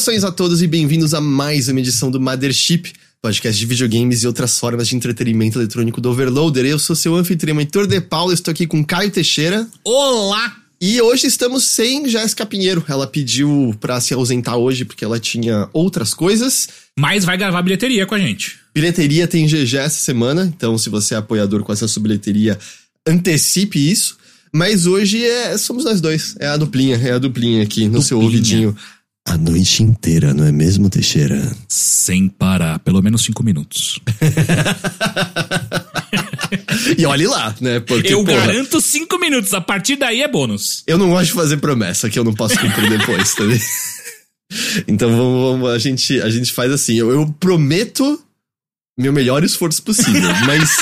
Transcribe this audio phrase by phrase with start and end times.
[0.00, 2.90] Saudações a todos e bem-vindos a mais uma edição do Mothership,
[3.20, 6.64] podcast de videogames e outras formas de entretenimento eletrônico do Overloader.
[6.64, 9.68] Eu sou seu anfitrião Heitor De Paulo, estou aqui com Caio Teixeira.
[9.84, 10.56] Olá!
[10.80, 12.82] E hoje estamos sem Jéssica Pinheiro.
[12.88, 16.66] Ela pediu pra se ausentar hoje porque ela tinha outras coisas.
[16.98, 18.58] Mas vai gravar bilheteria com a gente.
[18.74, 22.58] Bilheteria tem GG essa semana, então se você é apoiador com acesso à bilheteria,
[23.06, 24.16] antecipe isso.
[24.50, 26.36] Mas hoje é, somos nós dois.
[26.40, 28.02] É a duplinha, é a duplinha aqui no Duplinha.
[28.02, 28.74] seu ouvidinho.
[29.28, 31.40] A noite inteira, não é mesmo, Teixeira?
[31.68, 34.00] Sem parar, pelo menos cinco minutos.
[36.98, 37.78] E olhe lá, né?
[37.80, 40.82] Porque, Eu porra, garanto cinco minutos, a partir daí é bônus.
[40.86, 43.60] eu não gosto de fazer promessa que eu não posso cumprir depois, tá vendo?
[44.88, 46.98] Então vamos, vamos- a, gente, a gente faz assim.
[46.98, 48.20] Eu, eu prometo
[48.98, 50.76] meu melhor esforço possível, mas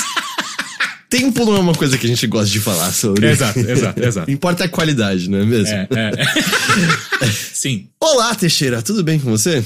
[1.09, 3.27] tempo não é uma coisa que a gente gosta de falar sobre.
[3.29, 4.29] Exato, exato, exato.
[4.31, 5.73] Importa a qualidade, não é mesmo?
[5.73, 7.27] É, é.
[7.53, 7.87] Sim.
[7.99, 9.63] Olá, Teixeira, tudo bem com você?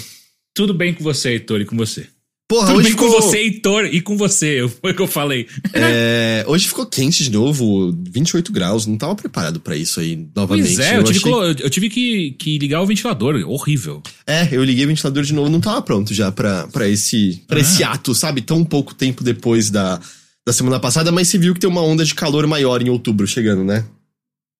[0.55, 2.07] Tudo bem com você, Heitor, e com você.
[2.47, 4.61] Porra, Tudo hoje bem com ficou, você, Heitor, e com você.
[4.61, 5.47] eu- Foi o que eu falei.
[5.73, 8.85] é, hoje ficou quente de novo, 28 graus.
[8.85, 10.75] Não tava preparado pra isso aí novamente.
[10.75, 13.35] Pois é, eu tive, achei- que eu tive que, que ligar o ventilador.
[13.47, 14.03] Horrível.
[14.27, 17.57] É, eu liguei o ventilador de novo, não tava pronto já pra, pra, esse, pra
[17.57, 17.61] Ah.
[17.61, 18.41] esse ato, sabe?
[18.41, 19.99] Tão pouco tempo depois da,
[20.45, 23.25] da semana passada, mas você viu que tem uma onda de calor maior em outubro
[23.25, 23.85] chegando, né?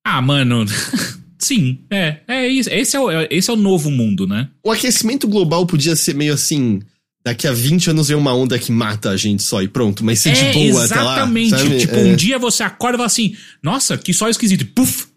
[0.06, 0.66] Ah, mano.
[1.38, 2.20] Sim, é.
[2.28, 2.70] É isso.
[2.70, 4.50] Esse é, o, esse é o novo mundo, né?
[4.64, 6.82] O aquecimento global podia ser meio assim.
[7.26, 10.20] Daqui a 20 anos vem uma onda que mata a gente só e pronto, mas
[10.20, 11.16] ser é, de boa até lá.
[11.16, 11.80] exatamente.
[11.80, 14.62] Tipo, é, um dia você acorda e fala assim, nossa, que sol esquisito.
[14.62, 15.08] E puf!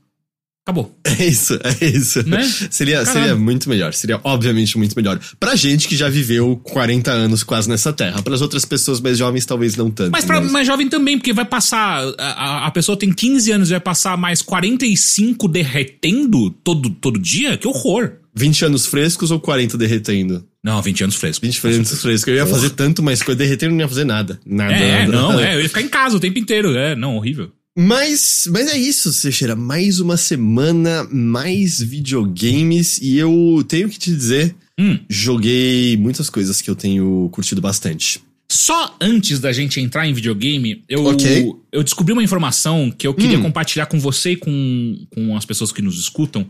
[0.67, 0.98] Acabou.
[1.05, 2.28] é isso, é isso.
[2.28, 2.42] Né?
[2.70, 3.95] Seria, seria muito melhor.
[3.95, 5.17] Seria obviamente muito melhor.
[5.39, 8.21] Pra gente que já viveu 40 anos quase nessa terra.
[8.21, 10.10] Para as outras pessoas mais jovens, talvez não tanto.
[10.10, 12.03] Mas pra mais jovem também, porque vai passar.
[12.19, 17.56] A, a- pessoa tem 15 anos e vai passar mais 45 derretendo todo, todo dia?
[17.56, 18.15] Que horror!
[18.34, 20.44] 20 anos frescos ou 40 derretendo?
[20.62, 21.47] Não, 20 anos fresco.
[21.47, 22.26] 20 anos frescos.
[22.28, 23.38] Eu ia fazer tanto mais coisa.
[23.38, 24.38] Derretendo não ia fazer nada.
[24.44, 24.75] Nada.
[24.75, 25.12] É, nada.
[25.12, 25.55] não, é.
[25.55, 26.76] Eu ia ficar em casa o tempo inteiro.
[26.76, 27.50] É, não, horrível.
[27.78, 29.54] Mas, mas é isso, Teixeira.
[29.54, 32.98] Mais uma semana, mais videogames.
[33.03, 34.98] E eu tenho que te dizer, Hum.
[35.10, 38.20] joguei muitas coisas que eu tenho curtido bastante.
[38.50, 41.53] Só antes da gente entrar em videogame, eu, Ok.
[41.72, 43.42] eu descobri uma informação que eu queria Hum.
[43.42, 46.48] compartilhar com você e com, com as pessoas que nos escutam,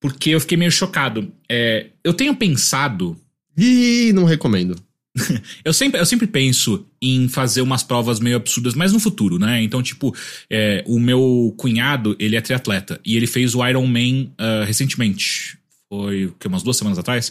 [0.00, 1.30] porque eu fiquei meio chocado.
[1.50, 3.16] É, eu tenho pensado.
[3.58, 4.76] E não recomendo.
[5.64, 9.62] Eu sempre, eu sempre penso em fazer umas provas meio absurdas, mas no futuro, né?
[9.62, 10.14] Então, tipo,
[10.48, 15.58] é, o meu cunhado, ele é triatleta, e ele fez o Iron Man ah, recentemente.
[15.88, 17.30] Foi o que, umas duas semanas atrás.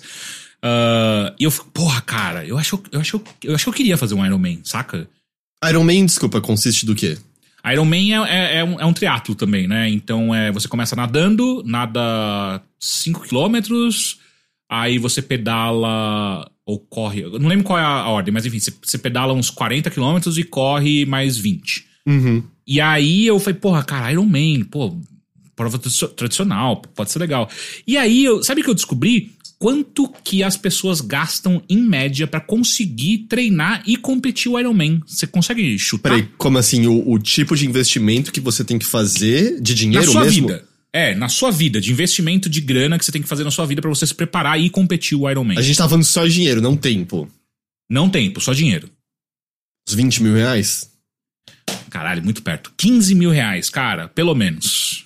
[0.62, 3.98] Ah, e eu fico, porra, cara, eu acho, eu, acho, eu acho que eu queria
[3.98, 5.10] fazer um Iron Man, saca?
[5.68, 7.18] Iron Man, desculpa, consiste do quê?
[7.72, 9.90] Iron Man é, é, é um, é um triatlo também, né?
[9.90, 14.20] Então é, você começa nadando, nada 5 quilômetros,
[14.72, 17.24] aí você pedala ou corre.
[17.24, 20.46] Não lembro qual é a, ordem, mas enfim, você, você pedala uns 40 quilômetros e
[20.46, 21.86] corre mais 20.
[22.08, 22.42] Uhum.
[22.66, 24.98] E aí eu falei, porra, cara, Iron Man, pô,
[25.58, 27.50] prova tradicio- tradicional, pode ser legal.
[27.86, 29.34] E aí, eu, sabe o que eu descobri?
[29.60, 35.02] Quanto que as pessoas gastam em média pra conseguir treinar e competir o Iron Man?
[35.06, 36.10] Você consegue chutar?
[36.14, 36.88] Peraí, como assim?
[36.88, 40.48] O, o tipo de investimento que você tem que fazer de na dinheiro sua mesmo?
[40.48, 40.64] vida.
[40.94, 43.66] É, na sua vida, de investimento de grana que você tem que fazer na sua
[43.66, 45.58] vida pra você se preparar e competir o Iron Man.
[45.58, 47.32] A gente tá falando só de dinheiro, não tempo.
[47.90, 48.90] Não tempo, só dinheiro.
[49.88, 50.92] Uns 20 mil reais?
[51.90, 52.74] Caralho, muito perto.
[52.78, 55.06] 15 mil reais, cara, pelo menos.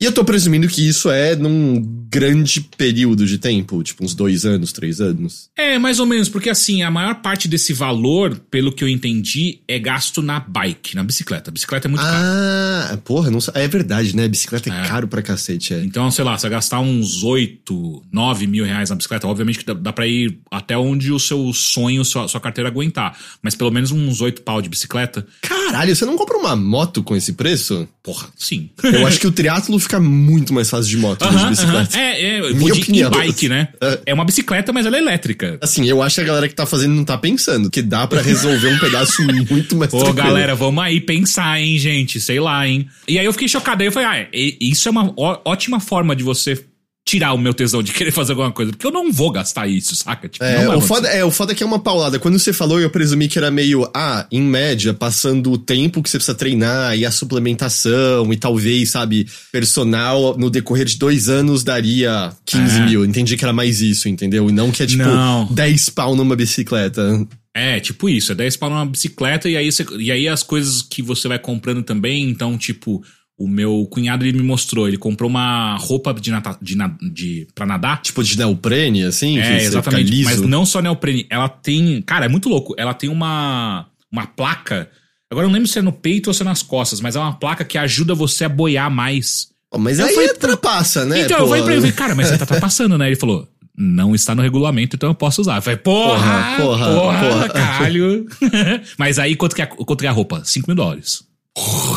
[0.00, 4.44] E eu tô presumindo que isso é num grande período de tempo, tipo uns dois
[4.46, 5.50] anos, três anos.
[5.56, 9.58] É, mais ou menos, porque assim, a maior parte desse valor, pelo que eu entendi,
[9.66, 11.50] é gasto na bike, na bicicleta.
[11.50, 12.92] A bicicleta é muito cara.
[12.92, 14.28] Ah, porra, não é verdade, né?
[14.28, 14.88] Bicicleta é, É.
[14.88, 15.82] caro pra cacete, é.
[15.82, 19.66] Então, sei lá, você vai gastar uns 8, 9 mil reais na bicicleta, obviamente que
[19.66, 23.18] dá, dá pra ir até onde o seu sonho, sua, sua carteira aguentar.
[23.42, 25.26] Mas pelo menos uns 8 pau de bicicleta.
[25.42, 27.86] Caralho, você não compra uma moto com esse preço?
[28.02, 28.70] Porra, sim.
[28.82, 31.50] Eu acho que o triatlo fica muito mais fácil de moto do que de Aham,
[31.50, 31.96] bicicleta.
[31.98, 32.04] aham.
[32.04, 33.10] É, é, Minha de opinião.
[33.12, 33.68] e-bike, né?
[33.80, 34.00] É.
[34.06, 35.58] É uma bicicleta, mas ela é elétrica.
[35.60, 38.20] Assim, eu acho que a galera que tá fazendo não tá pensando, que dá pra
[38.20, 40.14] resolver um pedaço muito mais Ô, tranquilo.
[40.26, 42.20] galera, vamos aí pensar, hein, gente?
[42.20, 42.86] Sei lá, hein?
[43.08, 43.82] E aí eu fiquei chocado.
[43.82, 45.12] Aí eu falei, ah, e- isso é uma
[45.44, 46.62] ótima forma de você
[47.08, 48.70] tirar o meu tesão de querer fazer alguma coisa.
[48.70, 50.28] Porque eu não vou gastar isso, saca?
[50.28, 52.18] Tipo, É, o foda, é, o foda é que é uma paulada.
[52.18, 56.10] Quando você falou, eu presumi que era meio, ah, em média, passando o tempo que
[56.10, 61.64] você precisa treinar e a suplementação e talvez, sabe, personal, no decorrer de dois anos
[61.64, 62.84] daria 15 É.
[62.86, 63.04] mil.
[63.04, 64.48] Entendi que era mais isso, entendeu?
[64.48, 65.46] E não que é tipo Não.
[65.50, 67.26] 10 pau numa bicicleta.
[67.54, 68.32] É, tipo isso.
[68.32, 71.38] É 10 pau numa bicicleta e aí, você- e aí as coisas que você vai
[71.38, 72.28] comprando também.
[72.28, 73.02] Então, tipo,
[73.38, 76.76] O meu cunhado ele me mostrou, ele comprou uma roupa de, nata, de,
[77.12, 78.02] de pra nadar.
[78.02, 79.38] Tipo de neoprene, assim?
[79.38, 80.24] É, exatamente.
[80.24, 81.24] Mas não só neoprene.
[81.30, 82.02] Ela tem.
[82.02, 82.74] Cara, é muito louco.
[82.76, 84.90] Ela tem uma, uma placa.
[85.30, 87.20] Agora eu não lembro se é no peito ou se é nas costas, mas é
[87.20, 89.48] uma placa que ajuda você a boiar mais.
[89.76, 91.20] mas eu aí falei, ultrapassa, né?
[91.20, 91.44] Então, pô?
[91.44, 93.06] eu falei pra ele, cara, mas você tá ultrapassando, né?
[93.06, 93.46] Ele falou,
[93.76, 95.56] não está no regulamento, então eu posso usar.
[95.56, 97.48] Eu falei, porra, porra, porra, porra, porra.
[97.50, 98.26] caralho.
[98.98, 100.42] mas aí, quanto que, é, quanto que é a roupa?
[100.44, 101.27] 5 mil dólares.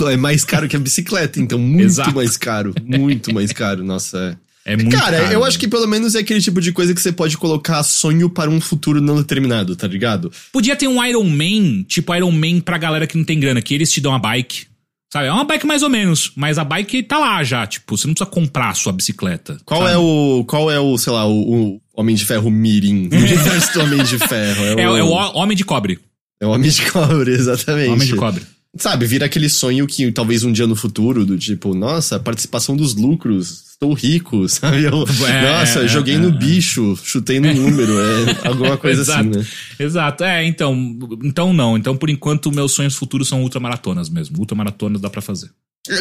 [0.09, 2.15] É mais caro que a bicicleta, então muito Exato.
[2.15, 2.73] mais caro.
[2.83, 4.37] Muito mais caro, nossa.
[4.65, 6.93] É, é muito Cara, caro, eu acho que pelo menos é aquele tipo de coisa
[6.93, 10.31] que você pode colocar sonho para um futuro não determinado, tá ligado?
[10.51, 13.73] Podia ter um Iron Man, tipo Iron Man pra galera que não tem grana, que
[13.73, 14.71] eles te dão a bike.
[15.11, 18.07] Sabe, é uma bike mais ou menos, mas a bike tá lá já, tipo, você
[18.07, 19.57] não precisa comprar a sua bicicleta.
[19.65, 19.93] Qual sabe?
[19.93, 23.09] é o, qual é o, sei lá, o, o Homem de Ferro Mirim?
[23.11, 24.63] O universo do Homem de Ferro.
[24.63, 24.97] É, é, o...
[24.97, 25.99] é o Homem de Cobre.
[26.39, 27.89] É o Homem de Cobre, exatamente.
[27.89, 28.41] Homem de Cobre.
[28.77, 32.95] Sabe, vira aquele sonho que talvez um dia no futuro, do tipo, nossa, participação dos
[32.95, 34.83] lucros, estou rico, sabe?
[34.83, 36.37] Eu, é, nossa, é, joguei é, no é.
[36.37, 39.45] bicho, chutei no número, é alguma coisa assim, né?
[39.77, 40.73] Exato, é, então,
[41.21, 41.77] então não.
[41.77, 44.39] Então, por enquanto, meus sonhos futuros são ultramaratonas mesmo.
[44.39, 45.49] Ultramaratonas dá para fazer.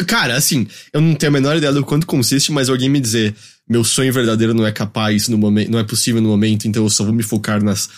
[0.07, 3.35] Cara, assim, eu não tenho a menor ideia do quanto consiste, mas alguém me dizer,
[3.67, 6.89] meu sonho verdadeiro não é capaz no momento, não é possível no momento, então eu
[6.89, 7.89] só vou me focar nas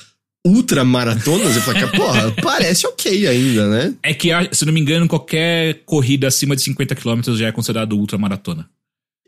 [0.45, 3.93] ultramaratonas, eu falei, porra, parece ok ainda, né?
[4.03, 7.93] É que, se não me engano, qualquer corrida acima de 50 km já é considerado
[7.93, 8.67] ultramaratona.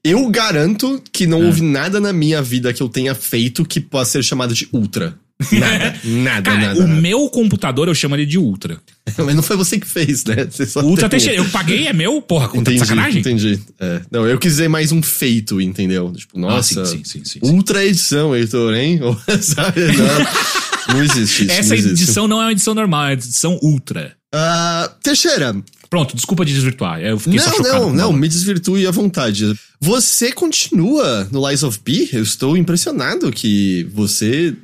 [0.03, 1.45] Eu garanto que não é.
[1.45, 5.17] houve nada na minha vida que eu tenha feito que possa ser chamado de ultra.
[5.51, 6.79] Nada, nada, Cara, nada.
[6.79, 7.01] O nada.
[7.01, 8.79] meu computador eu chamo ele de Ultra.
[9.18, 10.47] Mas não foi você que fez, né?
[10.50, 11.19] Você só Ultra tem...
[11.33, 12.21] Eu paguei, é meu?
[12.21, 13.19] Porra, conta entendi, sacanagem?
[13.19, 13.59] Entendi.
[13.79, 14.01] É.
[14.09, 16.11] Não, eu quis dizer mais um feito, entendeu?
[16.13, 16.81] Tipo, nossa.
[16.81, 19.00] Ah, sim, sim, sim, sim, Ultra edição, Heitor, hein?
[19.41, 19.81] Sabe?
[19.81, 20.75] Não.
[20.89, 21.51] Não existe isso.
[21.51, 22.03] Essa não existe.
[22.03, 24.15] edição não é uma edição normal, é uma edição ultra.
[24.33, 25.55] Uh, Teixeira.
[25.89, 26.99] Pronto, desculpa de desvirtuar.
[26.99, 27.85] Eu fiquei não, só chocado.
[27.85, 29.53] Não, não, me desvirtue à vontade.
[29.79, 32.09] Você continua no Lies of P?
[32.11, 34.55] Eu estou impressionado que você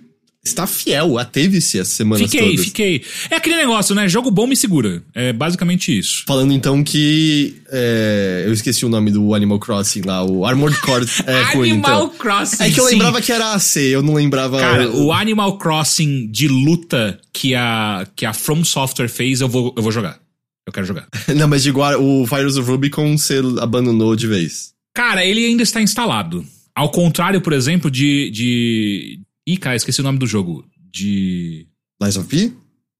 [0.44, 2.66] está fiel, ateve-se as semanas fiquei, todas.
[2.66, 3.30] Fiquei, fiquei.
[3.30, 4.08] É aquele negócio, né?
[4.10, 5.04] Jogo bom me segura.
[5.14, 6.24] É basicamente isso.
[6.26, 7.62] Falando então que.
[7.70, 11.72] É, eu esqueci o nome do Animal Crossing lá, o Armored Core é ruim.
[11.72, 12.18] Animal então.
[12.18, 12.64] Crossing.
[12.64, 13.26] É que eu lembrava sim.
[13.26, 14.60] que era AC, eu não lembrava.
[14.60, 19.74] Cara, o Animal Crossing de luta que a, que a From Software fez, eu vou,
[19.78, 20.20] eu vou jogar.
[20.66, 21.08] Eu quero jogar.
[21.36, 24.72] não, mas igual, o Fires of Rubicon você abandonou de vez.
[24.94, 26.46] Cara, ele ainda está instalado.
[26.76, 30.66] Ao contrário, por exemplo, de, de, Ih, cara, esqueci o nome do jogo.
[30.92, 31.68] De.
[32.02, 32.54] Lies of P?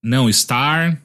[0.04, 1.02] Não, Star.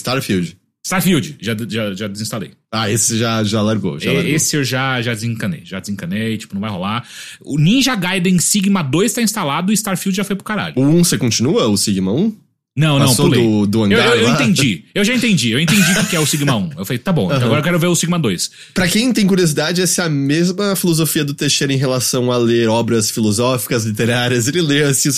[0.00, 0.56] Starfield.
[0.84, 2.52] Starfield, já, já, já desinstalei.
[2.72, 4.30] Ah, esse já, já largou, já largou.
[4.30, 7.06] Esse eu já, já desencanei, já desencanei, tipo, não vai rolar.
[7.40, 10.74] O Ninja Gaiden Sigma 2 tá instalado e Starfield já foi pro caralho.
[10.76, 12.34] O 1 você continua, o Sigma 1?
[12.78, 13.44] Não, Passou não, pulei.
[13.44, 14.84] Do, do hangar eu, eu, eu entendi.
[14.94, 15.50] Eu já entendi.
[15.50, 16.70] Eu entendi o que é o Sigma 1.
[16.78, 17.34] Eu falei, tá bom, uhum.
[17.34, 18.50] então agora eu quero ver o Sigma 2.
[18.72, 22.68] Pra quem tem curiosidade, essa é a mesma filosofia do Teixeira em relação a ler
[22.68, 24.46] obras filosóficas, literárias.
[24.46, 25.12] Ele lê assim, o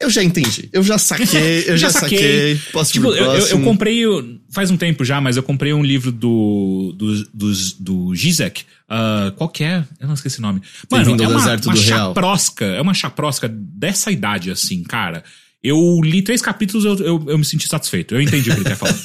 [0.00, 0.68] eu já entendi.
[0.72, 2.18] Eu já saquei, eu já, já saquei.
[2.18, 2.72] saquei.
[2.72, 4.02] Posso tipo, eu, eu, eu, comprei,
[4.50, 8.62] faz um tempo já, mas eu comprei um livro do, do, do, do Zizek.
[8.88, 9.84] Uh, qual que é?
[10.00, 10.62] Eu não esqueci o nome.
[10.90, 12.64] Mano, é uma, uma chaprosca.
[12.64, 15.22] É uma chaprosca dessa idade, assim, cara.
[15.62, 18.14] Eu li três capítulos eu, eu, eu me senti satisfeito.
[18.14, 18.98] Eu entendi o que ele quer falar.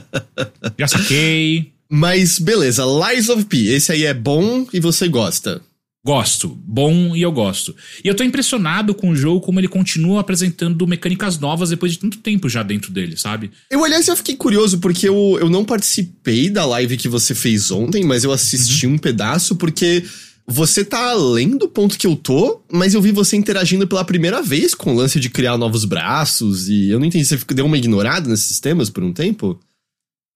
[0.78, 1.72] Já saquei.
[1.88, 5.62] Mas beleza, Lies of P, esse aí é bom e você gosta.
[6.04, 7.74] Gosto, bom e eu gosto.
[8.04, 11.98] E eu tô impressionado com o jogo, como ele continua apresentando mecânicas novas depois de
[11.98, 13.50] tanto tempo já dentro dele, sabe?
[13.68, 17.72] Eu, aliás, eu fiquei curioso porque eu, eu não participei da live que você fez
[17.72, 18.94] ontem, mas eu assisti uhum.
[18.94, 20.04] um pedaço porque
[20.46, 24.40] você tá além do ponto que eu tô, mas eu vi você interagindo pela primeira
[24.40, 27.76] vez com o lance de criar novos braços e eu não entendi, você deu uma
[27.76, 29.58] ignorada nesses sistemas por um tempo?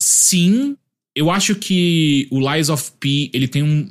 [0.03, 0.77] Sim,
[1.15, 3.89] eu acho que o Lies of P, ele tem um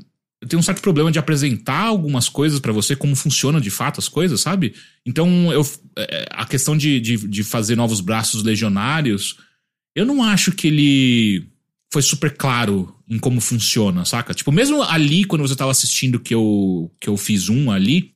[0.47, 4.07] tem um certo problema de apresentar algumas coisas para você, como funcionam de fato as
[4.07, 4.73] coisas, sabe?
[5.05, 9.35] Então, eu, é, a questão de, de, de fazer novos braços legionários,
[9.93, 11.48] eu não acho que ele
[11.91, 14.33] foi super claro em como funciona, saca?
[14.33, 18.11] Tipo, mesmo ali, quando você tava assistindo que eu, que eu fiz um ali,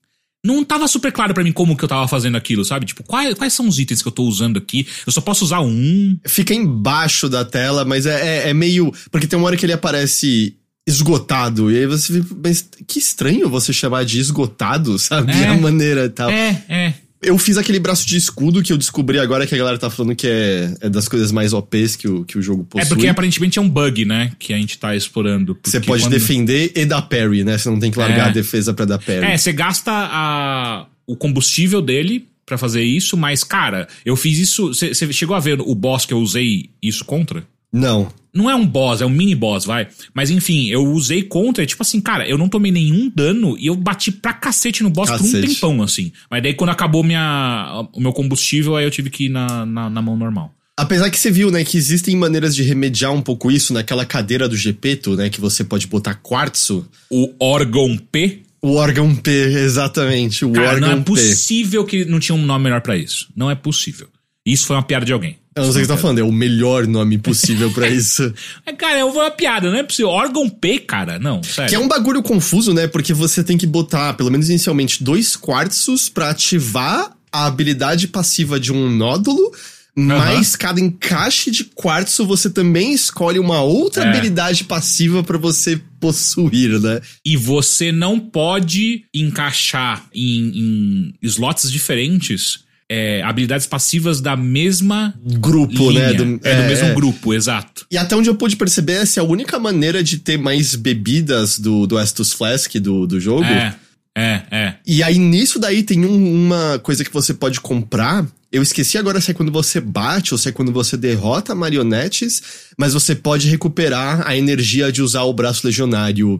[0.45, 2.85] não tava super claro para mim como que eu tava fazendo aquilo, sabe?
[2.85, 4.85] Tipo, quais, quais são os itens que eu tô usando aqui?
[5.05, 6.17] Eu só posso usar um.
[6.27, 8.93] Fica embaixo da tela, mas é, é, é meio.
[9.09, 11.71] Porque tem uma hora que ele aparece esgotado.
[11.71, 12.35] E aí você fica.
[12.43, 15.31] Mas que estranho você chamar de esgotado, sabe?
[15.31, 16.29] É, a maneira e tal.
[16.29, 16.93] É, é.
[17.23, 20.15] Eu fiz aquele braço de escudo que eu descobri agora que a galera tá falando
[20.15, 22.85] que é, é das coisas mais OPs que o, que o jogo possui.
[22.85, 24.31] É porque aparentemente é um bug, né?
[24.37, 25.57] Que a gente tá explorando.
[25.63, 26.11] Você pode quando...
[26.11, 27.57] defender e dar parry, né?
[27.57, 28.29] Você não tem que largar é.
[28.29, 29.25] a defesa pra dar parry.
[29.25, 34.73] É, você gasta a, o combustível dele para fazer isso, mas, cara, eu fiz isso.
[34.73, 37.45] Você chegou a ver o boss que eu usei isso contra?
[37.71, 38.11] Não.
[38.33, 39.87] Não é um boss, é um mini boss, vai.
[40.13, 43.75] Mas enfim, eu usei contra, tipo assim, cara, eu não tomei nenhum dano e eu
[43.75, 45.31] bati pra cacete no boss Cacete.
[45.31, 46.11] por um tempão, assim.
[46.31, 49.89] Mas daí quando acabou minha, o meu combustível, aí eu tive que ir na, na,
[49.89, 50.53] na mão normal.
[50.75, 54.49] Apesar que você viu, né, que existem maneiras de remediar um pouco isso naquela cadeira
[54.49, 56.87] do Gepeto, né, que você pode botar quartzo.
[57.11, 61.03] O órgão P, O órgão P, exatamente, o cara, não órgão é P.
[61.03, 63.27] possível que não tinha um nome melhor pra isso.
[63.35, 64.07] Não é possível.
[64.43, 65.37] Isso foi uma piada de alguém.
[65.55, 68.33] Eu não sei o que você tá falando, é o melhor nome possível pra isso.
[68.65, 70.09] É, cara, é uma piada, não é possível.
[70.09, 71.69] Órgão P, cara, não, sério.
[71.69, 72.87] Que é um bagulho confuso, né?
[72.87, 78.59] Porque você tem que botar, pelo menos inicialmente, dois quartzos pra ativar a habilidade passiva
[78.59, 79.51] de um nódulo.
[79.95, 84.07] Mas cada encaixe de quartzo você também escolhe uma outra É.
[84.09, 86.99] habilidade passiva pra você possuir, né?
[87.23, 92.61] E você não pode encaixar em, em slots diferentes
[92.95, 96.07] é, habilidades passivas da mesma Grupo, linha.
[96.09, 96.13] né?
[96.13, 96.93] Do- é, do é, mesmo é.
[96.93, 97.85] grupo, exato.
[97.89, 101.57] E até onde eu pude perceber, essa é a única maneira de ter mais bebidas
[101.59, 103.43] do, do Estus Flask do, do jogo.
[103.45, 103.75] É,
[104.15, 104.73] é, é.
[104.85, 108.25] E aí, nisso daí, tem um- uma coisa que você pode comprar.
[108.51, 112.41] Eu esqueci agora se é quando você bate ou se é quando você derrota marionetes,
[112.77, 116.39] mas você pode recuperar a energia de usar o braço legionário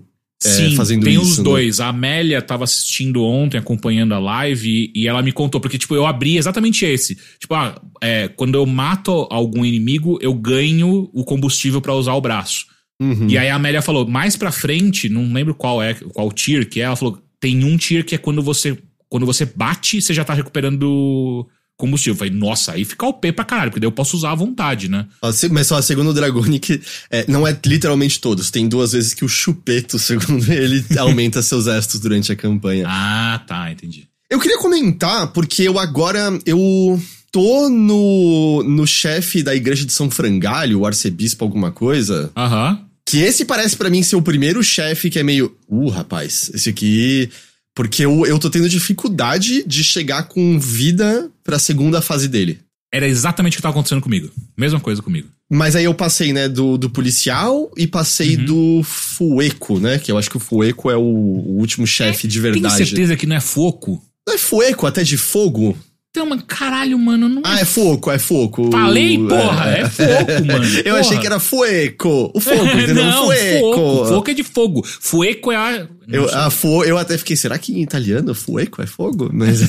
[0.50, 1.24] Sim, fazendo tem isso.
[1.24, 1.44] os né?
[1.44, 1.80] dois.
[1.80, 5.96] A Amélia tava assistindo ontem, acompanhando a live, e, e ela me contou, porque, tipo,
[5.96, 7.18] eu abri exatamente esse.
[7.40, 12.22] Tipo, ah, é, quando eu mato algum inimigo, eu ganho o combustível pra usar o
[12.22, 12.66] braço.
[13.02, 13.28] Uhum.
[13.28, 16.80] E aí a Amélia falou, mais pra frente, não lembro qual é, qual tier que
[16.80, 18.78] é, ela falou, tem um tier que é quando você,
[19.10, 21.48] quando você bate, você já tá recuperando
[21.78, 22.14] combustível.
[22.14, 24.36] Eu falei, nossa, aí fica o P pra caralho, porque daí eu posso usar à
[24.36, 25.06] vontade, né?
[25.52, 28.52] Mas só segundo o Dragonic, é, não é literalmente todos.
[28.52, 32.86] Tem duas vezes que o chupeto, segundo ele, aumenta seus estos durante a campanha.
[32.88, 34.08] Ah, tá, entendi.
[34.30, 36.38] Eu queria comentar, porque eu agora.
[36.46, 37.00] Eu
[37.32, 42.32] tô no, no chefe da igreja de São Frangalho, o arcebispo, alguma coisa.
[42.36, 42.80] Aham.
[43.06, 45.56] Que esse parece pra mim ser o primeiro chefe que é meio.
[45.68, 47.30] Uh, rapaz, esse aqui.
[47.76, 52.60] Porque eu, eu tô tendo dificuldade de chegar com vida pra segunda fase dele.
[52.94, 54.30] Era exatamente o que tava acontecendo comigo.
[54.56, 55.28] Mesma coisa comigo.
[55.52, 58.46] Mas aí eu passei, né, do, do policial e passei Uhum.
[58.46, 59.98] do Fueco, né?
[59.98, 62.78] Que eu acho que o Fueco é o, o último chefe de Tem verdade.
[62.86, 64.00] certeza que não é foco?
[64.28, 65.76] Não é Fueco, até de fogo?
[66.16, 68.70] Então, caralho, mano, não Ah, é foco, é foco.
[68.70, 70.64] Falei, porra, é, foco, mano.
[70.78, 71.00] Eu porra.
[71.00, 72.32] achei que era Fueco.
[72.36, 73.04] O fogo, entendeu?
[73.04, 73.76] não, fueco.
[73.76, 74.06] foco.
[74.06, 74.86] Foco é de fogo.
[74.86, 75.88] Fueco é a...
[76.08, 79.32] Eu, a fo, eu até fiquei, será que em italiano fueco é fogo?
[79.34, 79.62] Mas.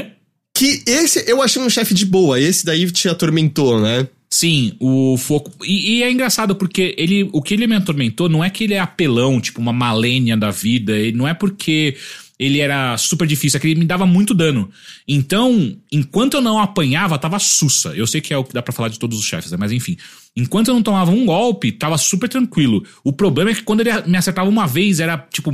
[0.56, 4.08] que esse eu achei um chefe de boa, esse daí te atormentou, né?
[4.30, 5.50] Sim, o foco.
[5.64, 8.74] E, e é engraçado porque ele, o que ele me atormentou não é que ele
[8.74, 11.96] é apelão, tipo uma malênia da vida, ele não é porque
[12.40, 14.70] ele era super difícil, é que ele me dava muito dano.
[15.06, 17.90] Então, enquanto eu não apanhava, tava sussa.
[17.90, 19.58] Eu sei que é o que dá pra falar de todos os chefes, né?
[19.60, 19.96] mas enfim.
[20.34, 22.82] Enquanto eu não tomava um golpe, tava super tranquilo.
[23.04, 25.52] O problema é que quando ele me acertava uma vez, era tipo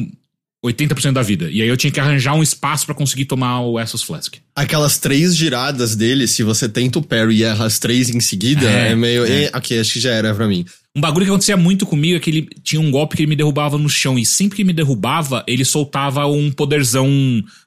[0.64, 1.50] 80% da vida.
[1.50, 4.34] E aí eu tinha que arranjar um espaço pra conseguir tomar o Essos Flask.
[4.54, 8.64] Aquelas três giradas dele, se você tenta o parry e erra as três em seguida,
[8.70, 9.24] é, É, meio.
[9.24, 9.44] é.
[9.44, 10.64] eh, ok, acho que já era pra mim.
[10.96, 13.36] Um bagulho que acontecia muito comigo é que ele tinha um golpe que ele me
[13.36, 14.18] derrubava no chão.
[14.18, 17.06] E sempre que me derrubava, ele soltava um poderzão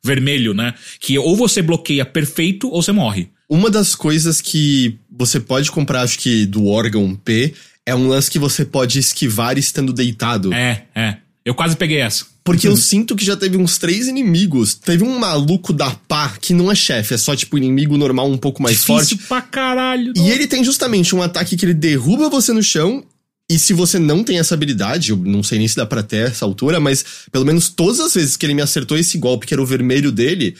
[0.03, 0.73] vermelho, né?
[0.99, 3.29] Que ou você bloqueia perfeito ou você morre.
[3.47, 7.53] Uma das coisas que você pode comprar, acho que do órgão P,
[7.85, 10.51] é um lance que você pode esquivar estando deitado.
[10.51, 11.17] É, é.
[11.45, 12.25] Eu quase peguei essa.
[12.43, 14.73] Porque eu sinto que já teve uns três inimigos.
[14.73, 18.37] Teve um maluco da pá, que não é chefe, é só tipo inimigo normal um
[18.37, 19.27] pouco mais Difícil forte.
[19.27, 20.13] pra caralho.
[20.15, 23.03] E ele tem justamente um ataque que ele derruba você no chão.
[23.49, 26.27] E se você não tem essa habilidade, eu não sei nem se dá pra ter
[26.27, 29.53] essa altura, mas pelo menos todas as vezes que ele me acertou esse golpe, que
[29.53, 30.55] era o vermelho dele,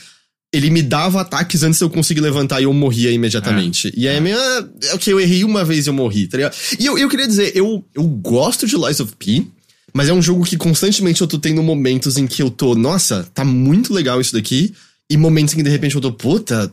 [0.52, 3.92] ele me dava ataques antes de eu conseguir levantar e eu morria imediatamente.
[3.96, 4.20] E aí, é.
[4.20, 6.56] meio, ah, ok, eu errei uma vez e eu morri, tá ligado?
[6.78, 9.46] E eu, eu queria dizer, eu, eu gosto de Lies of P,
[9.94, 13.28] mas é um jogo que constantemente eu tô tendo momentos em que eu tô, nossa,
[13.32, 14.74] tá muito legal isso daqui,
[15.08, 16.72] e momentos em que de repente eu tô, puta,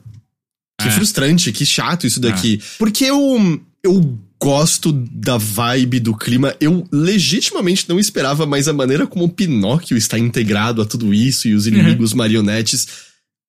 [0.82, 0.92] que É.
[0.92, 2.60] frustrante, que chato isso daqui.
[2.80, 6.56] Porque eu, eu gosto da vibe do clima.
[6.60, 11.48] Eu legitimamente não esperava mais a maneira como o Pinóquio está integrado a tudo isso
[11.48, 12.88] e os inimigos marionetes.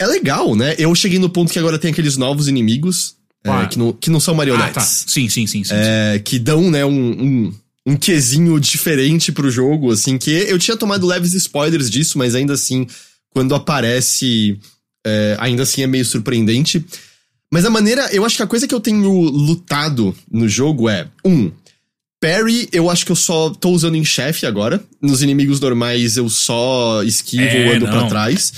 [0.01, 0.75] É legal, né?
[0.79, 4.21] Eu cheguei no ponto que agora tem aqueles novos inimigos é, que, não, que não
[4.21, 4.39] são Ah, tá.
[4.39, 5.05] marionetes.
[5.07, 5.75] Sim, sim, sim, sim.
[5.75, 7.55] É, que dão, né, um, um,
[7.87, 12.55] um quesinho diferente pro jogo, assim, que eu tinha tomado leves spoilers disso, mas ainda
[12.55, 12.87] assim,
[13.31, 14.59] quando aparece,
[15.07, 16.85] é, ainda assim é meio surpreendente.
[17.53, 21.09] Mas a maneira, eu acho que a coisa que eu tenho lutado no jogo é,
[21.25, 21.51] um,
[22.21, 24.83] parry, eu acho que eu só tô usando em chefe agora.
[25.01, 28.09] Nos inimigos normais eu só esquivo É, ou ando pra não.
[28.09, 28.53] trás.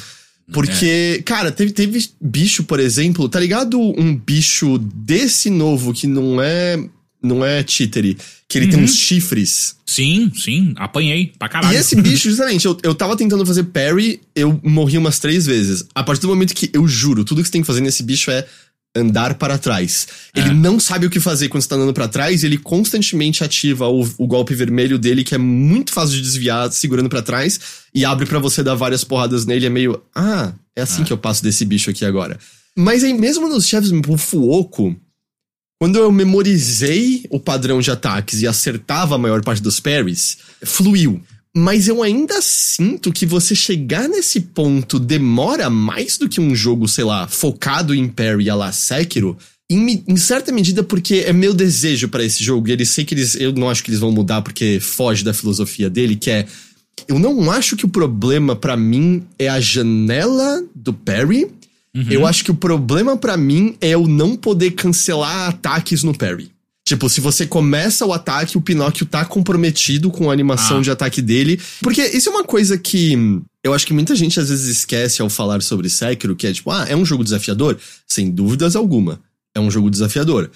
[0.52, 3.78] Porque, cara, teve, teve bicho, por exemplo, tá ligado?
[3.78, 6.76] Um bicho desse novo que não é
[7.22, 8.16] não é cheatery,
[8.48, 9.76] que ele tem uns chifres.
[9.86, 11.76] Sim, sim, apanhei pra caralho.
[11.76, 15.84] E esse bicho, justamente, eu, eu tava tentando fazer parry, eu morri umas três vezes.
[15.94, 18.30] A partir do momento que eu juro, tudo que você tem que fazer nesse bicho
[18.30, 18.46] é
[18.96, 20.08] andar para trás.
[20.34, 20.52] Ele É.
[20.54, 23.86] não sabe o que fazer quando você tá andando para trás, e ele constantemente ativa
[23.88, 27.60] o, o golpe vermelho dele, que é muito fácil de desviar segurando para trás,
[27.94, 29.66] e abre pra você dar várias porradas nele.
[29.66, 31.04] É meio, ah, é assim É.
[31.04, 32.38] que eu passo desse bicho aqui agora.
[32.76, 34.96] Mas aí, mesmo nos chefes, o Fuoco,
[35.80, 41.22] quando eu memorizei o padrão de ataques e acertava a maior parte dos parries, fluiu.
[41.56, 46.86] Mas eu ainda sinto que você chegar nesse ponto demora mais do que um jogo,
[46.86, 49.36] sei lá, focado em parry a la Sekiro.
[49.68, 52.68] Em, em certa medida, porque é meu desejo pra esse jogo.
[52.68, 53.34] E eles sei que eles.
[53.34, 56.46] Eu não acho que eles vão mudar porque foge da filosofia dele, que é.
[57.08, 61.48] Eu não acho que o problema pra mim é a janela do parry.
[62.08, 66.50] Eu acho que o problema pra mim é eu não poder cancelar ataques no parry.
[66.90, 70.82] Tipo, se você começa o ataque, o Pinóquio tá comprometido com a animação Ah.
[70.82, 71.60] de ataque dele.
[71.80, 73.16] Porque isso é uma coisa que
[73.62, 76.68] eu acho que muita gente às vezes esquece ao falar sobre Sekiro, que é tipo,
[76.72, 77.78] ah, é um jogo desafiador?
[78.08, 79.20] Sem dúvidas alguma.
[79.54, 80.50] É um jogo desafiador.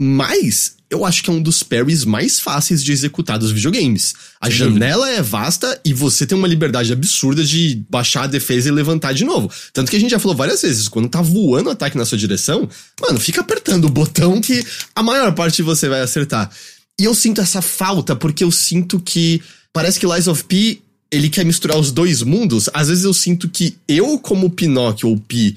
[0.00, 4.14] Mas eu acho que é um dos parries mais fáceis de executar dos videogames.
[4.38, 8.68] A Sem janela é vasta e você tem uma liberdade absurda de baixar a defesa
[8.68, 9.50] e levantar de novo.
[9.72, 12.18] Tanto que a gente já falou várias vezes, quando tá voando o ataque na sua
[12.18, 12.68] direção,
[13.00, 14.62] mano, fica apertando o botão que
[14.94, 16.50] a maior parte de você vai acertar.
[17.00, 19.40] E eu sinto essa falta, porque eu sinto que
[19.72, 20.78] parece que Lies of P,
[21.10, 22.68] ele quer misturar os dois mundos.
[22.74, 25.56] Às vezes eu sinto que eu, como Pinóquio ou Pi,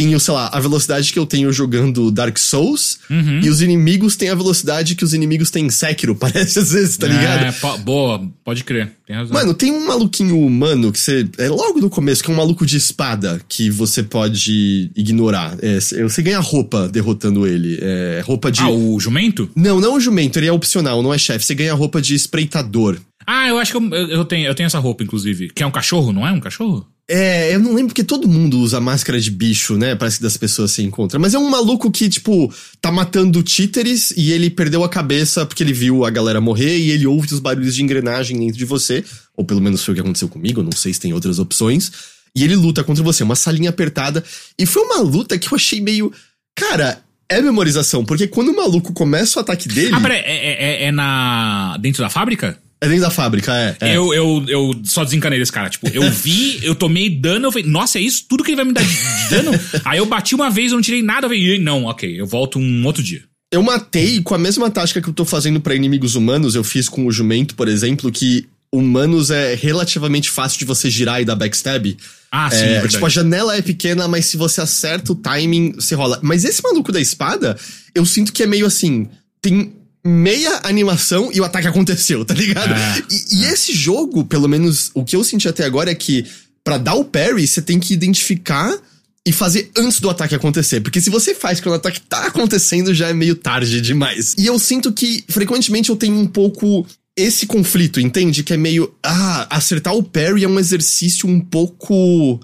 [0.00, 3.40] tenho, sei lá, a velocidade que eu tenho jogando Dark Souls, Uhum.
[3.42, 6.96] e os inimigos têm a velocidade que os inimigos têm em Sekiro, parece às vezes,
[6.96, 7.44] tá ligado?
[7.44, 9.32] É, po- boa, pode crer, tem razão.
[9.34, 11.28] Mano, tem um maluquinho humano que você.
[11.38, 15.56] É logo no começo, que é um maluco de espada que você pode ignorar.
[15.62, 17.78] É, você ganha roupa derrotando ele.
[17.80, 18.60] É roupa de.
[18.60, 19.50] Ah, o jumento?
[19.56, 21.44] Não, não o jumento, ele é opcional, não é chefe.
[21.44, 22.98] Você ganha roupa de espreitador.
[23.26, 25.50] Ah, eu acho que eu, eu- eu tenho, eu tenho essa roupa, inclusive.
[25.54, 26.86] Que é um cachorro, não é um cachorro?
[27.10, 29.94] É, eu não lembro porque todo mundo usa máscara de bicho, né?
[29.94, 31.18] Parece que das pessoas se encontram.
[31.18, 35.62] Mas é um maluco que, tipo, tá matando títeres e ele perdeu a cabeça porque
[35.62, 39.02] ele viu a galera morrer e ele ouve os barulhos de engrenagem dentro de você.
[39.34, 41.90] Ou pelo menos foi o que aconteceu comigo, não sei se tem outras opções.
[42.36, 44.22] E ele luta contra você, uma salinha apertada.
[44.58, 46.12] E foi uma luta que eu achei meio.
[46.54, 49.94] Cara, é memorização, porque quando o maluco começa o ataque dele.
[49.94, 51.78] Ah, peraí, é, é, é na.
[51.78, 52.58] dentro da fábrica?
[52.80, 53.76] É dentro da fábrica, é.
[53.80, 53.96] é.
[53.96, 55.68] Eu, eu, eu só desencanei desse cara.
[55.68, 58.24] Tipo, eu vi, eu tomei dano, eu falei, nossa, é isso?
[58.28, 59.50] Tudo que ele vai me dar de dano?
[59.84, 62.58] Aí eu bati uma vez, eu não tirei nada, eu falei, não, ok, eu volto
[62.58, 63.22] um outro dia.
[63.50, 66.88] Eu matei com a mesma tática que eu tô fazendo pra inimigos humanos, eu fiz
[66.88, 71.34] com o jumento, por exemplo, que humanos é relativamente fácil de você girar e dar
[71.34, 71.96] backstab.
[72.30, 72.92] Ah, sim, é, É, verdade.
[72.92, 76.20] tipo, a janela é pequena, mas se você acerta o timing, você rola.
[76.22, 77.56] Mas esse maluco da espada,
[77.94, 79.08] eu sinto que é meio assim.
[79.40, 79.72] Tem
[80.04, 82.72] meia animação e o ataque aconteceu, tá ligado?
[82.72, 86.24] É, e, e esse jogo, pelo menos o que eu senti até agora é que
[86.64, 88.76] pra dar o parry, você tem que identificar
[89.24, 90.80] e fazer antes do ataque acontecer.
[90.80, 94.34] Porque se você faz quando o ataque tá acontecendo, já é meio tarde demais.
[94.38, 98.42] E eu sinto que, frequentemente, eu tenho um pouco esse conflito, entende?
[98.42, 98.94] Que é meio.
[99.02, 102.40] Ah, acertar o parry é um exercício um pouco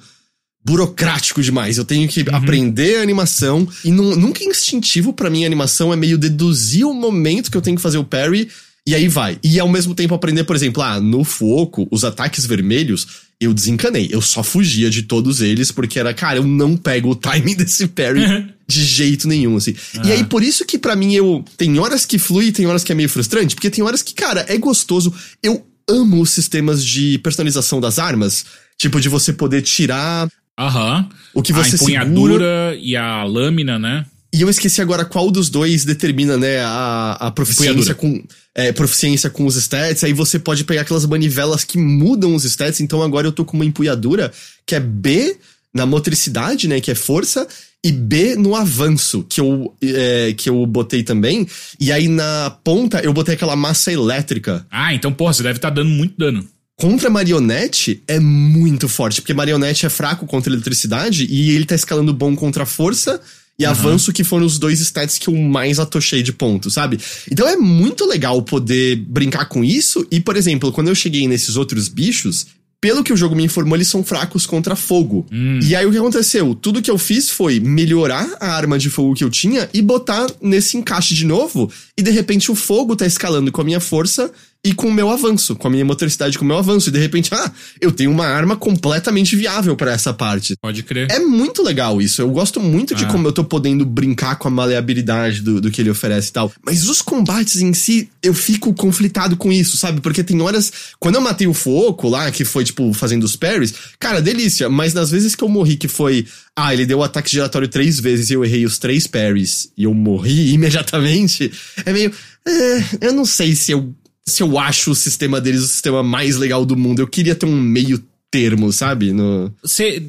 [0.64, 1.76] burocrático demais.
[1.78, 3.68] Eu tenho que aprender a animação.
[3.84, 7.56] E nu- nunca é instintivo pra mim a animação é meio deduzir o momento que
[7.56, 8.48] eu tenho que fazer o parry.
[8.86, 9.38] E aí vai.
[9.42, 13.06] E ao mesmo tempo aprender, por exemplo, ah, no Fuoco, os ataques vermelhos,
[13.40, 14.08] eu desencanei.
[14.10, 17.86] Eu só fugia de todos eles, porque era, cara, eu não pego o timing desse
[17.88, 18.20] parry
[18.68, 19.74] de jeito nenhum, assim.
[20.04, 21.42] E aí, por isso que pra mim eu.
[21.56, 24.44] Tem horas que flui, tem horas que é meio frustrante, porque tem horas que, cara,
[24.48, 25.12] é gostoso.
[25.42, 28.44] Eu amo os sistemas de personalização das armas.
[28.76, 31.08] Tipo, de você poder tirar Aham.
[31.32, 32.04] o que a você segura.
[32.04, 34.06] empunhadura e a lâmina, né?
[34.32, 38.20] E eu esqueci agora qual dos dois determina, né, a, a proficiência com,
[38.52, 40.02] é, proficiência com os stats.
[40.02, 42.80] Aí você pode pegar aquelas manivelas que mudam os stats.
[42.80, 44.32] Então agora eu tô com uma empunhadura
[44.66, 45.36] que é B
[45.72, 47.46] na motricidade, né, que é força,
[47.84, 51.46] e B no avanço, que eu, é, que eu botei também.
[51.78, 54.66] E aí na ponta eu botei aquela massa elétrica.
[54.68, 56.44] Ah, então, porra, você deve estar dando muito dano.
[56.76, 62.12] Contra marionete é muito forte, porque marionete é fraco contra eletricidade e ele tá escalando
[62.12, 63.20] bom contra força
[63.56, 66.98] e avanço, que foram os dois stats que eu mais atochei de ponto, sabe?
[67.30, 70.04] Então é muito legal poder brincar com isso.
[70.10, 72.48] E, por exemplo, quando eu cheguei nesses outros bichos,
[72.80, 75.24] pelo que o jogo me informou, eles são fracos contra fogo.
[75.62, 76.54] E aí o que aconteceu?
[76.54, 80.26] Tudo que eu fiz foi melhorar a arma de fogo que eu tinha e botar
[80.42, 81.70] nesse encaixe de novo.
[81.96, 84.30] E de repente o fogo tá escalando com a minha força
[84.64, 86.88] e com o meu avanço, com a minha motoricidade, com o meu avanço.
[86.88, 90.54] E de repente, ah, eu tenho uma arma completamente viável para essa parte.
[90.62, 91.06] Pode crer.
[91.10, 92.22] É muito legal isso.
[92.22, 93.08] Eu gosto muito de Ah.
[93.08, 96.50] como eu tô podendo brincar com a maleabilidade do, do que ele oferece e tal.
[96.64, 100.00] Mas os combates em si, eu fico conflitado com isso, sabe?
[100.00, 100.72] Porque tem horas.
[100.98, 104.70] Quando eu matei o Foco lá, que foi, tipo, fazendo os parries, cara, delícia.
[104.70, 106.26] Mas nas vezes que eu morri, que foi.
[106.56, 109.82] Ah, ele deu o ataque giratório três vezes e eu errei os três parries e
[109.84, 111.52] eu morri imediatamente.
[111.84, 112.12] É meio.
[112.46, 113.92] é, eu não sei se eu.
[114.26, 117.00] Se eu acho o sistema deles o sistema mais legal do mundo.
[117.00, 119.12] Eu queria ter um meio termo, sabe?
[119.12, 119.54] No...
[119.62, 120.02] Você,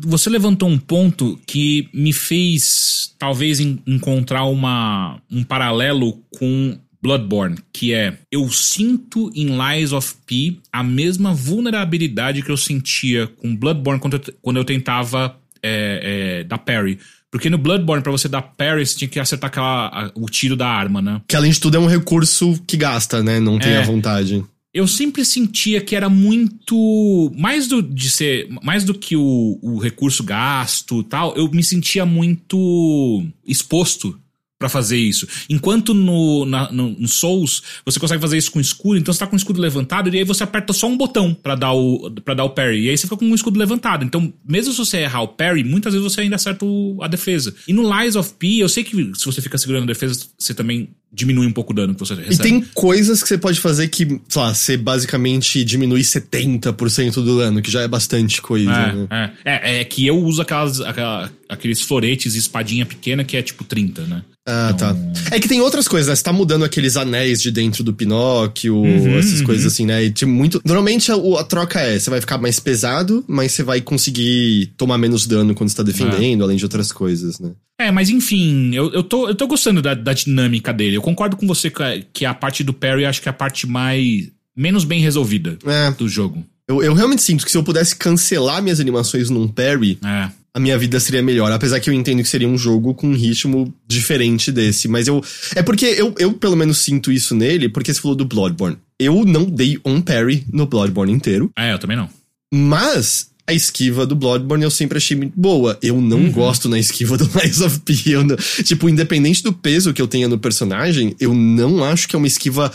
[0.00, 7.58] você levantou um ponto que me fez talvez en- encontrar uma, um paralelo com Bloodborne,
[7.72, 13.54] que é eu sinto em Lies of P a mesma vulnerabilidade que eu sentia com
[13.54, 16.98] Bloodborne quando eu, quando eu tentava é, é, dar parry.
[17.30, 20.56] Porque no Bloodborne, pra você dar parry, você tinha que acertar aquela, a- o tiro
[20.56, 21.20] da arma, né?
[21.28, 23.38] Que além de tudo é um recurso que gasta, né?
[23.38, 23.78] Não tem É.
[23.78, 24.44] a vontade.
[24.74, 29.78] eu sempre sentia que era muito mais do de ser mais do que o, o
[29.78, 34.18] recurso gasto e tal eu me sentia muito exposto
[34.58, 35.26] pra fazer isso.
[35.48, 39.26] Enquanto no, na- no, no Souls você consegue fazer isso com escudo então você tá
[39.26, 42.34] com o escudo levantado e aí você aperta só um botão pra dar o para
[42.34, 42.86] dar o parry.
[42.86, 44.04] E aí você fica com o escudo levantado.
[44.04, 47.54] Então mesmo se você errar o parry muitas vezes você ainda acerta o- a defesa.
[47.68, 50.52] E no Lies of P eu sei que se você fica segurando a defesa você
[50.52, 53.58] também diminui um pouco o dano que você recebe E tem coisas que você pode
[53.60, 58.70] fazer que, sei lá, você basicamente diminui 70% do dano, que já é bastante coisa,
[58.70, 59.08] né?
[59.10, 63.36] É, é, é, é que eu uso aquelas, aquela- aqueles floretes e espadinha pequena que
[63.38, 64.22] é tipo 30, né?
[64.50, 64.96] Ah, tá.
[65.30, 66.16] É que tem outras coisas, né?
[66.16, 69.46] Você tá mudando aqueles anéis de dentro do Pinóquio, Uhum, essas uhum.
[69.46, 70.04] coisas assim, né?
[70.04, 70.60] E tem muito.
[70.64, 74.96] Normalmente a, a troca é: você vai ficar mais pesado, mas você vai conseguir tomar
[74.96, 77.50] menos dano quando você tá defendendo, além de outras coisas, né?
[77.80, 80.96] É, mas enfim, eu, eu, tô, eu tô gostando da, da dinâmica dele.
[80.96, 83.34] Eu concordo com você que a- que a parte do parry acho que é a
[83.34, 84.28] parte mais.
[84.56, 85.90] menos bem resolvida É.
[85.92, 86.42] do jogo.
[86.66, 90.28] Eu, eu realmente sinto que se eu pudesse cancelar minhas animações num parry, É.
[90.58, 91.50] a minha vida seria melhor.
[91.52, 94.88] Apesar que eu entendo que seria um jogo com um ritmo diferente desse.
[94.88, 95.22] Mas eu.
[95.54, 98.76] É porque eu, eu pelo menos sinto isso nele, porque você falou do Bloodborne.
[98.98, 101.50] Eu não dei um parry no Bloodborne inteiro.
[101.56, 102.08] É, eu também não.
[102.52, 105.78] Mas a esquiva do Bloodborne eu sempre achei muito boa.
[105.80, 106.32] Eu não Uhum.
[106.32, 107.94] gosto na esquiva do Lies of P.
[108.24, 112.18] Não- tipo, independente do peso que eu tenha no personagem, eu não acho que é
[112.18, 112.70] uma esquiva.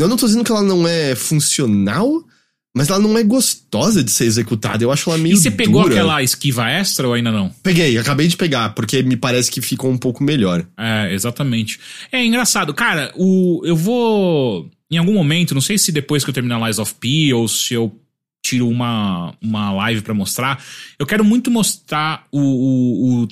[0.00, 2.24] Eu não tô dizendo que ela não é funcional,
[2.78, 4.84] mas ela não é gostosa de ser executada.
[4.84, 5.34] Eu acho ela meio.
[5.34, 5.94] E você pegou dura.
[5.96, 7.50] aquela esquiva extra ou ainda não?
[7.60, 10.64] Peguei, acabei de pegar, porque me parece que ficou um pouco melhor.
[10.78, 11.80] É, exatamente.
[12.12, 12.72] É engraçado.
[12.72, 14.70] Cara, o, eu vou.
[14.88, 17.74] Em algum momento, não sei se depois que eu terminar Lies of P ou se
[17.74, 17.92] eu
[18.40, 20.64] tiro uma, uma live pra mostrar,
[21.00, 23.26] eu quero muito mostrar o, o, o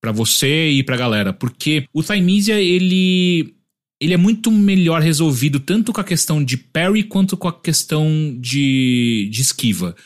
[0.00, 1.32] pra você e pra galera.
[1.32, 3.54] Porque o Timeisia, ele.
[4.04, 8.36] Ele é muito melhor resolvido tanto com a questão de parry quanto com a questão
[8.38, 9.96] de, de esquiva.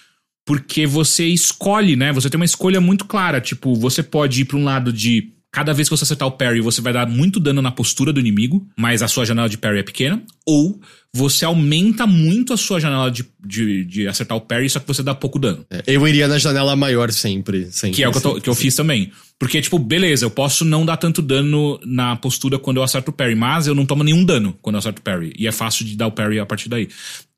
[0.47, 2.13] Porque você escolhe, né?
[2.13, 3.41] Você tem uma escolha muito clara.
[3.41, 5.33] Tipo, você pode ir pra um lado de.
[5.51, 8.21] Cada vez que você acertar o parry, você vai dar muito dano na postura do
[8.21, 10.23] inimigo, mas a sua janela de parry é pequena.
[10.47, 10.81] Ou
[11.15, 15.03] você aumenta muito a sua janela de, de, de acertar o parry, só que você
[15.03, 15.65] dá pouco dano.
[15.71, 17.69] É, Eu iria na janela maior sempre.
[17.73, 19.11] sempre Que é o que eu, tô- que eu fiz também.
[19.39, 23.15] Porque, tipo, beleza, eu posso não dar tanto dano na postura quando eu acerto o
[23.15, 25.33] parry, mas eu não tomo nenhum dano quando eu acerto o parry.
[25.39, 26.89] E é fácil de dar o parry a partir daí.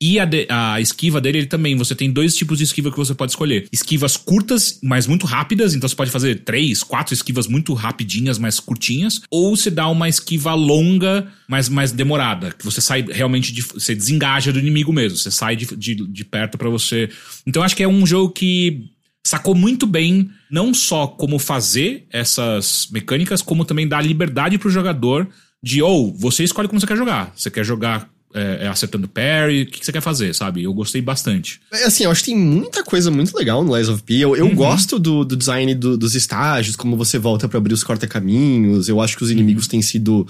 [0.01, 2.97] E a, de- a esquiva dele ele também, você tem dois tipos de esquiva que
[2.97, 3.69] você pode escolher.
[3.71, 8.59] Esquivas curtas, mas muito rápidas, então você pode fazer três, quatro esquivas muito rapidinhas, mas
[8.59, 9.21] curtinhas.
[9.31, 13.61] Ou você dá uma esquiva longa, mas mais demorada, que você sai realmente de.
[13.63, 17.11] Você desengaja do inimigo mesmo, você sai de, de, de perto pra você.
[17.45, 18.85] Então eu acho que é um jogo que
[19.27, 25.29] sacou muito bem não só como fazer essas mecânicas, como também dar liberdade pro jogador
[25.63, 27.33] de, ou, você escolhe como você quer jogar.
[27.37, 30.63] Você quer jogar é, é, acertando parry, o que, que você quer fazer, sabe?
[30.63, 31.61] Eu gostei bastante.
[31.73, 34.15] É, Assim, eu acho que tem muita coisa muito legal no Lies of P.
[34.15, 34.55] Eu, eu Uhum.
[34.55, 38.89] gosto do, do design do- dos estágios, como você volta pra abrir os corta-caminhos.
[38.89, 40.27] Eu acho que os inimigos têm sido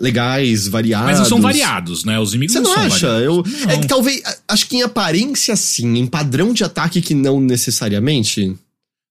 [0.00, 1.18] legais, variados.
[1.20, 2.18] Mas são variados, né?
[2.18, 3.08] Os inimigos Você não são acha?
[3.08, 3.24] variados.
[3.62, 4.22] Eu, é que talvez.
[4.48, 8.54] Acho que em aparência sim, em padrão de ataque que não necessariamente.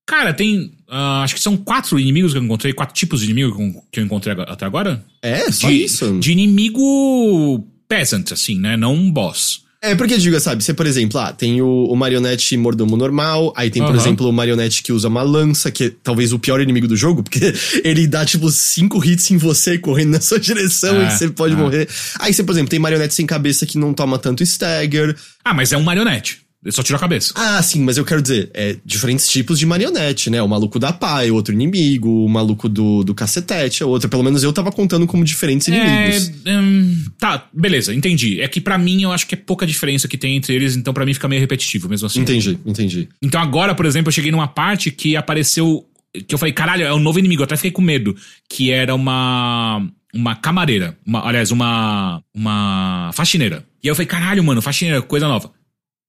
[0.06, 0.72] Cara, tem.
[0.88, 4.04] ah, acho que são quatro inimigos que eu encontrei, quatro tipos de inimigo que eu-
[4.04, 5.02] encontrei até agora.
[5.22, 6.18] É, só de, isso.
[6.20, 8.76] de inimigo peasant, assim, né?
[8.76, 9.63] Não um boss.
[9.84, 13.68] É, porque diga, sabe, você, por exemplo, ah, tem o, o marionete mordomo normal, aí
[13.68, 16.88] tem, por exemplo, o marionete que usa uma lança, que é talvez o pior inimigo
[16.88, 17.52] do jogo, porque
[17.84, 21.52] ele dá, tipo, cinco hits em você, correndo na sua direção, É, e você pode
[21.52, 21.56] é.
[21.58, 21.88] morrer.
[22.18, 25.14] Aí você, por exemplo, tem marionete sem cabeça que não toma tanto stagger.
[25.44, 26.43] Ah, mas é um marionete.
[26.64, 27.34] Ele só tirou a cabeça.
[27.36, 30.40] Ah, sim, mas eu quero dizer, é diferentes tipos de marionete, né?
[30.40, 34.08] O maluco da é outro inimigo, o maluco do, do cacetete é outro.
[34.08, 36.32] Pelo menos eu tava contando como diferentes inimigos.
[36.46, 38.40] É, hum, tá, beleza, entendi.
[38.40, 40.94] É que pra mim eu acho que é pouca diferença que tem entre eles, então
[40.94, 42.20] pra mim fica meio repetitivo mesmo assim.
[42.20, 43.08] Entendi, entendi.
[43.20, 45.84] Então agora, por exemplo, eu cheguei numa parte que apareceu.
[46.26, 47.42] Que eu falei, caralho, é um novo inimigo.
[47.42, 48.16] Eu até fiquei com medo.
[48.48, 49.86] Que era uma.
[50.14, 50.96] Uma camareira.
[51.04, 52.22] Uma, aliás, uma.
[52.32, 53.66] Uma faxineira.
[53.82, 55.50] E aí eu falei, caralho, mano, faxineira, coisa nova.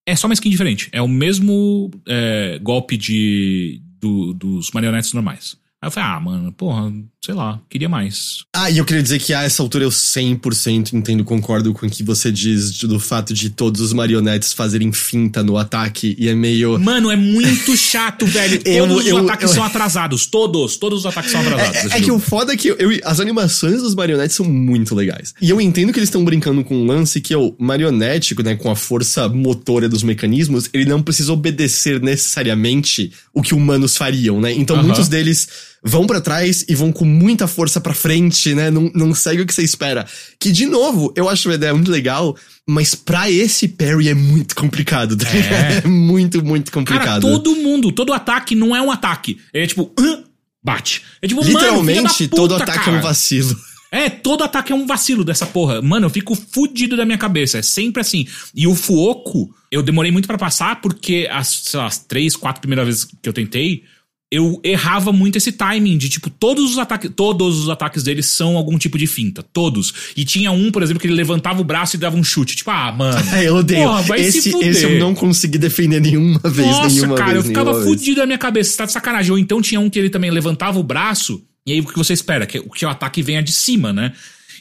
[0.07, 0.89] É só uma skin diferente.
[0.91, 5.57] É o mesmo é, golpe de, do, dos marionetes normais.
[5.81, 6.93] Aí eu falei, ah, mano, porra,
[7.25, 8.43] sei lá, queria mais.
[8.55, 11.89] Ah, e eu queria dizer que a essa altura eu 100% entendo, concordo com o
[11.89, 16.35] que você diz do fato de todos os marionetes fazerem finta no ataque e é
[16.35, 16.77] meio.
[16.79, 18.61] Mano, é muito chato, velho.
[18.65, 20.25] Eu- Todos eu- os ataques eu- são atrasados.
[20.27, 21.91] Todos, todos os ataques são atrasados.
[21.91, 25.33] É, é que o foda é que as animações dos marionetes são muito legais.
[25.41, 28.55] E eu entendo que eles estão brincando com um lance que é o marionético, né,
[28.55, 34.39] com a força motora dos mecanismos, ele não precisa obedecer necessariamente o que humanos fariam,
[34.39, 34.51] né?
[34.53, 34.85] Então Aham.
[34.85, 35.47] muitos deles
[35.85, 38.71] vão pra trás e vão com muita força pra frente, né?
[38.71, 40.05] Não, não segue o que você espera.
[40.39, 42.35] Que, de novo, eu acho uma ideia muito legal,
[42.67, 45.27] mas pra esse parry é muito complicado, tá?
[45.29, 45.81] É.
[45.85, 47.21] É muito, muito Cara, complicado.
[47.21, 49.37] todo mundo, todo ataque não é um ataque.
[49.53, 50.23] É tipo, "Hã?"
[50.63, 51.03] bate.
[51.21, 52.97] É tipo, mano, Literalmente, filha da todo puta, ataque é cara.
[52.97, 53.55] um vacilo.
[53.91, 55.81] É, todo ataque é um vacilo dessa porra.
[55.81, 57.59] Mano, eu fico fudido da minha cabeça.
[57.59, 58.27] É sempre assim.
[58.53, 62.61] E o Fuoco, eu demorei muito pra passar porque as, sei lá, as três, quatro
[62.61, 63.83] primeiras vezes que eu tentei,
[64.31, 68.57] eu errava muito esse timing de tipo, todos os ataques, todos os ataques deles são
[68.57, 69.43] algum tipo de finta.
[69.43, 69.93] Todos.
[70.17, 72.55] E tinha um, por exemplo, que ele levantava o braço e dava um chute.
[72.55, 73.15] Tipo, ah, mano.
[73.35, 73.87] É, eu odeio.
[73.87, 74.69] Porra, vai se esse, fuder.
[74.69, 77.43] esse eu não consegui defender nenhuma vez, Nossa, nenhuma cara, vez.
[77.43, 78.71] eu ficava fudido da minha cabeça.
[78.71, 79.31] Você tá de sacanagem.
[79.31, 82.13] Ou então tinha um que ele também levantava o braço, e aí o que você
[82.13, 82.45] espera?
[82.45, 84.13] Que, que o ataque venha de cima, né?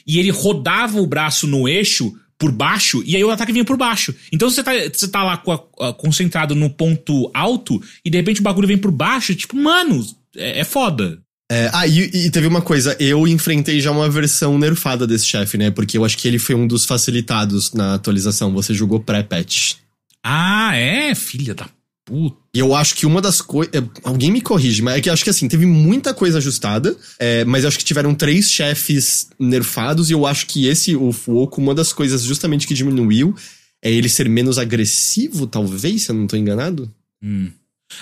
[0.05, 3.77] E ele rodava o braço no eixo por baixo, e aí o ataque vinha por
[3.77, 4.13] baixo.
[4.31, 8.41] Então você tá, você tá lá a- a- concentrado no ponto alto, e de repente
[8.41, 11.19] o bagulho vem por baixo, tipo, mano, é, é foda.
[11.51, 15.57] É, ah, e, e teve uma coisa, eu enfrentei já uma versão nerfada desse chefe,
[15.59, 15.69] né?
[15.69, 18.51] Porque eu acho que ele foi um dos facilitados na atualização.
[18.53, 19.75] Você jogou pré-patch.
[20.23, 21.13] Ah, é?
[21.13, 21.69] Filha da
[22.03, 22.44] puta.
[22.55, 23.73] E eu acho que uma das coisas.
[24.01, 27.65] Alguém me corrige, mas é que acho que assim, teve muita coisa ajustada, é, mas
[27.65, 31.91] acho que tiveram três chefes nerfados, e eu acho que esse, o Fuoco, uma das
[31.91, 33.35] coisas justamente que diminuiu
[33.83, 36.89] é ele ser menos agressivo, talvez, se eu não tô enganado.
[37.21, 37.51] Hum.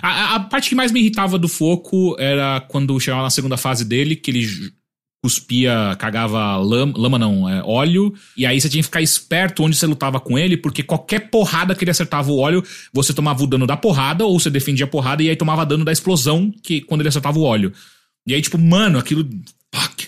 [0.01, 3.57] A, a- a parte que mais me irritava do Foco era quando chegava na segunda
[3.57, 4.47] fase dele, que ele
[5.23, 9.77] cuspia, cagava lama, lama não, é, óleo, e aí você tinha que ficar esperto onde
[9.77, 13.47] você lutava com ele, porque qualquer porrada que ele acertava o óleo, você tomava o
[13.47, 16.81] dano da porrada, ou você defendia a porrada, e aí tomava dano da explosão que
[16.81, 17.71] quando ele acertava o óleo.
[18.27, 19.27] E aí, tipo, mano, aquilo.
[19.73, 20.07] Fuck.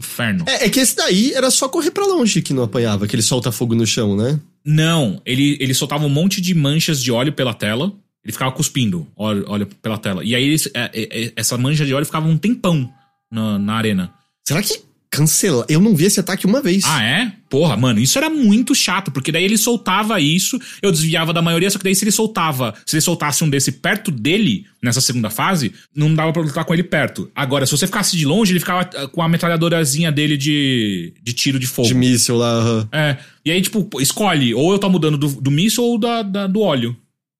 [0.00, 0.44] Inferno.
[0.48, 3.22] É, é que esse daí era só correr pra longe que não apanhava, que ele
[3.22, 4.40] solta fogo no chão, né?
[4.64, 7.92] Não, ele, ele soltava um monte de manchas de óleo pela tela.
[8.24, 10.24] Ele ficava cuspindo óleo, óleo pela tela.
[10.24, 12.90] E aí ele- é, é, é, essa mancha de óleo ficava um tempão
[13.30, 14.12] na, na arena.
[14.46, 14.80] Será que
[15.10, 15.64] cancela?
[15.68, 16.84] Eu não vi esse ataque uma vez.
[16.84, 17.32] Ah, é?
[17.48, 21.70] Porra, mano, isso era muito chato, porque daí ele soltava isso, eu desviava da maioria,
[21.70, 25.30] só que daí se ele soltava, se ele soltasse um desse perto dele, nessa segunda
[25.30, 27.30] fase, não dava pra lutar com ele perto.
[27.34, 31.32] Agora, se você ficasse de longe, ele ficava ah, com a metralhadorazinha dele de, de
[31.32, 31.88] tiro de fogo.
[31.88, 32.50] De míssil lá.
[32.58, 32.88] aham.
[32.92, 33.16] É.
[33.44, 36.60] E aí, tipo, escolhe, ou eu tomo dano do, do míssil ou da, da- do
[36.60, 36.96] óleo.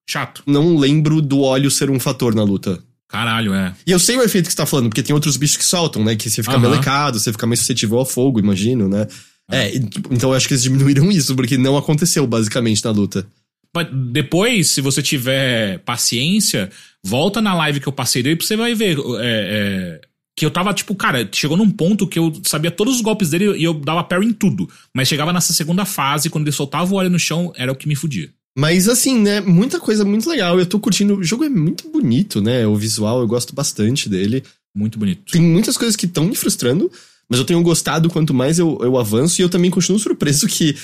[0.09, 0.42] Chato.
[0.47, 2.81] Não lembro do óleo ser um fator na luta.
[3.16, 3.74] Caralho, é.
[3.87, 6.05] E eu sei o efeito que você tá falando, porque tem outros bichos que soltam,
[6.05, 6.14] né?
[6.16, 6.68] Que você fica Aham.
[6.68, 9.07] melecado, você fica mais suscetível ao fogo, imagino, né?
[9.50, 9.76] É, e-
[10.11, 13.26] então eu acho que eles diminuíram isso, porque não aconteceu basicamente na luta.
[13.74, 16.68] Mas depois, se você tiver paciência,
[17.02, 18.98] volta na live que eu passei dele, pra você vai ver.
[18.98, 20.00] é, é,
[20.38, 23.57] que eu tava, tipo, cara, chegou num ponto que eu sabia todos os golpes dele
[23.57, 24.68] e eu dava parry em tudo.
[24.94, 27.88] Mas chegava nessa segunda fase, quando ele soltava o óleo no chão, era o que
[27.88, 28.29] me fudia.
[28.57, 29.40] Mas assim, né?
[29.40, 30.59] Muita coisa muito legal.
[30.59, 31.16] Eu tô curtindo.
[31.19, 32.66] O jogo é muito bonito, né?
[32.66, 34.42] O visual, eu gosto bastante dele.
[34.75, 35.31] Muito bonito.
[35.33, 36.90] Tem muitas coisas que estão me frustrando,
[37.29, 40.75] mas eu tenho gostado quanto mais eu, eu avanço, e eu também continuo surpreso que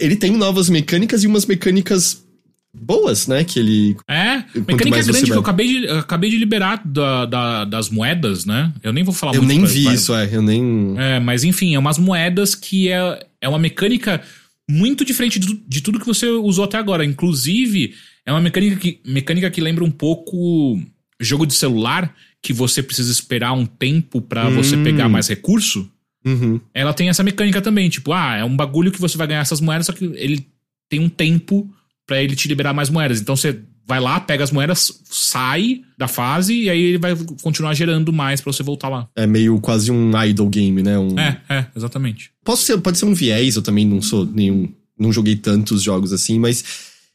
[0.00, 2.22] ele tem novas mecânicas e umas mecânicas
[2.74, 3.44] boas, né?
[3.44, 3.96] Que ele.
[4.08, 8.44] É, mecânica grande que eu acabei de, eu acabei de liberar da- da- das moedas,
[8.44, 8.72] né?
[8.82, 10.28] Eu nem vou falar eu muito nem pra- vi pra- isso, é.
[10.30, 10.94] Eu nem.
[10.98, 14.20] É, mas enfim, é umas moedas que é, é uma mecânica
[14.68, 17.04] muito diferente de, de tudo que você usou até agora.
[17.04, 20.80] Inclusive, é uma mecânica que, mecânica que lembra um pouco
[21.20, 24.84] jogo de celular, que você precisa esperar um tempo pra você Hum.
[24.84, 25.90] pegar mais recurso.
[26.24, 26.60] Uhum.
[26.74, 29.60] Ela tem essa mecânica também, tipo, ah, é um bagulho que você vai ganhar essas
[29.60, 30.46] moedas, só que ele
[30.88, 31.72] tem um tempo
[32.06, 33.20] pra ele te liberar mais moedas.
[33.20, 37.72] Então você vai lá, pega as moedas, sai da fase e aí ele vai continuar
[37.74, 39.08] gerando mais pra você voltar lá.
[39.14, 40.98] É meio quase um idle game, né?
[40.98, 41.18] Um...
[41.18, 42.30] É, é, exatamente.
[42.44, 44.68] Posso ser, pode ser um viés, eu também não sou nenhum.
[44.98, 46.64] Não joguei tantos jogos assim, mas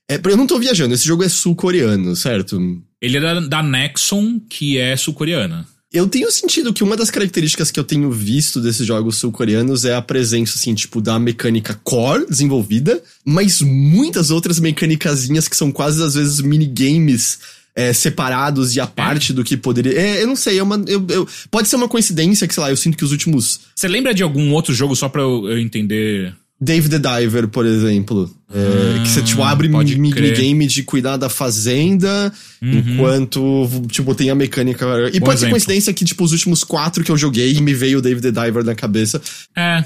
[0.10, 2.60] É, eu não tô viajando, esse jogo é sul-coreano, certo?
[3.02, 5.66] Ele é da, da Nexon, que é sul-coreana.
[5.94, 9.94] Eu tenho sentido que uma das características que eu tenho visto desses jogos sul-coreanos é
[9.94, 16.02] a presença, assim, tipo, da mecânica core desenvolvida, mas muitas outras mecânicazinhas que são quase,
[16.02, 17.40] às vezes, minigames
[17.76, 20.00] é, separados e a parte do que poderia.
[20.00, 22.70] É, eu não sei, é uma, eu, eu, pode ser uma coincidência que, sei lá,
[22.70, 23.60] eu sinto que os últimos.
[23.76, 26.34] Você lembra de algum outro jogo só pra eu, eu entender?
[26.62, 28.30] Dave the Diver, por exemplo.
[28.54, 34.36] É, que você, tipo, abre pode minigame de cuidar da fazenda, enquanto, tipo, tem a
[34.36, 34.86] mecânica.
[35.12, 35.52] E Bom pode ser exemplo.
[35.52, 38.64] coincidência que, tipo, os últimos quatro que eu joguei me veio o Dave the Diver
[38.64, 39.20] na cabeça.
[39.58, 39.84] É.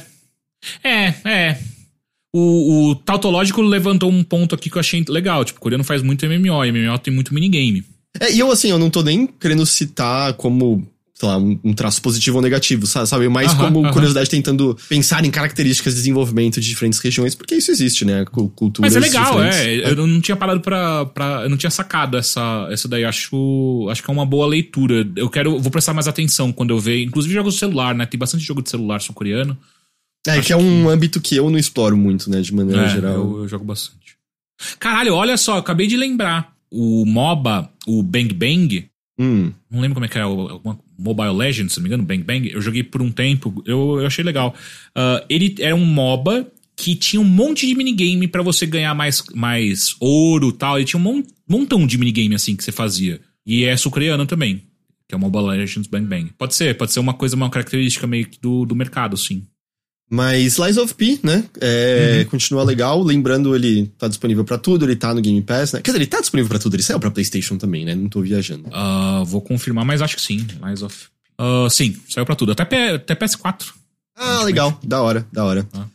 [0.83, 1.59] É, é.
[2.35, 5.45] O, o Tautológico levantou um ponto aqui que eu achei legal.
[5.45, 7.85] Tipo, o coreano faz muito MMO, e MMO tem muito minigame.
[8.19, 10.85] É, e eu, assim, eu não tô nem querendo citar como,
[11.17, 13.29] sei lá, um, traço positivo ou negativo, sa- sabe?
[13.29, 13.93] Mais Aham, como aham.
[13.93, 18.25] curiosidade tentando pensar em características de desenvolvimento de diferentes regiões, porque isso existe, né?
[18.25, 19.85] Cu- Culturas Mas é legal, diferentes.
[19.87, 19.91] é.
[19.91, 21.43] Eu não tinha parado pra, pra.
[21.43, 23.05] Eu não tinha sacado essa, essa daí.
[23.05, 25.07] Acho, acho que é uma boa leitura.
[25.15, 25.57] Eu quero.
[25.57, 27.01] Vou prestar mais atenção quando eu ver.
[27.03, 28.05] Inclusive jogos de celular, né?
[28.05, 29.57] Tem bastante jogo de celular sul-coreano.
[30.27, 32.41] É, que é um âmbito que eu não exploro muito, né?
[32.41, 33.13] De maneira É, geral.
[33.13, 34.17] eu, eu jogo bastante.
[34.79, 36.53] Caralho, olha só, acabei de lembrar.
[36.71, 38.85] O MOBA, o Bang Bang.
[39.19, 39.51] Hum.
[39.71, 42.49] Não lembro como é que é, alguma Mobile Legends, se não me engano, Bang Bang.
[42.51, 44.53] Eu joguei por um tempo, eu, eu achei legal.
[44.93, 49.23] Ah, ele era um MOBA que tinha um monte de minigame pra você ganhar mais,
[49.33, 50.77] mais ouro e tal.
[50.77, 53.21] Ele tinha um mon- montão de minigame assim que você fazia.
[53.45, 54.63] E é sul-coreano também,
[55.07, 56.31] que é o Mobile Legends Bang Bang.
[56.37, 59.45] Pode ser, pode ser uma coisa, uma característica meio que do, do mercado, sim.
[60.09, 61.43] Mas Lies of P, né?
[61.59, 63.01] É, Continua legal.
[63.03, 65.81] Lembrando, ele tá disponível pra tudo, ele tá no Game Pass, né?
[65.81, 67.95] Quer dizer, ele tá disponível pra tudo, ele saiu pra PlayStation também, né?
[67.95, 68.65] Não tô viajando.
[68.71, 70.45] Ah, vou confirmar, mas acho que sim.
[70.61, 70.95] Mais of.
[71.37, 72.51] Ah, sim, saiu pra tudo.
[72.51, 73.65] Até, P- até PS4.
[74.15, 74.79] Ah, legal.
[74.83, 75.67] Da hora, da hora.
[75.73, 75.85] Ah.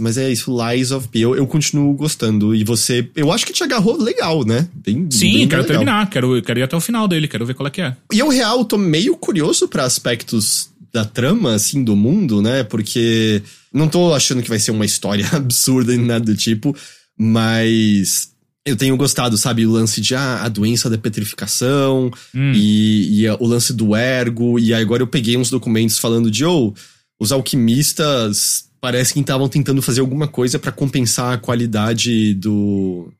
[0.00, 1.20] Mas é isso, Lies of P.
[1.20, 2.52] Eu, eu continuo gostando.
[2.52, 4.66] E você, eu acho que te agarrou legal, né?
[4.74, 5.64] Bem, Sim, bem quero legal.
[5.76, 6.10] terminar.
[6.10, 7.28] Quero, quero ir até o final dele.
[7.28, 7.96] Quero ver qual é que é.
[8.12, 12.62] E eu, real, tô meio curioso pra aspectos da trama, assim, do mundo, né?
[12.62, 16.76] Porque não tô achando que vai ser uma história absurda nem nada do tipo,
[17.18, 18.30] mas
[18.64, 19.66] eu tenho gostado, sabe?
[19.66, 22.52] O lance de ah, a doença da petrificação Hum.
[22.54, 24.58] e, e o lance do ergo.
[24.58, 26.72] E agora eu peguei uns documentos falando de, oh,
[27.18, 33.12] os alquimistas parece que estavam tentando fazer alguma coisa pra compensar a qualidade do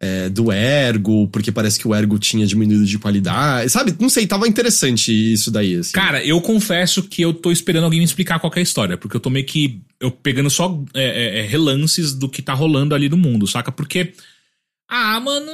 [0.00, 3.68] é, do ergo, porque parece que o ergo tinha diminuído de qualidade.
[3.68, 3.94] Sabe?
[4.00, 5.76] Não sei, tava interessante isso daí.
[5.76, 5.92] Assim.
[5.92, 9.16] Cara, eu confesso que eu tô esperando alguém me explicar qual é a história, porque
[9.16, 9.82] eu tô meio que.
[10.00, 13.70] Eu pegando só é, é, é, relances do que tá rolando ali no mundo, saca?
[13.70, 14.14] Porque.
[14.88, 15.52] Ah, mano,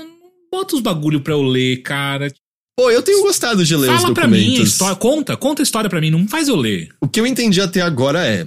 [0.50, 2.32] bota os bagulho pra eu ler, cara.
[2.78, 4.68] Pô, eu tenho gostado de ler os Fala pra mim a documentos.
[4.68, 4.96] história.
[4.96, 6.90] Conta, conta a história pra mim, não faz eu ler.
[7.00, 8.46] O que eu entendi até agora é.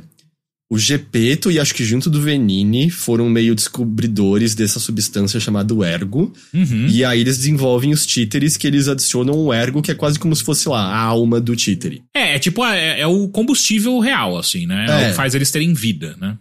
[0.72, 6.32] O Gepeto e acho que junto do Venini foram meio descobridores dessa substância chamada ergo.
[6.54, 6.86] Uhum.
[6.88, 10.36] E aí eles desenvolvem os títeres que eles adicionam o ergo, que é quase como
[10.36, 12.04] se fosse lá, a alma do títere.
[12.16, 14.86] É, é tipo, é, é o combustível real, assim, né?
[14.88, 14.92] É.
[14.92, 15.06] É.
[15.06, 16.38] o que faz eles terem vida, né?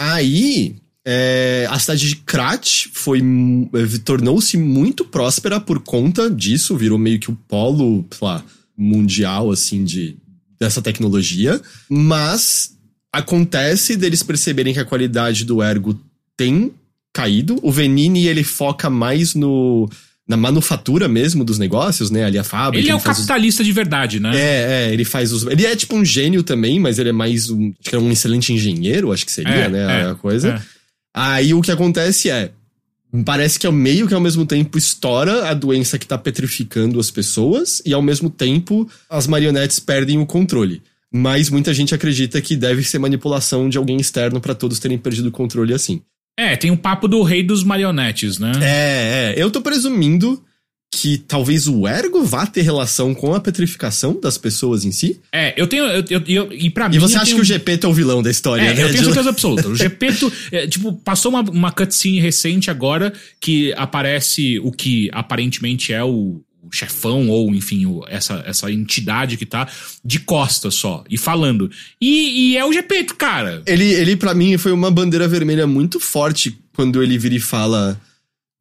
[0.00, 6.98] Aí, é, a cidade de Krat foi eh, tornou-se muito próspera por conta disso, virou
[6.98, 8.44] meio que o polo, sei lá,
[8.76, 10.16] mundial, assim, de,
[10.58, 11.60] dessa tecnologia.
[11.88, 12.73] Mas
[13.18, 15.98] acontece deles perceberem que a qualidade do ergo
[16.36, 16.72] tem
[17.12, 17.58] caído.
[17.62, 19.88] O Venini, ele foca mais no...
[20.26, 22.24] Na manufatura mesmo dos negócios, né?
[22.24, 22.82] Ali a fábrica.
[22.82, 24.30] Ele é o faz os- capitalista de verdade, né?
[24.34, 25.44] é, é, ele faz os.
[25.44, 27.74] Ele é tipo um gênio também, mas ele é mais um.
[27.78, 30.00] Acho que é um excelente engenheiro, acho que seria, É, né?
[30.00, 30.48] é, a coisa.
[30.48, 30.62] é.
[31.12, 32.52] Aí o que acontece é.
[33.22, 37.10] Parece que ao meio que ao mesmo tempo estoura a doença que tá petrificando as
[37.10, 40.80] pessoas, e ao mesmo tempo as marionetes perdem o controle.
[41.16, 45.28] Mas muita gente acredita que deve ser manipulação de alguém externo pra todos terem perdido
[45.28, 46.02] o controle assim.
[46.36, 48.50] É, tem o papo do rei dos marionetes, né?
[48.60, 49.34] É, é.
[49.36, 50.42] Eu tô presumindo
[50.92, 55.20] que talvez o ergo vá ter relação com a petrificação das pessoas em si.
[55.32, 55.84] É, eu tenho.
[55.84, 56.96] Eu, eu- eu- e pra mim.
[56.96, 58.82] E você acha tenho- que o Gepeto é o vilão da história, É, né?
[58.82, 59.68] eu tenho certeza absoluta.
[59.68, 65.92] O Gepeto, é, tipo, passou uma, uma cutscene recente agora que aparece o que aparentemente
[65.92, 66.40] é o
[66.74, 69.68] chefão, ou enfim, o- essa, essa entidade que tá
[70.04, 71.70] de costas só, e falando.
[72.00, 73.62] E, e é o Gepeto, cara.
[73.66, 78.00] Ele, ele para mim, foi uma bandeira vermelha muito forte quando ele vira e fala: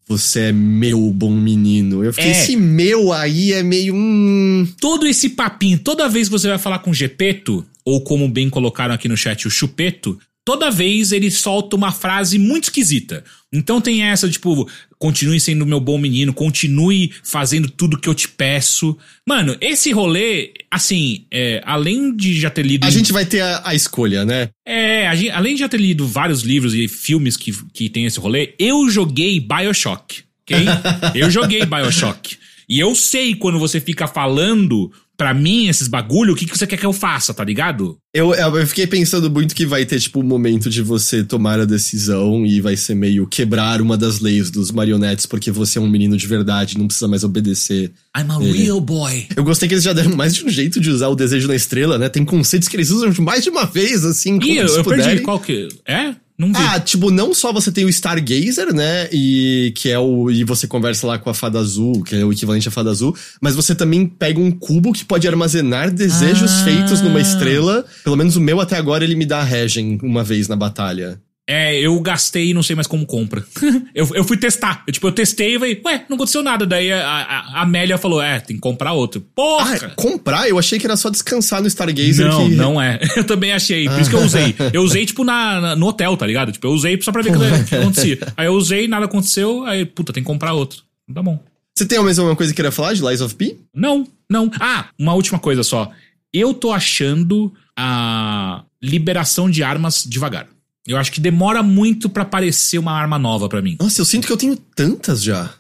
[0.08, 2.04] Você é meu bom menino.
[2.04, 2.32] Eu fiquei, É.
[2.32, 3.96] esse meu aí é meio.
[3.96, 4.68] Hum...
[4.80, 8.50] Todo esse papinho, toda vez que você vai falar com o Gepeto, ou como bem
[8.50, 13.24] colocaram aqui no chat, o Chupeto, toda vez ele solta uma frase muito esquisita.
[13.52, 14.68] Então tem essa, tipo,
[14.98, 18.98] continue sendo meu bom menino, continue fazendo tudo que eu te peço.
[19.28, 22.86] Mano, esse rolê, assim, é, além de já ter lido.
[22.86, 24.50] A gente vai ter a, a escolha, né?
[24.66, 28.20] É, gente- além de já ter lido vários livros e filmes que, que tem esse
[28.20, 30.24] rolê, eu joguei Bioshock.
[30.44, 30.58] ok?
[31.16, 32.38] Eu joguei Bioshock.
[32.68, 36.66] E eu sei quando você fica falando pra mim esses bagulho, o que, que você
[36.66, 37.98] quer que eu faça, tá ligado?
[38.14, 41.66] Eu, eu fiquei pensando muito que vai ter, tipo, um momento de você tomar a
[41.66, 45.90] decisão e vai ser meio quebrar uma das leis dos marionetes porque você é um
[45.90, 47.92] menino de verdade, não precisa mais obedecer.
[48.16, 49.28] I'm a Ele- real boy.
[49.36, 51.56] Eu gostei que eles já deram mais de um jeito de usar o desejo na
[51.56, 52.10] estrela, né?
[52.10, 55.22] Tem conceitos que eles usam mais de uma vez, assim, como Ih, eu, eu perdi.
[55.22, 55.68] Qual que.
[55.88, 56.16] É?
[56.38, 56.58] Não vi.
[56.58, 59.08] Ah, tipo, não só você tem o Stargazer, né?
[59.12, 60.32] E que é o.
[60.32, 63.16] E você conversa lá com a fada azul, que é o equivalente à fada azul,
[63.40, 66.64] mas você também pega um cubo que pode armazenar desejos Ah.
[66.64, 67.86] feitos numa estrela.
[68.04, 71.22] Pelo menos o meu até agora ele me dá a regen uma vez na batalha.
[71.46, 73.44] É, eu gastei e não sei mais como compra.
[73.94, 74.82] eu, eu fui testar.
[74.88, 76.66] Eu, tipo, eu testei e falei, ué, não aconteceu nada.
[76.66, 79.20] Daí a, a, a Amélia falou, é, tem que comprar outro.
[79.36, 79.76] Porra!
[79.76, 80.48] Ah, comprar?
[80.48, 82.56] Eu achei que era só descansar no Stargazer não, que.
[82.56, 82.98] não é.
[83.18, 83.90] Eu também achei.
[83.90, 84.56] Por isso que eu usei.
[84.72, 86.52] Eu usei, tipo, na, na- no hotel, tá ligado?
[86.52, 88.20] Tipo, eu usei só pra ver o que, acontecia.
[88.38, 90.82] Aí eu usei, nada aconteceu, aí, puta, tem que comprar outro.
[91.14, 91.40] Tá bom.
[91.76, 93.58] Você tem mais alguma coisa que queira falar de Lies of P?
[93.74, 94.50] Não, não.
[94.60, 95.92] Ah, uma última coisa só.
[96.34, 100.48] Eu tô achando a liberação de armas devagar.
[100.88, 103.78] Eu acho que demora muito pra aparecer uma arma nova pra mim.
[103.80, 105.54] Nossa, eu sinto que eu tenho tantas já.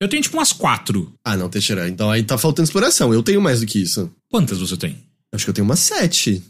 [0.00, 1.12] Eu tenho tipo umas quatro.
[1.24, 1.88] Ah, não, Teixeira.
[1.88, 3.12] Então aí tá faltando exploração.
[3.12, 4.10] Eu tenho mais do que isso.
[4.28, 4.96] Quantas você tem?
[5.32, 6.42] Acho que eu tenho umas sete.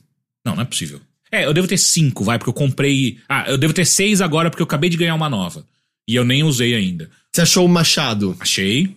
[0.45, 1.01] Não, não é possível.
[1.31, 3.19] É, eu devo ter cinco, vai, porque eu comprei.
[3.29, 5.65] Ah, eu devo ter seis agora porque eu acabei de ganhar uma nova.
[6.09, 7.11] E eu nem usei ainda.
[7.33, 8.37] Você achou o machado?
[8.41, 8.97] Achei.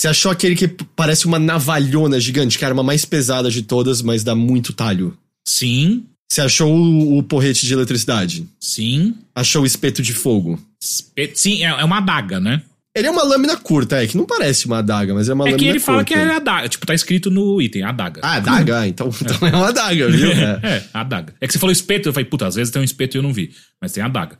[0.00, 3.62] Você achou aquele que parece uma navalhona gigante, que é a arma mais pesada de
[3.62, 5.16] todas, mas dá muito talho?
[5.46, 8.46] Sim, Você achou o, o porrete de eletricidade?
[8.60, 9.14] sim.
[9.34, 10.60] Achou o espeto de fogo?
[10.80, 12.62] Espe- Sim, é, é uma adaga, né?
[12.94, 15.50] Ele é uma lâmina curta, é, que não parece uma adaga, mas é uma é
[15.50, 15.86] lâmina que ele curta.
[15.86, 16.68] fala que é adaga.
[16.68, 18.20] Tipo, tá escrito no item, adaga.
[18.22, 18.86] Ah, adaga?
[18.86, 20.30] Então, então é uma adaga, viu?
[20.30, 20.60] É.
[20.62, 21.34] é, adaga.
[21.40, 23.22] É que você falou espeto, eu falei, puta, às vezes tem um espeto e eu
[23.24, 23.50] não vi.
[23.80, 24.38] Mas tem adaga.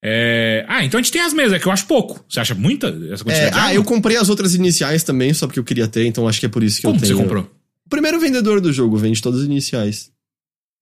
[0.00, 0.64] É...
[0.68, 2.24] Ah, então a gente tem as mesas, é que eu acho pouco.
[2.28, 5.48] Você acha muita essa É, quantidade de ah, eu comprei as outras iniciais também, só
[5.48, 7.18] porque eu queria ter, então acho que é por isso que Como eu você tenho.
[7.18, 7.50] comprou?
[7.84, 10.10] O primeiro vendedor do jogo vende todas as iniciais.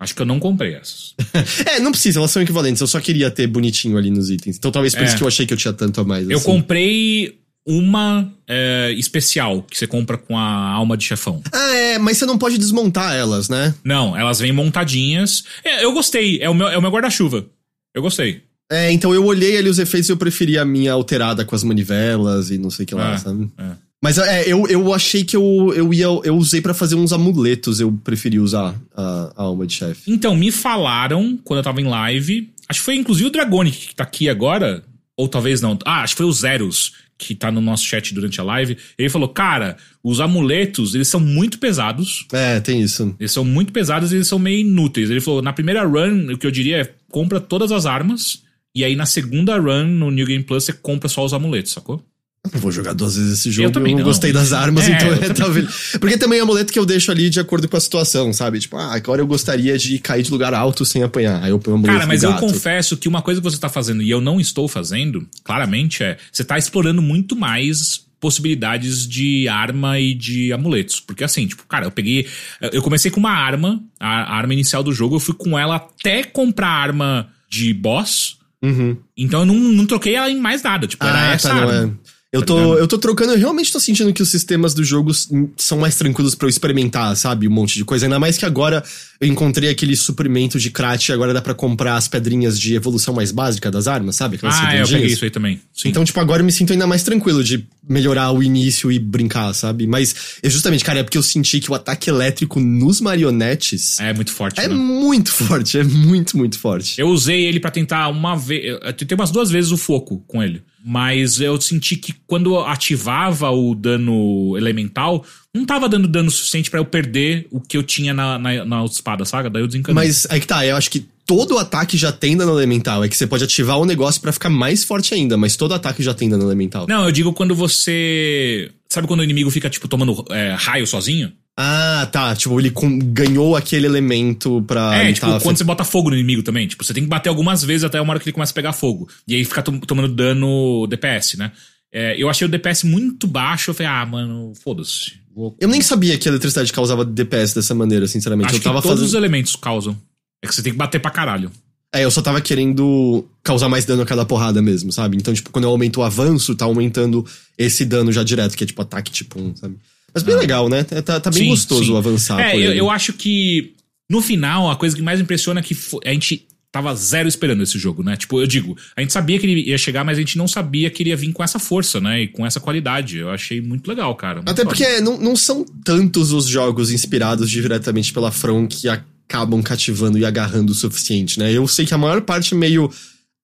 [0.05, 1.15] Acho que eu não comprei essas.
[1.67, 4.57] É, não precisa, elas são equivalentes, eu só queria ter bonitinho ali nos itens.
[4.57, 5.07] Então talvez por É.
[5.07, 6.29] isso que eu achei que eu tinha tanto a mais.
[6.29, 6.47] Eu assim.
[6.47, 11.43] comprei uma é, especial que você compra com a alma de chefão.
[11.51, 13.75] Ah, é, mas você não pode desmontar elas, né?
[13.83, 15.45] Não, elas vêm montadinhas.
[15.65, 17.47] É, eu gostei, é o meu, é o meu guarda-chuva.
[17.95, 18.43] Eu gostei.
[18.71, 21.63] É, então eu olhei ali os efeitos e eu preferi a minha alterada com as
[21.65, 23.51] manivelas e não sei o que lá, É, sabe?
[23.59, 23.71] é.
[24.05, 26.05] Mas é, eu, eu achei que eu, eu ia.
[26.05, 30.13] Eu usei pra fazer uns amuletos, eu preferi usar a, a alma de chefe.
[30.13, 32.53] Então, me falaram quando eu tava em live.
[32.69, 34.85] Acho que foi inclusive o Dragonic que tá aqui agora.
[35.17, 35.79] Ou talvez não.
[35.87, 38.77] Ah, acho que foi o Zeros que tá no nosso chat durante a live.
[38.99, 42.27] Ele falou: Cara, os amuletos, eles são muito pesados.
[42.31, 43.17] É, tem isso.
[43.19, 45.09] Eles são muito pesados e eles são meio inúteis.
[45.09, 48.43] Ele falou: Na primeira run, o que eu diria é: compra todas as armas.
[48.75, 52.05] E aí na segunda run, no New Game Plus, você compra só os amuletos, sacou?
[52.53, 54.07] Eu vou jogar duas vezes esse jogo, eu, também não não.
[54.07, 55.97] gostei das armas, É, então eu é, talvez.
[55.99, 58.61] Porque também é amuleto que eu deixo ali de acordo com a situação, sabe?
[58.61, 61.43] Tipo, ah, agora eu gostaria de cair de lugar alto sem apanhar.
[61.43, 63.71] Aí eu ponho o amuleto Cara, mas eu confesso que uma coisa que você tá
[63.71, 69.49] fazendo e eu não estou fazendo, claramente, é você tá explorando muito mais possibilidades de
[69.49, 71.01] arma e de amuletos.
[71.01, 72.27] Porque assim, tipo, cara, eu peguei.
[72.73, 75.77] Eu comecei com uma arma, a, a arma inicial do jogo, eu fui com ela
[75.77, 78.39] até comprar a arma de boss.
[78.63, 78.97] Uhum.
[79.15, 80.87] Então eu não, não troquei ela em mais nada.
[80.87, 81.95] Tipo, era essa tá, não arma.
[82.03, 82.04] é.
[82.35, 82.79] Eu Tá tô, ligado?
[82.81, 85.95] eu tô trocando, eu realmente tô sentindo que os sistemas do jogo s- são mais
[85.95, 87.47] tranquilos pra eu experimentar, sabe?
[87.47, 88.07] Um monte de coisa.
[88.07, 88.83] Ainda mais que agora
[89.21, 93.15] eu encontrei aquele suprimento de crat e agora dá pra comprar as pedrinhas de evolução
[93.15, 94.35] mais básica das armas, sabe?
[94.37, 95.61] Aquelas Ah, é, eu peguei isso aí também.
[95.73, 95.91] Sim.
[95.91, 99.53] Então, tipo, agora eu me sinto ainda mais tranquilo de melhorar o início e brincar,
[99.55, 99.87] sabe?
[99.87, 104.11] Mas, é justamente, cara, é porque eu senti que o ataque elétrico nos marionetes é,
[104.11, 104.69] é muito forte, né?
[104.69, 107.01] muito forte, é muito, muito forte.
[107.01, 108.65] Eu usei ele pra tentar uma vez.
[108.83, 110.63] Eu tentei umas duas vezes o foco com ele.
[110.87, 115.25] Mas eu senti que quando eu ativava o dano elemental,
[115.55, 118.85] não tava dando dano suficiente pra eu perder o que eu tinha na, na, na
[118.85, 119.49] espada, saca?
[119.49, 119.95] Daí eu desencanei.
[119.95, 123.03] Mas aí que tá, eu acho que todo ataque já tem dano elemental.
[123.03, 126.03] É que você pode ativar o negócio pra ficar mais forte ainda, mas todo ataque
[126.03, 126.87] já tem dano elemental.
[126.87, 128.71] Não, eu digo quando você.
[128.89, 131.33] Sabe quando o inimigo fica, tipo, tomando é, raio sozinho?
[131.57, 132.35] Ah, tá.
[132.35, 132.73] Tipo, ele
[133.05, 134.95] ganhou aquele elemento pra.
[134.97, 136.67] é, tipo, tá quando você bota fogo no inimigo também.
[136.67, 138.73] Tipo, você tem que bater algumas vezes até uma hora que ele começa a pegar
[138.73, 139.09] fogo.
[139.29, 141.53] E aí fica tom- tomando dano DPS, né?
[141.93, 143.71] É, eu achei o DPS muito baixo.
[143.71, 145.13] Eu falei, ah, mano, foda-se.
[145.35, 148.47] Vou- Eu nem sabia que a eletricidade causava DPS dessa maneira, sinceramente.
[148.49, 149.09] Acho eu tava que todos fazendo.
[149.09, 149.97] os elementos causam.
[150.43, 151.51] É que você tem que bater pra caralho.
[151.95, 155.17] É, eu só tava querendo causar mais dano a cada porrada mesmo, sabe?
[155.17, 157.25] Então, tipo, quando eu aumento o avanço, tá aumentando
[157.57, 159.77] esse dano já direto, que é tipo ataque tipo 1, sabe?
[160.15, 160.85] Mas bem legal, né?
[160.85, 161.45] Tá, tá bem Ah.
[161.45, 161.97] Sim, gostoso sim.
[161.97, 163.75] avançar É, eu, eu acho que
[164.09, 167.79] no final a coisa que mais impressiona é que a gente tava zero esperando esse
[167.79, 168.17] jogo, né?
[168.17, 170.91] Tipo, eu digo, a gente sabia que ele ia chegar, mas a gente não sabia
[170.91, 172.23] que ele ia vir com essa força, né?
[172.23, 173.19] E com essa qualidade.
[173.19, 174.37] Eu achei muito legal, cara.
[174.37, 179.63] Muito Até porque não, não são tantos os jogos inspirados diretamente pela From que acabam
[179.63, 181.53] cativando e agarrando o suficiente, né?
[181.53, 182.91] Eu sei que a maior parte é meio.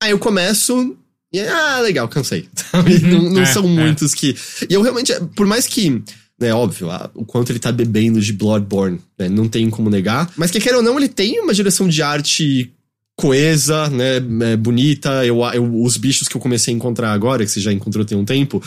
[0.02, 0.96] Ah, eu começo.
[1.32, 2.48] E, ah, legal, cansei.
[2.72, 2.98] Sabe?
[2.98, 3.68] não não é, são é.
[3.68, 4.34] muitos que.
[4.68, 5.12] E eu realmente.
[5.36, 6.02] Por mais que.
[6.40, 9.28] É óbvio, ah, o quanto ele tá bebendo de Bloodborne, né?
[9.28, 10.30] Não tem como negar.
[10.36, 12.72] Mas que queira ou não, ele tem uma direção de arte
[13.16, 14.16] coesa, né?
[14.52, 15.24] é, bonita.
[15.26, 18.16] Eu, eu- os bichos que eu comecei a encontrar agora, que você já encontrou tem
[18.16, 18.62] um tempo,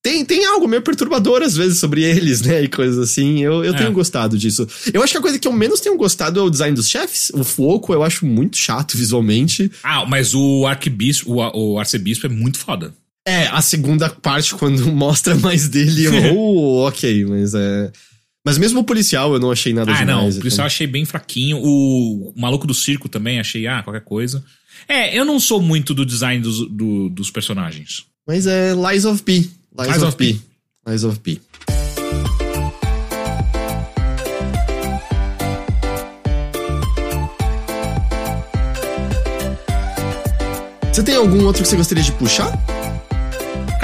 [0.00, 2.62] tem, tem algo meio perturbador às vezes sobre eles, né?
[2.62, 3.42] E coisas assim.
[3.42, 3.76] Eu, eu É.
[3.78, 4.66] tenho gostado disso.
[4.94, 7.30] Eu acho que a coisa que eu menos tenho gostado é o design dos chefes.
[7.34, 9.70] O Fuoco eu acho muito chato visualmente.
[9.82, 12.94] Ah, mas o arquebispo, o, o arcebispo é muito foda.
[13.28, 16.12] É, a segunda parte, quando mostra mais dele, eu.
[16.36, 17.92] oh, ok, mas é.
[18.44, 20.08] Mas mesmo o policial eu não achei nada Ah, demais.
[20.16, 20.40] não, então.
[20.40, 21.58] por isso eu achei bem fraquinho.
[21.58, 24.42] O, o maluco do circo também, achei, ah, qualquer coisa.
[24.88, 28.04] É, eu não sou muito do design dos, do- dos personagens.
[28.26, 29.32] Mas é Lies of P.
[29.32, 29.50] Lies,
[29.88, 30.40] Lies of, of P.
[30.86, 31.40] Lies of P.
[40.92, 42.52] Você tem algum outro que você gostaria de puxar?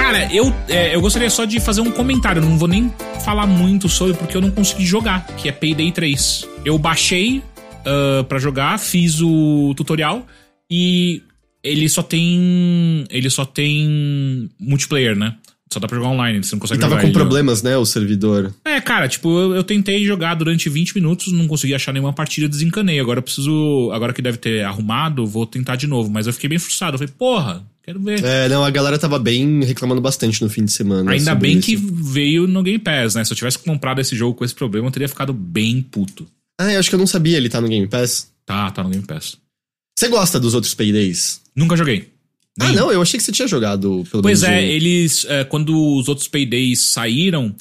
[0.05, 2.93] Cara, eu, é, eu gostaria só de fazer um comentário, não vou nem
[3.23, 6.47] falar muito sobre porque eu não consegui jogar, que é Payday 3.
[6.63, 7.41] Eu baixei
[7.83, 10.23] ah, pra jogar, fiz o tutorial
[10.69, 11.23] e
[11.63, 13.03] ele só tem.
[13.09, 15.37] Ele só tem multiplayer, né?
[15.73, 17.75] Só dá pra jogar online, você não E consegue tava jogar com ele- problemas, né,
[17.75, 18.53] o servidor.
[18.63, 22.47] É, cara, tipo, eu, eu tentei jogar durante 20 minutos, não consegui achar nenhuma partida,
[22.47, 22.99] desencanei.
[22.99, 23.89] Agora eu preciso.
[23.91, 26.11] Agora que deve ter arrumado, vou tentar de novo.
[26.11, 26.93] Mas eu fiquei bem frustrado.
[26.93, 28.23] Eu falei, porra, quero ver.
[28.23, 31.11] É, não, a galera tava bem reclamando bastante no fim de semana.
[31.11, 31.67] Ainda bem isso.
[31.67, 33.23] que veio no Game Pass, né?
[33.23, 36.27] Se eu tivesse comprado esse jogo com esse problema, eu teria ficado bem puto.
[36.59, 38.31] Ah, eu acho que eu não sabia ele tá no Game Pass.
[38.45, 39.37] Tá, tá no Game Pass.
[39.97, 41.41] Você gosta dos outros Paydays?
[41.55, 42.09] Nunca joguei.
[42.59, 44.61] Ah, Nem- não, eu achei que você tinha jogado pelo Pois é, um.
[44.61, 45.25] eles.
[45.29, 47.53] é, quando os outros Paydays saíram,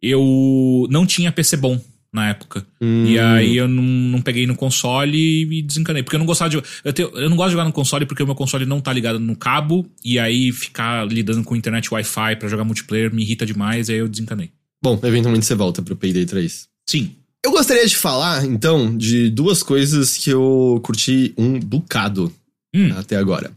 [0.00, 1.80] eu não tinha PC bom
[2.12, 2.66] na época.
[2.80, 3.06] Hum.
[3.06, 6.02] E aí eu não, não peguei no console e desencanei.
[6.02, 6.62] Porque eu não gostava de.
[6.84, 8.92] Eu, tenho- eu não gosto de jogar no console porque o meu console não tá
[8.92, 9.86] ligado no cabo.
[10.04, 13.88] E aí ficar lidando com internet Wi-Fi pra jogar multiplayer me irrita demais.
[13.88, 14.50] E aí eu desencanei.
[14.82, 16.68] Bom, eventualmente você volta pro Payday 3.
[16.88, 17.12] Sim.
[17.44, 22.32] Eu gostaria de falar, então, de duas coisas que eu curti um bocado
[22.74, 22.92] Hum.
[22.96, 23.50] até agora.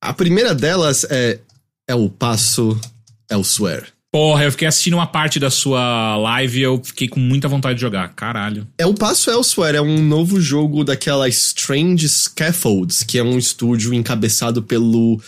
[0.00, 1.40] A primeira delas é
[1.88, 2.78] é o passo
[3.30, 3.86] Elsewhere.
[4.10, 7.74] Porra, eu fiquei assistindo uma parte da sua live e eu fiquei com muita vontade
[7.74, 8.08] de jogar.
[8.14, 8.66] Caralho.
[8.78, 13.92] É o Passo Elsewhere, é um novo jogo daquela Strange Scaffolds, que é um estúdio
[13.92, 15.20] encabeçado pelo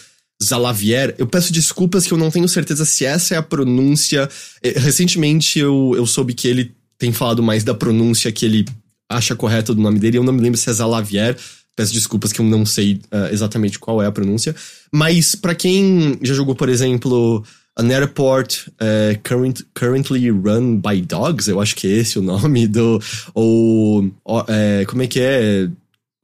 [0.42, 1.14] Zalavier.
[1.18, 4.26] Eu peço desculpas que eu não tenho certeza se essa é a pronúncia.
[4.62, 8.64] Eh, Recentemente eu, eu soube que ele tem falado mais da pronúncia que ele
[9.10, 10.16] acha correta do nome dele.
[10.16, 11.36] Eu não me lembro se é Zalavier.
[11.76, 14.56] Peço desculpas que eu não sei ah, exatamente qual é a pronúncia.
[14.90, 17.44] Mas pra quem já jogou, por exemplo,
[17.80, 22.66] An Airport eh, current, Currently Run by Dogs, eu acho que é esse o nome
[22.66, 23.00] do.
[23.34, 24.10] Ou.
[24.48, 25.68] eh, como é que é?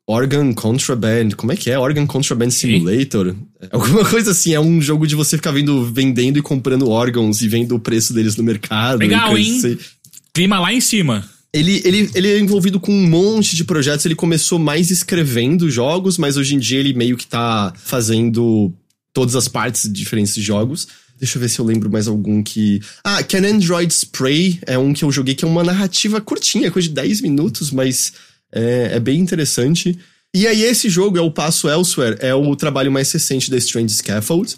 [0.07, 1.31] Organ Contraband.
[1.37, 1.79] Como é que é?
[1.79, 3.35] Organ Contraband Simulator?
[3.73, 4.55] Alguma coisa assim.
[4.55, 8.13] É um jogo de você ficar vendo, vendendo e comprando órgãos e vendo o preço
[8.13, 8.99] deles no mercado.
[8.99, 9.59] Legal, hein?
[9.59, 9.79] assim.
[10.33, 11.25] Clima lá em cima.
[11.53, 14.05] Ele, ele, ele é envolvido com um monte de projetos.
[14.05, 18.73] Ele começou mais escrevendo jogos, mas hoje em dia ele meio que tá fazendo
[19.13, 20.87] todas as partes de diferentes jogos.
[21.19, 22.81] Deixa eu ver se eu lembro mais algum que.
[23.03, 26.89] Ah, Can Android Spray é um que eu joguei que é uma narrativa curtinha, coisa
[26.89, 28.13] de 10 minutos, mas
[28.53, 29.99] é, é bem interessante.
[30.35, 33.95] E aí, esse jogo é o Passo Elsewhere, é o trabalho mais recente da Strange
[33.95, 34.57] Scaffold,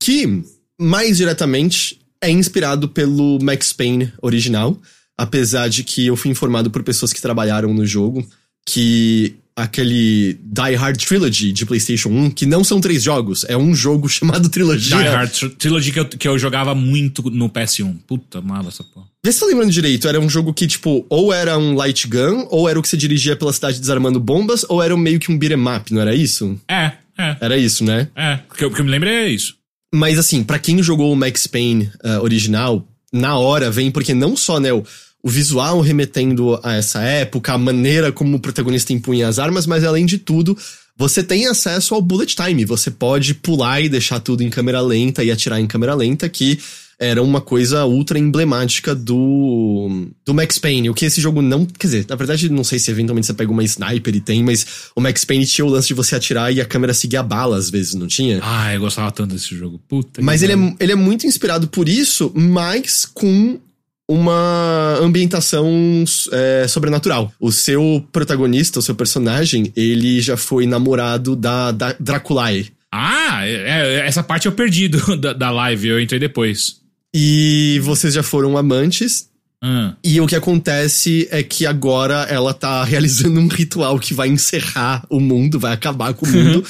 [0.00, 0.44] que,
[0.80, 4.80] mais diretamente, é inspirado pelo Max Payne original.
[5.18, 8.26] Apesar de que eu fui informado por pessoas que trabalharam no jogo
[8.66, 13.74] que aquele Die Hard Trilogy de PlayStation 1, que não são três jogos, é um
[13.74, 14.96] jogo chamado Trilogia.
[14.98, 17.96] Die Hard Tr- Trilogy que eu, que eu jogava muito no PS1.
[18.06, 19.06] Puta, amava essa porra.
[19.24, 22.46] Vê se tá lembrando direito, era um jogo que, tipo, ou era um light gun,
[22.50, 25.38] ou era o que você dirigia pela cidade desarmando bombas, ou era meio que um
[25.38, 26.60] beat'em up, não era isso?
[26.68, 28.08] É, é, Era isso, né?
[28.14, 28.40] é.
[28.50, 29.56] O que eu, o que eu me lembro é isso.
[29.94, 34.36] Mas assim, pra quem jogou o Max Payne ah, original, na hora vem porque não
[34.36, 34.84] só, né, o,
[35.22, 39.84] o visual remetendo a essa época, a maneira como o protagonista impunha as armas, mas
[39.84, 40.56] além de tudo,
[40.96, 42.64] você tem acesso ao bullet time.
[42.64, 46.58] Você pode pular e deixar tudo em câmera lenta e atirar em câmera lenta, que
[46.98, 50.88] era uma coisa ultra emblemática do, do Max Payne.
[50.88, 51.66] O que esse jogo não.
[51.66, 54.66] Quer dizer, na verdade, não sei se eventualmente você pega uma sniper e tem, mas
[54.96, 57.58] o Max Payne tinha o lance de você atirar e a câmera seguir a bala,
[57.58, 58.40] às vezes, não tinha?
[58.42, 59.78] Ah, eu gostava tanto desse jogo.
[59.86, 63.60] Puta Mas que ele é, ele é muito inspirado por isso, mas com
[64.08, 67.32] uma ambientação é, sobrenatural.
[67.40, 72.70] O seu protagonista, o seu personagem, ele já foi namorado da, da Draculae.
[72.92, 76.76] Ah, é, é, essa parte eu perdi do, da, da live, eu entrei depois.
[77.14, 79.28] E vocês já foram amantes.
[79.62, 79.94] Ah.
[80.04, 85.04] E o que acontece é que agora ela tá realizando um ritual que vai encerrar
[85.10, 86.64] o mundo, vai acabar com o mundo.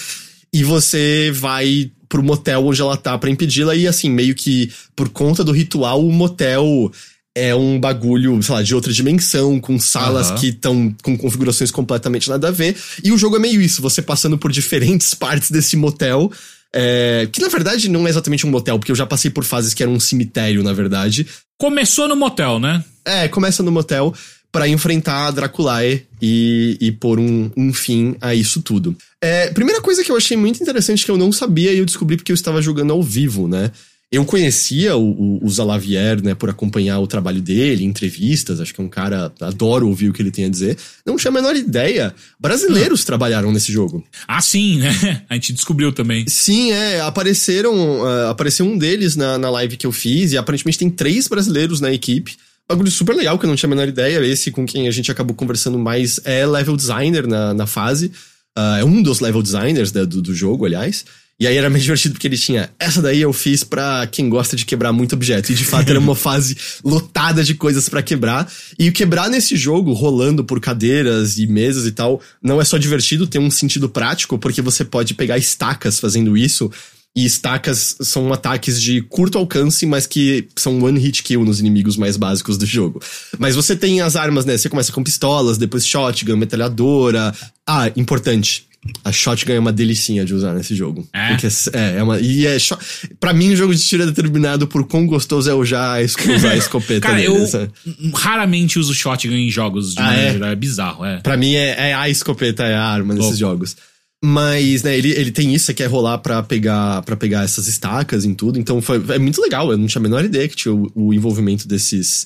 [0.52, 3.74] e você vai pro motel onde ela tá para impedi-la.
[3.74, 6.90] E assim, meio que por conta do ritual, o motel
[7.36, 10.38] é um bagulho, sei lá, de outra dimensão, com salas Aham.
[10.38, 12.74] que estão com configurações completamente nada a ver.
[13.04, 16.32] E o jogo é meio isso, você passando por diferentes partes desse motel.
[16.74, 19.74] é, que na verdade não é exatamente um motel, porque eu já passei por fases
[19.74, 21.26] que era um cemitério, na verdade.
[21.58, 22.82] Começou no motel, né?
[23.04, 24.14] É, começa no motel
[24.50, 28.96] pra enfrentar a Draculae e, e pôr um, um fim a isso tudo.
[29.20, 32.16] É, primeira coisa que eu achei muito interessante que eu não sabia e eu descobri
[32.16, 33.70] porque eu estava jogando ao vivo, né?
[34.10, 38.80] Eu conhecia o, o, o Zalavier, né, por acompanhar o trabalho dele, entrevistas, acho que
[38.80, 40.78] é um cara, adoro ouvir o que ele tem a dizer.
[41.04, 42.14] Não tinha a menor ideia.
[42.38, 44.04] Brasileiros trabalharam nesse jogo.
[44.28, 45.22] Ah, sim, né?
[45.28, 46.24] A gente descobriu também.
[46.28, 50.78] Sim, é, apareceram, ah, apareceu um deles na, na live que eu fiz e aparentemente
[50.78, 52.36] tem três brasileiros na equipe.
[52.68, 54.24] Bagulho super legal que eu não tinha a menor ideia.
[54.24, 58.12] Esse com quem a gente acabou conversando mais é level designer na, na fase.
[58.56, 61.04] Ah, é um dos level designers né, do, do jogo, aliás.
[61.38, 62.70] E aí era meio divertido porque ele tinha.
[62.78, 65.52] Essa daí eu fiz pra quem gosta de quebrar muito objeto.
[65.52, 68.50] E de fato era uma fase lotada de coisas pra quebrar.
[68.78, 72.78] E o quebrar nesse jogo, rolando por cadeiras e mesas e tal, não é só
[72.78, 76.70] divertido, tem um sentido prático, porque você pode pegar estacas fazendo isso.
[77.14, 81.96] E estacas são ataques de curto alcance, mas que são one hit kill nos inimigos
[81.96, 83.00] mais básicos do jogo.
[83.38, 84.56] Mas você tem as armas, né?
[84.56, 87.34] Você começa com pistolas, depois shotgun, metralhadora.
[87.66, 88.66] Ah, importante.
[89.04, 91.08] A shotgun é uma delicinha de usar nesse jogo.
[91.12, 91.28] É?
[91.28, 92.18] Porque é, é uma.
[92.20, 92.58] E é.
[92.58, 92.80] Shot,
[93.20, 96.14] pra mim, o jogo de tiro é determinado por quão gostoso é usar a, es-
[96.16, 97.70] usar a escopeta Cara, dele, eu sabe?
[98.14, 100.32] raramente uso shotgun em jogos de Ah, maneira é?
[100.32, 100.50] geral.
[100.50, 101.18] É bizarro, é.
[101.20, 103.38] Pra mim é, é a escopeta, é a arma nesses Louco.
[103.40, 103.76] jogos.
[104.24, 108.24] Mas, né, ele, ele tem isso, você quer rolar pra pegar, pra pegar essas estacas
[108.24, 108.58] em tudo.
[108.58, 109.70] Então foi, é muito legal.
[109.70, 112.24] Eu não tinha a menor ideia que tinha o, o envolvimento desses,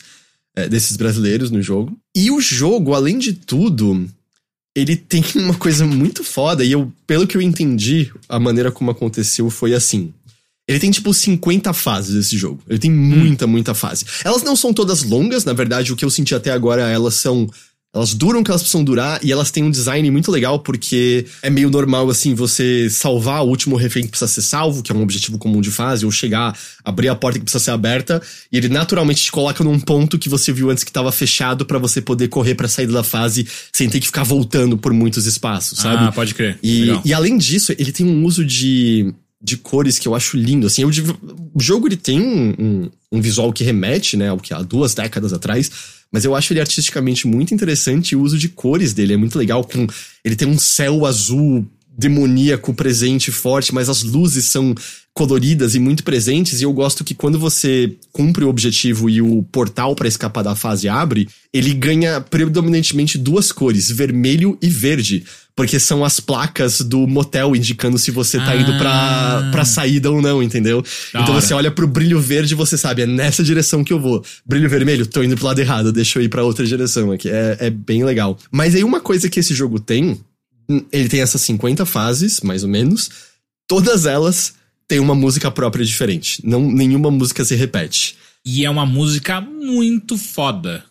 [0.56, 1.96] é, desses brasileiros no jogo.
[2.16, 4.08] E o jogo, além de tudo,
[4.76, 6.64] ele tem uma coisa muito foda.
[6.64, 10.12] E eu, pelo que eu entendi, a maneira como aconteceu foi assim.
[10.68, 12.62] Ele tem tipo 50 fases esse jogo.
[12.68, 14.04] Ele tem muita, muita fase.
[14.24, 17.50] Elas não são todas longas, na verdade, o que eu senti até agora, elas são.
[17.92, 21.26] Elas duram o que elas precisam durar e elas têm um design muito legal porque
[21.42, 24.94] é meio normal, assim, você salvar o último refém que precisa ser salvo, que é
[24.94, 28.22] um objetivo comum de fase, ou chegar, abrir a porta que precisa ser aberta,
[28.52, 31.78] e ele naturalmente te coloca num ponto que você viu antes que tava fechado pra
[31.78, 35.80] você poder correr pra saída da fase sem ter que ficar voltando por muitos espaços,
[35.80, 36.04] sabe?
[36.04, 36.60] Ah, pode crer.
[36.62, 37.02] E, Legal.
[37.04, 39.12] e além disso, ele tem um uso de,
[39.42, 40.68] de cores que eu acho lindo.
[40.68, 40.90] Assim, eu,
[41.52, 44.94] o jogo ele tem um, um, um visual que remete, né, ao que há duas
[44.94, 45.98] décadas atrás.
[46.12, 49.38] Mas eu acho ele artisticamente muito interessante e o uso de cores dele é muito
[49.38, 49.64] legal.
[49.64, 49.86] Com,
[50.24, 51.66] ele tem um céu azul
[52.00, 54.74] demoníaco presente forte, mas as luzes são
[55.12, 56.60] coloridas e muito presentes.
[56.60, 60.54] E eu gosto que quando você cumpre o objetivo e o portal para escapar da
[60.54, 65.24] fase abre, ele ganha predominantemente duas cores, vermelho e verde.
[65.54, 69.50] Porque são as placas do motel indicando se você tá indo pra, Ah.
[69.52, 70.80] pra saída ou não, entendeu?
[71.12, 71.40] Da então hora.
[71.42, 74.24] você olha pro brilho verde e você sabe, é nessa direção que eu vou.
[74.46, 77.28] Brilho vermelho, tô indo pro lado errado, deixa eu ir pra outra direção aqui.
[77.28, 78.38] É, é bem legal.
[78.50, 80.18] Mas aí uma coisa que esse jogo tem,
[80.92, 83.10] ele tem essas 50 fases, mais ou menos.
[83.66, 84.54] Todas elas
[84.86, 86.40] têm uma música própria diferente.
[86.44, 88.16] Não, nenhuma música se repete.
[88.44, 90.84] E é uma música muito foda.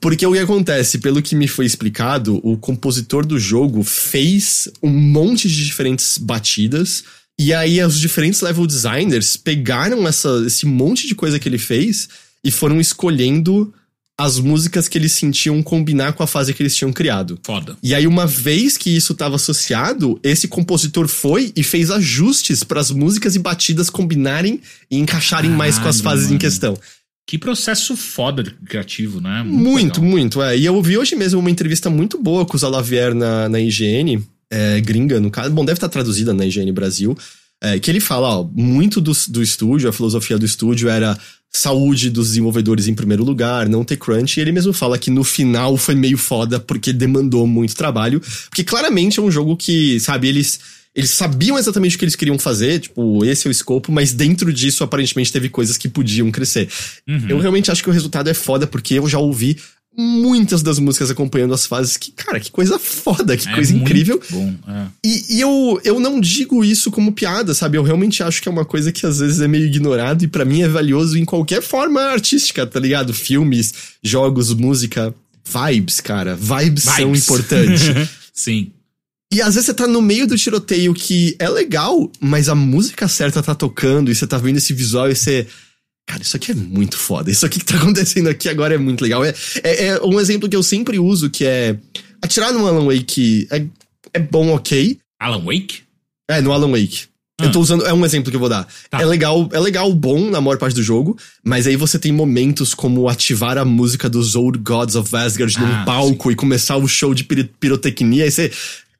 [0.00, 4.90] Porque o que acontece, pelo que me foi explicado, o compositor do jogo fez um
[4.90, 7.04] monte de diferentes batidas.
[7.38, 12.08] E aí os diferentes level designers pegaram essa, esse monte de coisa que ele fez
[12.44, 13.72] e foram escolhendo
[14.20, 17.38] as músicas que eles sentiam combinar com a fase que eles tinham criado.
[17.42, 17.74] Foda.
[17.82, 22.80] E aí, uma vez que isso estava associado, esse compositor foi e fez ajustes para
[22.80, 24.60] as músicas e batidas combinarem
[24.90, 26.40] e encaixarem mais com as fases em mano.
[26.40, 26.78] questão.
[27.26, 29.42] Que processo foda de criativo, né?
[29.42, 30.10] Muito, legal.
[30.10, 30.58] muito, é.
[30.58, 34.22] E eu ouvi hoje mesmo uma entrevista muito boa com o Zalavier na, na IGN,
[34.50, 35.50] é, gringa, no caso.
[35.50, 37.16] Bom, deve estar traduzida na IGN Brasil.
[37.62, 41.16] é, que ele fala, ó, muito do, do estúdio, a filosofia do estúdio era
[41.52, 44.38] saúde dos desenvolvedores em primeiro lugar, não ter crunch.
[44.38, 48.20] E ele mesmo fala que no final foi meio foda porque demandou muito trabalho.
[48.48, 50.60] Porque claramente é um jogo que, sabe, eles.
[50.92, 54.52] Eles sabiam exatamente o que eles queriam fazer, tipo, esse é o escopo, mas dentro
[54.52, 56.68] disso, aparentemente, teve coisas que podiam crescer.
[57.08, 57.26] Uhum.
[57.28, 59.56] Eu realmente acho que o resultado é foda, porque eu já ouvi
[60.00, 61.96] muitas das músicas acompanhando as fases.
[61.96, 64.20] Que, cara, que coisa foda, que É coisa incrível.
[64.30, 64.86] Bom, é.
[65.04, 67.76] E, e eu, eu não digo isso como piada, sabe?
[67.76, 70.44] Eu realmente acho que é uma coisa que às vezes é meio ignorado e pra
[70.44, 73.12] mim é valioso em qualquer forma artística, tá ligado?
[73.12, 73.72] Filmes,
[74.02, 76.34] jogos, música, vibes, cara.
[76.36, 77.22] Vibes, são Vibes.
[77.24, 77.82] importantes.
[78.32, 78.72] Sim.
[79.32, 83.06] e às vezes você tá no meio do tiroteio que é legal, mas a música
[83.06, 85.46] certa tá tocando e você tá vendo esse visual e você.
[86.10, 87.30] Cara, isso aqui é muito foda.
[87.30, 89.24] Isso aqui que tá acontecendo aqui agora é muito legal.
[89.24, 89.32] É,
[89.62, 91.76] é, é um exemplo que eu sempre uso, que é.
[92.20, 93.64] Atirar no Alan Wake é,
[94.12, 94.98] é bom, ok.
[95.20, 95.82] Alan Wake?
[96.28, 97.04] É, no Alan Wake.
[97.40, 97.44] Ah.
[97.44, 97.86] Eu tô usando.
[97.86, 98.66] É um exemplo que eu vou dar.
[98.90, 99.00] Tá.
[99.00, 102.74] É legal, é legal, bom na maior parte do jogo, mas aí você tem momentos
[102.74, 106.88] como ativar a música dos Old Gods of Asgard num Ah, palco e começar o
[106.88, 108.24] show de pirotecnia.
[108.24, 108.50] Aí você.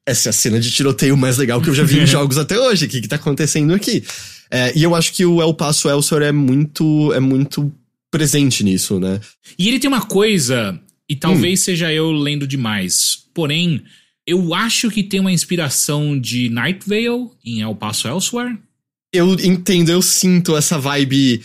[0.06, 2.58] Essa é a cena de tiroteio mais legal que eu já vi em jogos até
[2.58, 2.86] hoje.
[2.86, 4.04] O que, que tá acontecendo aqui?
[4.50, 7.12] É, e eu acho que o El Paso Elsewhere é muito.
[7.12, 7.72] é muito
[8.10, 9.20] presente nisso, né?
[9.56, 10.78] E ele tem uma coisa,
[11.08, 11.64] e talvez Hum.
[11.64, 13.82] seja eu lendo demais, porém,
[14.26, 18.58] eu acho que tem uma inspiração de Night Vale em El Paso Elsewhere.
[19.12, 21.40] Eu entendo, eu sinto essa vibe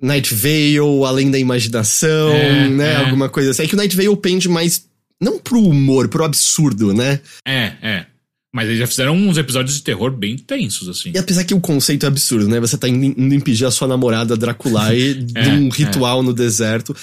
[0.00, 2.92] Night Vale, além da imaginação, É, né?
[2.92, 2.96] é.
[2.96, 3.62] Alguma coisa assim.
[3.62, 4.86] É que o Night Vale pende mais.
[5.20, 7.20] Não pro humor, pro absurdo, né?
[7.46, 8.06] É, é.
[8.54, 11.10] Mas eles já fizeram uns episódios de terror bem tensos, assim.
[11.12, 12.60] E apesar que o conceito é absurdo, né?
[12.60, 16.94] Você tá indo indo impedir a sua namorada Draculae de É, um ritual no deserto.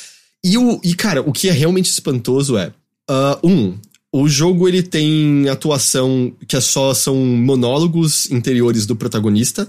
[0.42, 2.72] E, o, e, cara, o que é realmente espantoso é.
[3.10, 3.78] ah, um,
[4.14, 9.68] o jogo ele tem atuação que é só são monólogos interiores do protagonista.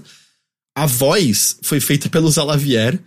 [0.73, 2.97] A voz foi feita pelo Zalavier.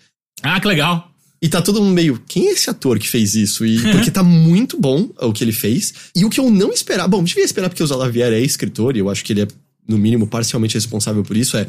[0.43, 1.11] Ah, que legal.
[1.41, 3.65] E tá todo mundo meio, quem é esse ator que fez isso?
[3.67, 5.93] E porque tá muito bom o que ele fez.
[6.15, 9.01] E o que eu não esperava, bom, devia esperar porque o Zalavier é escritor e
[9.01, 9.49] eu acho que ele é,
[9.87, 11.67] no mínimo, parcialmente responsável por isso, é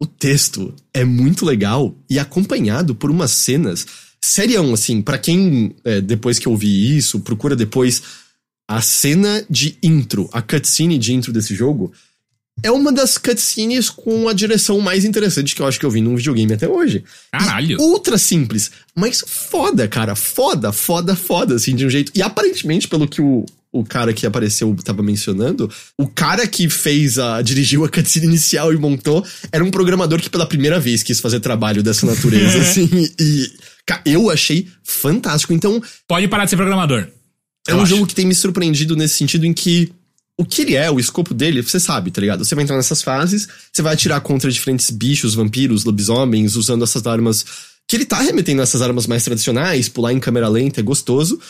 [0.00, 3.86] o texto é muito legal e acompanhado por umas cenas
[4.20, 8.02] serião, assim, pra quem, é, depois que eu ouvi isso, procura depois
[8.68, 11.92] a cena de intro, a cutscene de intro desse jogo,
[12.62, 16.00] é uma das cutscenes com a direção mais interessante que eu acho que eu vi
[16.00, 17.04] num videogame até hoje.
[17.30, 17.76] Caralho.
[17.78, 20.14] E ultra simples, mas foda, cara.
[20.16, 22.12] Foda, foda, foda, assim, de um jeito.
[22.14, 27.18] E aparentemente, pelo que o, o cara que apareceu tava mencionando, o cara que fez
[27.18, 27.42] a.
[27.42, 31.40] dirigiu a cutscene inicial e montou, era um programador que pela primeira vez quis fazer
[31.40, 32.88] trabalho dessa natureza, assim.
[33.20, 33.52] E.
[34.04, 35.52] Eu achei fantástico.
[35.52, 37.06] Então, Pode parar de ser programador.
[37.68, 37.90] é um acho.
[37.90, 39.92] jogo que tem me surpreendido nesse sentido em que
[40.38, 42.44] o que ele é, o escopo dele, você sabe, tá ligado?
[42.44, 47.06] Você vai entrar nessas fases, você vai atirar contra diferentes bichos, vampiros, lobisomens, usando essas
[47.06, 47.44] armas.
[47.88, 51.40] Que ele tá remetendo a essas armas mais tradicionais, pular em câmera lenta, é gostoso.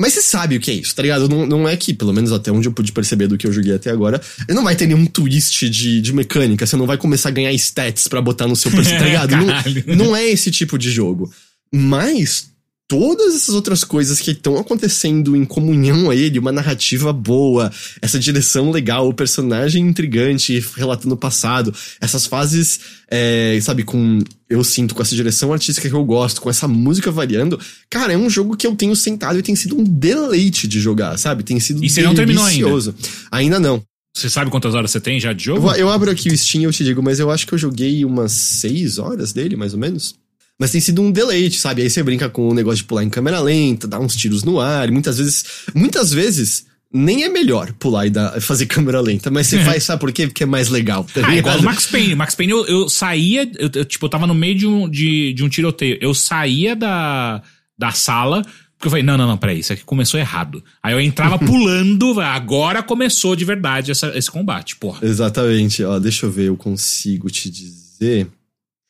[0.00, 1.28] Mas você sabe o que é isso, tá ligado?
[1.28, 3.74] Não, não é que, pelo menos até onde eu pude perceber do que eu joguei
[3.74, 7.28] até agora, ele não vai ter nenhum twist de, de mecânica, você não vai começar
[7.28, 9.86] a ganhar stats pra botar no seu personagem, tá ligado?
[9.86, 11.30] Não, não é esse tipo de jogo.
[11.72, 12.51] Mas
[12.88, 17.72] todas essas outras coisas que estão acontecendo em comunhão a ele, uma narrativa boa,
[18.02, 22.80] essa direção legal, o personagem intrigante relatando o passado, essas fases,
[23.10, 24.18] é, sabe, com.
[24.48, 27.58] Eu sinto com essa direção artística que eu gosto, com essa música variando.
[27.88, 31.18] Cara, é um jogo que eu tenho sentado e tem sido um deleite de jogar,
[31.18, 31.42] sabe?
[31.42, 32.94] Tem sido E você não terminou ainda?
[33.30, 33.82] Ainda não.
[34.14, 35.68] Você sabe quantas horas você tem já de Eu, jogo?
[35.68, 37.58] vou- eu abro aqui o Steam e eu te digo, mas eu acho que eu
[37.58, 40.14] joguei umas seis horas dele, mais ou menos.
[40.62, 41.82] Mas tem sido um deleite, sabe?
[41.82, 44.60] Aí você brinca com o negócio de pular em câmera lenta, dar uns tiros no
[44.60, 45.44] ar, e muitas vezes.
[45.74, 46.66] Muitas vezes.
[46.94, 50.26] Nem é melhor pular e dar, fazer câmera lenta, mas você faz, sabe por quê?
[50.26, 51.04] Porque é mais legal.
[51.12, 52.14] Tá Ah, igual no Max Payne.
[52.14, 55.32] Max Payne eu, eu saía, eu, eu, tipo, eu tava no meio de um, de,
[55.32, 55.96] de um tiroteio.
[56.02, 57.42] Eu saía da,
[57.78, 60.62] da sala, porque eu falei, não, não, não, peraí, isso aqui começou errado.
[60.82, 65.00] Aí eu entrava pulando, agora começou de verdade essa- esse combate, porra.
[65.02, 65.82] Exatamente.
[65.82, 68.28] Ó, deixa eu ver, eu consigo te dizer.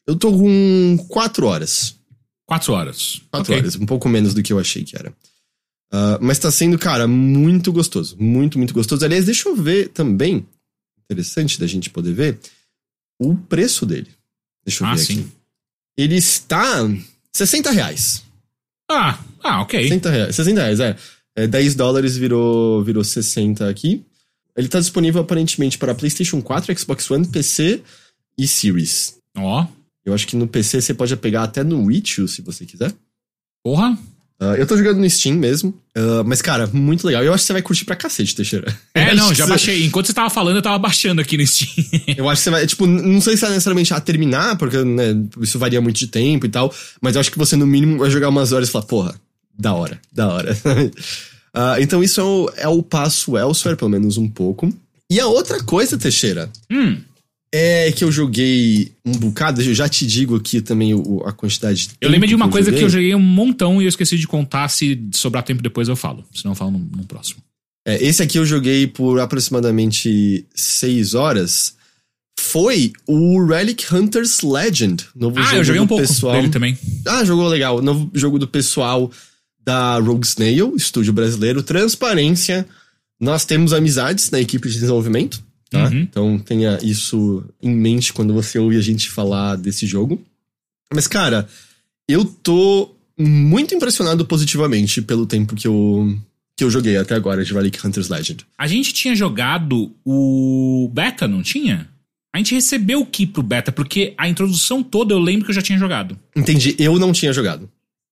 [0.07, 1.97] Eu tô com quatro horas.
[2.47, 3.21] Quatro horas.
[3.31, 3.57] Quatro Ok.
[3.57, 5.15] horas, um pouco menos do que eu achei que era.
[5.93, 8.17] Ah, mas tá sendo, cara, muito gostoso.
[8.19, 9.05] Muito, muito gostoso.
[9.05, 10.47] Aliás, deixa eu ver também.
[11.05, 12.39] Interessante da gente poder ver
[13.21, 14.09] o preço dele.
[14.65, 15.21] Deixa eu Ah, ver sim.
[15.21, 15.29] aqui.
[15.97, 16.89] Ele está
[17.33, 18.23] 60 reais.
[18.91, 19.83] Ah, ah, ok.
[19.83, 20.97] 60 reais, 60 reais, é.
[21.37, 24.03] é 10 dólares virou, virou 60 aqui.
[24.57, 27.83] Ele tá disponível aparentemente para PlayStation 4, Xbox One, PC
[28.37, 29.17] e Series.
[29.37, 29.67] Ó,
[30.05, 32.93] Eu acho que no PC você pode pegar até no Witch, se você quiser.
[33.65, 33.97] porra.
[34.45, 35.73] Ah, eu tô jogando no Steam mesmo.
[35.95, 37.23] Ah, mas, cara, muito legal.
[37.23, 38.77] Eu acho que você vai curtir pra cacete, Teixeira.
[38.93, 39.85] É, não, já você- baixei.
[39.85, 41.71] Enquanto você tava falando, eu tava baixando aqui no Steam.
[42.19, 45.15] Eu acho que você vai, tipo, não sei se é necessariamente a terminar, porque né,
[45.41, 48.11] isso varia muito de tempo e tal, mas eu acho que você, no mínimo, vai
[48.11, 49.15] jogar umas horas e falar, porra,
[49.57, 50.57] da hora, da hora.
[51.55, 54.73] Ah, então isso é o, é o passo elsewhere, pelo menos um pouco.
[55.11, 56.97] E a outra coisa, Teixeira, hum,
[57.55, 61.89] É que eu joguei um bocado, eu já te digo aqui também o, a quantidade
[61.89, 62.79] de Eu lembro de uma que coisa joguei.
[62.79, 64.69] que eu joguei um montão e eu esqueci de contar.
[64.69, 66.25] Se sobrar tempo depois eu falo.
[66.35, 67.43] Senão eu falo no, no próximo.
[67.87, 71.75] É, esse aqui eu joguei por aproximadamente 6 horas.
[72.41, 75.05] Foi o Relic Hunters Legend.
[75.15, 76.35] Novo Ah, jogo eu joguei um do pouco pessoal.
[76.35, 76.79] dele também.
[77.07, 77.83] Ah, jogou legal.
[77.83, 79.11] Novo jogo do pessoal
[79.65, 81.63] da Rogue Snail, estúdio brasileiro.
[81.63, 82.67] Transparência.
[83.21, 85.43] Nós temos amizades na equipe de desenvolvimento.
[85.73, 85.89] Tá?
[85.89, 86.01] Uhum.
[86.01, 90.23] Então tenha isso em mente quando você ouve a gente falar desse jogo.
[90.93, 91.49] Mas, cara,
[92.07, 96.15] eu tô muito impressionado positivamente pelo tempo que eu,
[96.55, 98.45] que eu joguei até agora de Relic Hunters Legend.
[98.59, 101.89] A gente tinha jogado o beta, não tinha?
[102.35, 105.55] A gente recebeu o key pro beta, porque a introdução toda eu lembro que eu
[105.55, 106.19] já tinha jogado.
[106.37, 107.69] Entendi, eu não tinha jogado.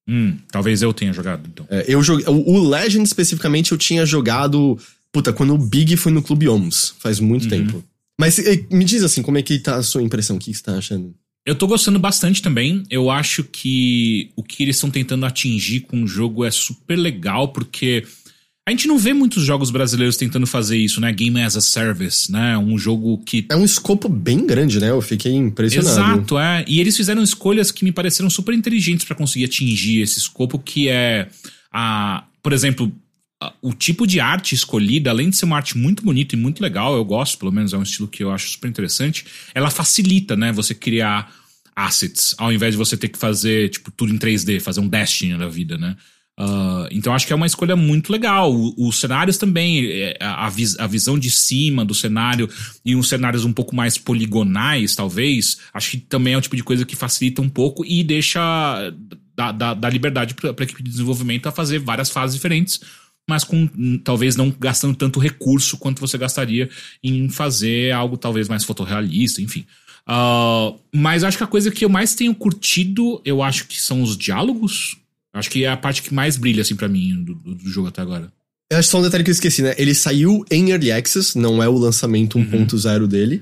[0.09, 1.67] Hum, talvez eu tenha jogado, então.
[1.69, 4.79] É, eu joguei, o Legend especificamente eu tinha jogado,
[5.13, 7.49] puta, quando o Big foi no Clube Homes, faz muito Uhum.
[7.49, 7.85] tempo.
[8.21, 8.39] Mas
[8.71, 10.37] me diz assim, como é que tá a sua impressão?
[10.37, 11.15] O que você tá achando?
[11.47, 12.83] Eu tô gostando bastante também.
[12.91, 17.49] Eu acho que o que eles estão tentando atingir com o jogo é super legal,
[17.49, 18.05] porque
[18.69, 21.11] a gente não vê muitos jogos brasileiros tentando fazer isso, né?
[21.13, 22.59] Game as a Service, né?
[22.59, 23.47] Um jogo que.
[23.51, 24.91] É um escopo bem grande, né?
[24.91, 25.91] Eu fiquei impressionado.
[26.21, 26.63] Exato, é.
[26.69, 30.91] E eles fizeram escolhas que me pareceram super inteligentes pra conseguir atingir esse escopo, que
[30.91, 31.27] é
[31.73, 32.23] a.
[32.43, 32.93] Por exemplo.
[33.63, 36.95] O tipo de arte escolhida, além de ser uma arte muito bonita e muito legal,
[36.95, 39.25] eu gosto, pelo menos é um estilo que eu acho super interessante,
[39.55, 41.33] ela facilita, né, você criar
[41.75, 45.39] assets, ao invés de você ter que fazer, tipo, tudo em 3D, fazer um Destiny
[45.39, 45.97] da vida, né?
[46.39, 48.51] Ah, então acho que é uma escolha muito legal.
[48.77, 52.49] Os cenários também, é, a, a vis- a visão de cima do cenário
[52.85, 56.63] e uns cenários um pouco mais poligonais, talvez, acho que também é o tipo de
[56.63, 58.41] coisa que facilita um pouco e deixa.
[59.37, 62.81] dá liberdade para a equipe de desenvolvimento a fazer várias fases diferentes,
[63.31, 66.69] mas com hum, talvez não gastando tanto recurso quanto você gastaria
[67.03, 69.65] em fazer algo talvez mais fotorrealista, enfim.
[70.07, 74.03] Ah, mas acho que a coisa que eu mais tenho curtido, eu acho que são
[74.03, 74.97] os diálogos.
[75.33, 78.03] Acho que é a parte que mais brilha, assim, pra mim, do, do- jogo até
[78.03, 78.33] agora.
[78.73, 79.75] Eu acho só um detalhe que eu esqueci, né?
[79.79, 82.67] Ele saiu em Early Access, não é o lançamento Uhum.
[82.67, 83.41] 1.0 dele.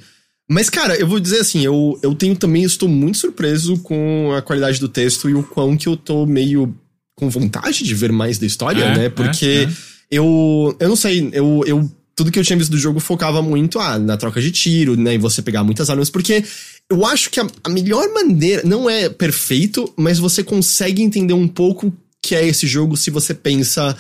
[0.50, 4.40] Mas, cara, eu vou dizer assim, eu, eu tenho também, estou muito surpreso com a
[4.42, 6.74] qualidade do texto e o quão que eu tô meio
[7.18, 9.04] com vontade de ver mais da história, É, né?
[9.06, 9.72] é, Porque é.
[10.10, 10.76] eu.
[10.80, 11.62] Eu não sei, eu.
[11.66, 14.96] eu tudo que eu tinha visto do jogo focava muito ah, na troca de tiro,
[14.96, 15.14] né?
[15.14, 16.42] E você pegar muitas armas, porque
[16.90, 18.62] eu acho que a, a melhor maneira.
[18.64, 23.32] Não é perfeito, mas você consegue entender um pouco que é esse jogo se você
[23.32, 23.96] pensa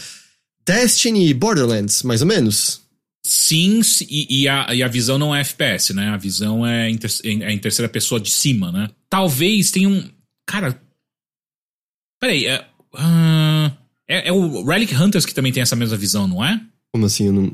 [0.66, 2.80] Destiny Borderlands, mais ou menos.
[3.24, 6.08] Sim, e, e a, e a visão não é FPS, né?
[6.08, 8.88] A visão é em, ter- é em terceira pessoa de cima, né?
[9.08, 10.10] Talvez tenha um.
[10.46, 10.80] Cara.
[12.20, 12.66] Peraí, é.
[14.08, 16.60] É, é o Relic Hunters que também tem essa mesma visão, não é?
[16.92, 17.26] Como assim?
[17.26, 17.52] Eu não.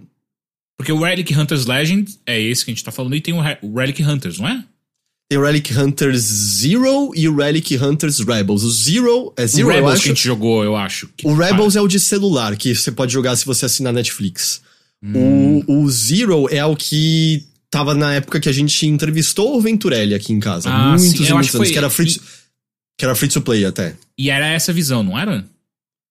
[0.78, 3.40] Porque o Relic Hunters Legend é esse que a gente tá falando, e tem o,
[3.40, 4.64] Re- o Relic Hunters, não é?
[5.28, 8.62] Tem o Relic Hunters Zero e o Relic Hunters Rebels.
[8.62, 10.02] O Zero é Zero, o Rebels acho.
[10.02, 11.08] que a gente jogou, eu acho.
[11.16, 14.60] que- O Rebels é o de celular, que você pode jogar se você assinar Netflix.
[15.02, 15.62] Hum.
[15.66, 20.14] O, o Zero é o que tava na época que a gente entrevistou o Venturelli
[20.14, 20.68] aqui em casa.
[20.70, 21.66] Ah, muitos sim, eu muitos acho que anos.
[21.68, 22.20] foi- Que era, free
[22.98, 23.94] que era free to play até.
[24.18, 25.44] E era essa visão, não era?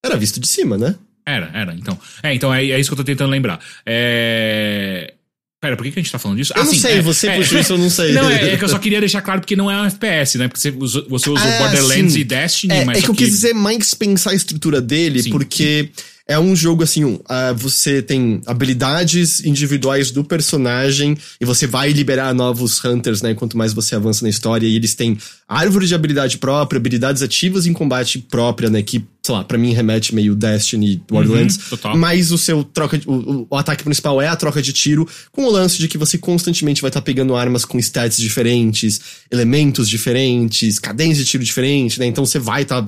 [0.05, 0.95] Era visto de cima, né?
[1.25, 1.97] Era, era, então.
[2.21, 3.59] É, então é, é isso que eu tô tentando lembrar.
[3.85, 5.13] É.
[5.61, 6.51] Pera, por que, que a gente tá falando disso?
[6.53, 8.11] Eu não sim, sei, é- você é- puxou isso, eu não sei.
[8.13, 10.49] Não, é, é que eu só queria deixar claro porque não é um FPS, né?
[10.49, 12.19] Porque você usou, você usou Ah, Borderlands sim.
[12.19, 15.29] e Destiny, É, mas é que eu quis dizer mais pensar a estrutura dele, Sim,
[15.29, 15.89] porque
[16.25, 21.91] é um jogo assim, um, ah, você tem habilidades individuais do personagem e você vai
[21.91, 23.33] liberar novos hunters, né?
[23.33, 25.17] Quanto mais você avança na história, e eles têm
[25.47, 28.81] árvore de habilidade própria, habilidades ativas em combate própria, né?
[28.81, 31.57] Que, sei lá, pra mim remete meio Destiny, Borderlands.
[31.57, 31.97] Uhum, total.
[31.97, 35.43] Mas o seu troca de, o, o- ataque principal é a troca de tiro, com
[35.45, 38.99] o lance de que você constantemente vai estar pegando armas com stats diferentes,
[39.29, 42.05] elementos diferentes, cadência de tiro diferente, né?
[42.05, 42.87] Então você vai estar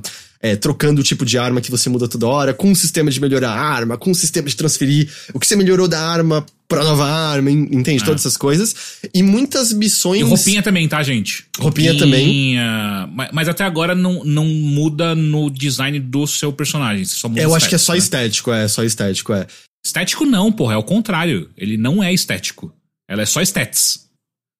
[0.53, 3.51] trocando o tipo de arma que você muda toda hora, com um sistema de melhorar
[3.51, 7.05] a arma, com um sistema de transferir o que você melhorou da arma pra nova
[7.05, 8.03] arma, en- entende?
[8.03, 8.05] É.
[8.05, 8.75] Todas essas coisas.
[9.13, 10.19] E muitas missões.
[10.19, 11.45] E roupinha também, tá, gente?
[11.57, 12.25] Roupinha também.
[12.25, 17.05] Roupinha, Mas, mas até agora não, não muda no design do seu personagem.
[17.05, 17.99] Você só muda Eu acho que é só né?
[17.99, 19.47] estético, é, só estético, é.
[19.85, 21.49] Estético não, porra, é o contrário.
[21.55, 22.73] Ele não é estético.
[23.07, 24.04] Ela é só stats.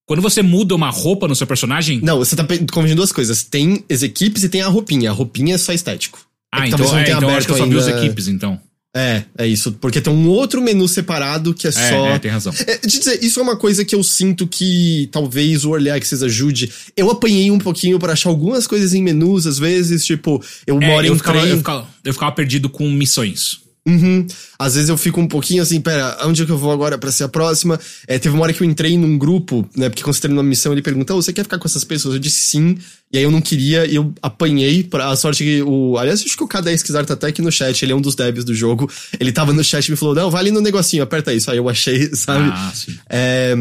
[0.08, 1.99] Quando você muda uma roupa no seu personagem.
[2.01, 3.43] Não, você tá confundindo duas coisas.
[3.43, 5.10] Tem as equipes e tem a roupinha.
[5.10, 6.20] A roupinha é só estético.
[6.53, 8.28] É ah, então, talvez não é, então eu acho que eu só vi os equipes,
[8.28, 8.60] então.
[8.95, 9.74] É, é isso.
[9.74, 12.08] Porque tem um outro menu separado que é, É, só.
[12.08, 12.53] é, tem razão.
[12.66, 16.24] É, de dizer, isso é uma coisa que eu sinto que talvez o Early Access
[16.24, 16.72] ajude.
[16.95, 20.88] Eu apanhei um pouquinho pra achar algumas coisas em menus, às vezes, tipo, eu É,
[20.88, 21.51] moro em eu, um ficava, trem.
[21.51, 23.60] eu, ficava, eu ficava perdido com missões.
[23.88, 24.26] Uhum.
[24.58, 27.12] Às vezes eu fico um pouquinho assim, pera, onde é que eu vou agora para
[27.12, 27.80] ser a próxima?
[28.08, 29.90] É, teve uma hora que eu entrei num grupo, né?
[29.90, 32.16] Porque termina uma missão, ele pergunta, oh, você quer ficar com essas pessoas?
[32.16, 32.78] Eu disse sim,
[33.12, 35.98] e aí eu não queria, e eu apanhei, pra, a sorte que o...
[35.98, 38.16] Aliás, acho que o K10 Kizar tá até aqui no chat, ele é um dos
[38.16, 41.04] devs do jogo, ele tava no chat e me falou, não, vai ali no negocinho,
[41.04, 41.52] aperta isso.
[41.52, 42.50] Aí eu achei, sabe?
[42.52, 42.98] Ah, sim.
[43.08, 43.56] É...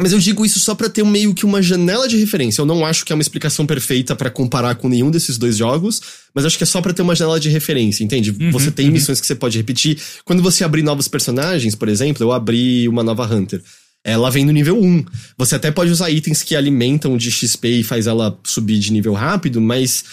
[0.00, 2.62] Mas eu digo isso só para ter meio que uma janela de referência.
[2.62, 6.00] Eu não acho que é uma explicação perfeita para comparar com nenhum desses dois jogos,
[6.34, 8.30] mas acho que é só para ter uma janela de referência, entende?
[8.30, 8.92] Uhum, você tem uhum.
[8.92, 10.00] missões que você pode repetir.
[10.24, 13.62] Quando você abrir novos personagens, por exemplo, eu abri uma nova Hunter.
[14.02, 15.04] Ela vem no nível 1.
[15.36, 19.12] Você até pode usar itens que alimentam de XP e faz ela subir de nível
[19.12, 20.04] rápido, mas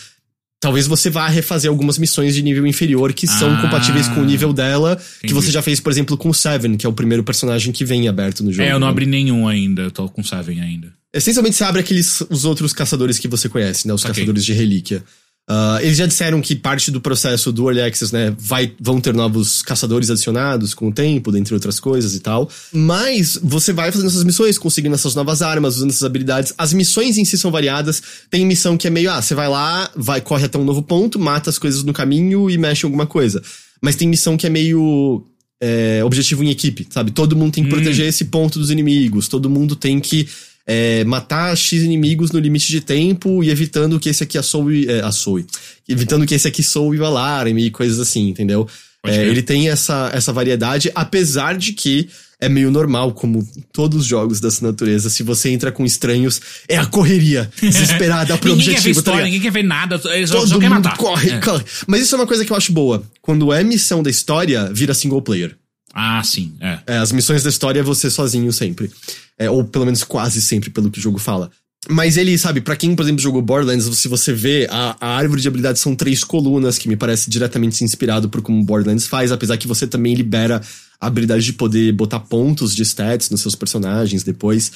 [0.67, 3.61] talvez você vá refazer algumas missões de nível inferior que são Ah.
[3.61, 5.33] compatíveis com o nível dela, que Entendi.
[5.33, 8.07] você já fez, por exemplo, com o Seven, que é o primeiro personagem que vem
[8.09, 8.67] aberto no jogo.
[8.67, 8.91] É, eu não né?
[8.91, 10.91] abri nenhum ainda, eu tô com Seven ainda.
[11.13, 13.93] Essencialmente você abre aqueles os outros caçadores que você conhece, né?
[13.93, 14.13] Os Ok.
[14.13, 15.03] caçadores de relíquia.
[15.49, 19.13] Ah, eles já disseram que parte do processo do Early Access, né, vai, vão ter
[19.13, 22.49] novos caçadores adicionados com o tempo, dentre outras coisas e tal.
[22.73, 26.53] Mas você vai fazendo essas missões, conseguindo essas novas armas, usando essas habilidades.
[26.57, 28.03] As missões em si são variadas.
[28.29, 31.17] Tem missão que é meio, ah, você vai lá, vai, corre até um novo ponto,
[31.17, 33.41] mata as coisas no caminho e mexe em alguma coisa.
[33.81, 35.25] Mas tem missão que é meio
[35.61, 37.11] é, objetivo em equipe, sabe?
[37.11, 37.73] Todo mundo tem que Hum.
[37.73, 40.27] proteger esse ponto dos inimigos, todo mundo tem que
[40.67, 44.85] é, matar X inimigos no limite de tempo e evitando que esse aqui assoe.
[44.89, 45.45] É, assoe.
[45.87, 48.67] Evitando que esse aqui soe o alarme e coisas assim, entendeu?
[49.05, 52.09] É, ele tem essa, essa variedade, apesar de que
[52.41, 56.77] é meio normal, como todos os jogos dessa natureza, se você entra com estranhos, é
[56.77, 59.25] a correria desesperada pro ninguém quer ver objetivo, tá história, ligado?
[59.33, 60.97] ninguém quer ver nada, eles Todo só quer matar.
[60.97, 61.39] corre, É.
[61.39, 61.63] corre.
[61.87, 63.01] Mas isso é uma coisa que eu acho boa.
[63.21, 65.55] Quando é missão da história, vira single player.
[65.99, 66.79] Ah, sim, é.
[66.85, 68.91] É, as missões da história é você sozinho sempre.
[69.35, 71.49] É, ou pelo menos quase sempre, pelo que o jogo fala.
[71.89, 75.41] Mas ele, sabe, pra quem, por exemplo, jogou Borderlands, se você vê, a, a árvore
[75.41, 79.57] de habilidades são três colunas, que me parece diretamente inspirado por como Borderlands faz, apesar
[79.57, 80.61] que você também libera
[81.01, 84.71] a habilidade de poder botar pontos de stats nos seus personagens depois.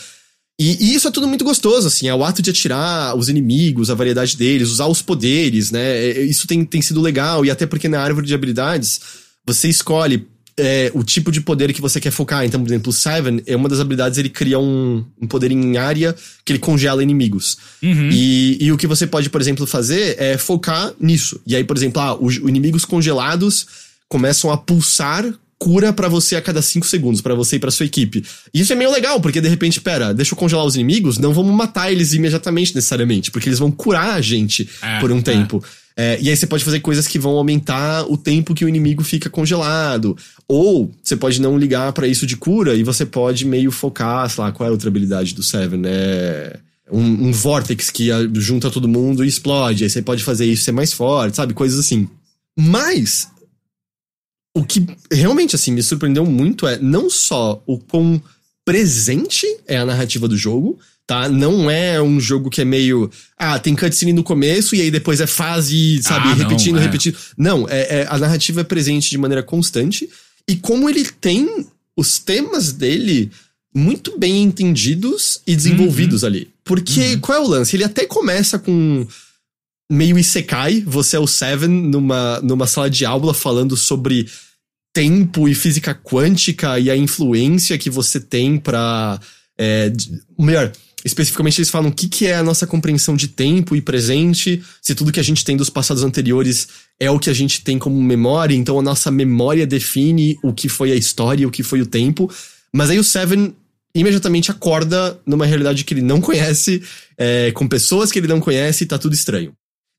[0.59, 3.91] E, e isso é tudo muito gostoso, assim, é o ato de atirar os inimigos,
[3.91, 5.81] a variedade deles, usar os poderes, né?
[5.97, 9.01] é- é- Isso tem, tem sido legal, e até porque na árvore de habilidades
[9.45, 12.43] você escolhe é, o tipo de poder que você quer focar.
[12.43, 15.77] Então, por exemplo, o Seven, é uma das habilidades, ele cria um, um poder em
[15.77, 17.57] área que ele congela inimigos.
[17.83, 18.09] Uhum.
[18.11, 21.39] E, e o que você pode, por exemplo, fazer é focar nisso.
[21.45, 23.67] E aí, por exemplo, ah, os os inimigos congelados
[24.07, 25.25] começam a pulsar
[25.59, 28.25] cura pra você a cada 5 segundos, pra você e pra sua equipe.
[28.51, 31.33] E isso é meio legal, porque de repente, pera, deixa eu congelar os inimigos, não
[31.33, 35.21] vamos matar eles imediatamente necessariamente, porque eles vão curar a gente É, por um é.
[35.21, 35.63] tempo.
[35.95, 39.03] É, e aí você pode fazer coisas que vão aumentar o tempo que o inimigo
[39.03, 40.17] fica congelado.
[40.47, 44.43] Ou você pode não ligar pra isso de cura e você pode meio focar, sei
[44.43, 45.81] lá, qual é a outra habilidade do Seven?
[45.85, 46.59] É
[46.91, 49.83] um, um vortex que junta todo mundo e explode.
[49.83, 51.53] Aí você pode fazer isso ser mais forte, sabe?
[51.53, 52.07] Coisas assim.
[52.57, 53.29] Mas
[54.55, 58.21] o que realmente assim me surpreendeu muito é não só o quão
[58.65, 60.77] presente é a narrativa do jogo,
[61.11, 61.27] tá?
[61.27, 63.11] Não é um jogo que é meio.
[63.37, 66.81] Ah, tem cutscene no começo e aí depois é fase, sabe, Ah, não, repetindo, é.
[66.81, 67.17] repetindo.
[67.37, 70.09] Não, é, é- a narrativa é presente de maneira constante.
[70.47, 73.29] E como ele tem os temas dele
[73.75, 76.47] muito bem entendidos e desenvolvidos ali.
[76.63, 77.75] Porque qual é o lance?
[77.75, 79.05] Ele até começa com
[79.91, 84.29] meio isekai, você é o Seven numa, numa sala de aula falando sobre
[84.93, 89.19] tempo e física quântica e a influência que você tem pra.
[89.59, 89.91] É,
[90.39, 90.71] melhor,
[91.03, 94.95] especificamente eles falam o que, que é a nossa compreensão de tempo e presente, se
[94.95, 96.67] tudo que a gente tem dos passados anteriores
[96.99, 100.69] é o que a gente tem como memória, então a nossa memória define o que
[100.69, 102.31] foi a história e o que foi o tempo.
[102.73, 103.55] Mas aí o Seven
[103.93, 106.81] imediatamente acorda numa realidade que ele não conhece,
[107.17, 109.53] é, com pessoas que ele não conhece e tá tudo estranho.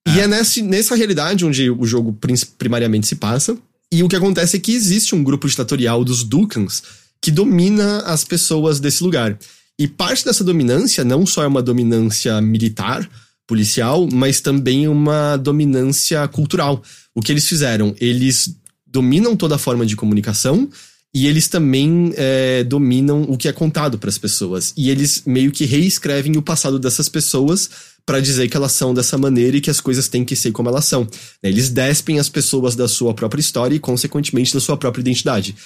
[0.08, 2.18] E é nessa, nessa realidade onde o jogo
[2.58, 3.56] primariamente se passa.
[3.92, 6.82] E o que acontece é que existe um grupo ditatorial dos Dukans
[7.20, 9.38] que domina as pessoas desse lugar.
[9.82, 13.10] E parte dessa dominância não só é uma dominância militar,
[13.48, 16.80] policial, mas também uma dominância cultural.
[17.12, 17.92] O que eles fizeram?
[18.00, 18.54] Eles
[18.86, 20.68] dominam toda a forma de comunicação
[21.12, 24.72] e eles também é, dominam o que é contado para as pessoas.
[24.76, 27.68] E eles meio que reescrevem o passado dessas pessoas
[28.06, 30.68] para dizer que elas são dessa maneira e que as coisas têm que ser como
[30.68, 31.08] elas são.
[31.42, 35.56] Eles despem as pessoas da sua própria história e, consequentemente, da sua própria identidade.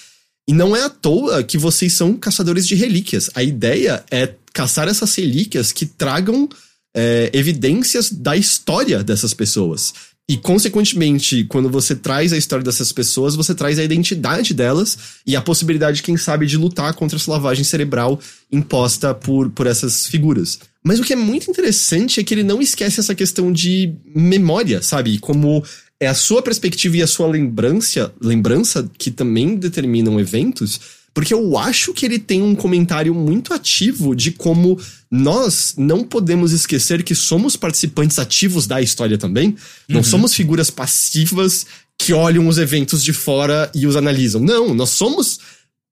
[0.49, 3.29] E não é à toa que vocês são caçadores de relíquias.
[3.35, 6.49] A ideia é caçar essas relíquias que tragam
[6.95, 9.93] é, evidências da história dessas pessoas.
[10.29, 15.37] E, consequentemente, quando você traz a história dessas pessoas, você traz a identidade delas e
[15.37, 18.19] a possibilidade, quem sabe, de lutar contra essa lavagem cerebral
[18.51, 20.59] imposta por, por essas figuras.
[20.83, 24.83] Mas o que é muito interessante é que ele não esquece essa questão de memória,
[24.83, 25.19] sabe?
[25.19, 25.63] Como
[26.01, 30.81] é a sua perspectiva e a sua lembrança, lembrança que também determinam eventos,
[31.15, 34.79] porque eu acho que ele tem um comentário muito ativo de como
[35.11, 39.57] nós não podemos esquecer que somos participantes ativos da história também.
[39.89, 40.05] Não uhum.
[40.05, 41.65] somos figuras passivas
[41.99, 44.43] que olham os eventos de fora e os analisam.
[44.43, 45.41] Não, nós somos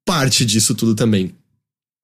[0.05, 1.35] parte disso tudo também.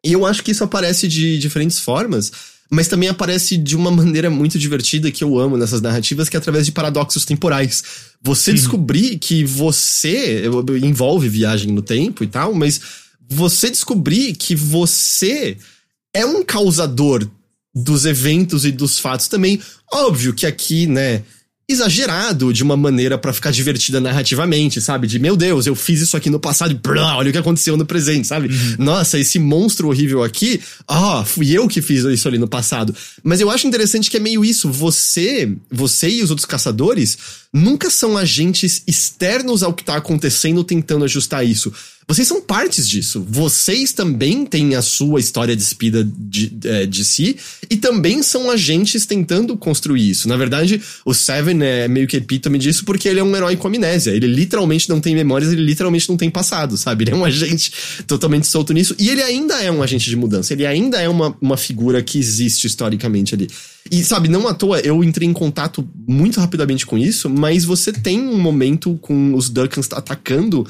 [0.03, 2.33] E eu acho que isso aparece de diferentes formas,
[2.71, 6.39] mas também aparece de uma maneira muito divertida que eu amo nessas narrativas, que é
[6.39, 7.83] através de paradoxos temporais.
[8.23, 8.57] Você uhum.
[8.57, 10.45] descobrir que você
[10.83, 12.81] envolve viagem no tempo e tal, mas
[13.29, 15.57] você descobrir que você
[16.15, 17.29] é um causador
[17.75, 19.61] dos eventos e dos fatos também.
[19.93, 21.23] Óbvio que aqui, né,
[21.71, 25.07] exagerado de uma maneira para ficar divertida narrativamente, sabe?
[25.07, 27.87] De meu Deus, eu fiz isso aqui no passado e olha o que aconteceu no
[27.87, 28.49] presente, sabe?
[28.49, 28.85] Uhum.
[28.85, 32.95] Nossa, esse monstro horrível aqui, ah, oh, fui eu que fiz isso ali no passado.
[33.23, 37.19] Mas eu acho interessante que é meio isso, você, você e os outros caçadores
[37.53, 41.73] nunca são agentes externos ao que tá acontecendo tentando ajustar isso.
[42.11, 43.25] Vocês são partes disso.
[43.29, 47.37] Vocês também têm a sua história despida de, é, de si
[47.71, 50.29] e também são agentes tentando construir isso.
[50.29, 53.69] Na verdade, o Seven é meio que epítome disso porque ele é um herói com
[53.69, 54.11] amnésia.
[54.11, 57.05] Ele literalmente não tem memórias, ele literalmente não tem passado, sabe?
[57.05, 57.73] Ele é um agente
[58.09, 58.93] totalmente solto nisso.
[58.99, 60.53] E ele ainda é um agente de mudança.
[60.53, 63.47] Ele ainda é uma, uma figura que existe historicamente ali.
[63.91, 67.93] E, sabe, não à toa, eu entrei em contato muito rapidamente com isso, mas você
[67.93, 70.65] tem um momento com os Duckans atacando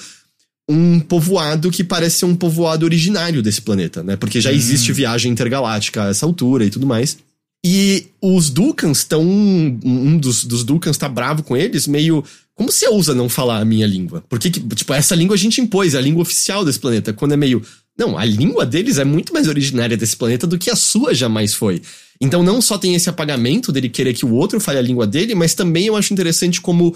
[0.71, 4.17] um povoado que parece ser um povoado originário desse planeta, né?
[4.17, 4.95] Porque já existe hum.
[4.95, 7.19] viagem intergaláctica a essa altura e tudo mais.
[7.65, 9.23] E os Ducans estão.
[9.23, 12.25] Um dos, dos Ducans tá bravo com eles, meio.
[12.55, 14.23] Como você ousa não falar a minha língua?
[14.29, 17.13] Porque, tipo, essa língua a gente impôs, é a língua oficial desse planeta.
[17.13, 17.63] Quando é meio.
[17.99, 21.55] Não, a língua deles é muito mais originária desse planeta do que a sua jamais
[21.55, 21.83] foi.
[22.21, 25.35] Então não só tem esse apagamento dele querer que o outro fale a língua dele,
[25.35, 26.95] mas também eu acho interessante como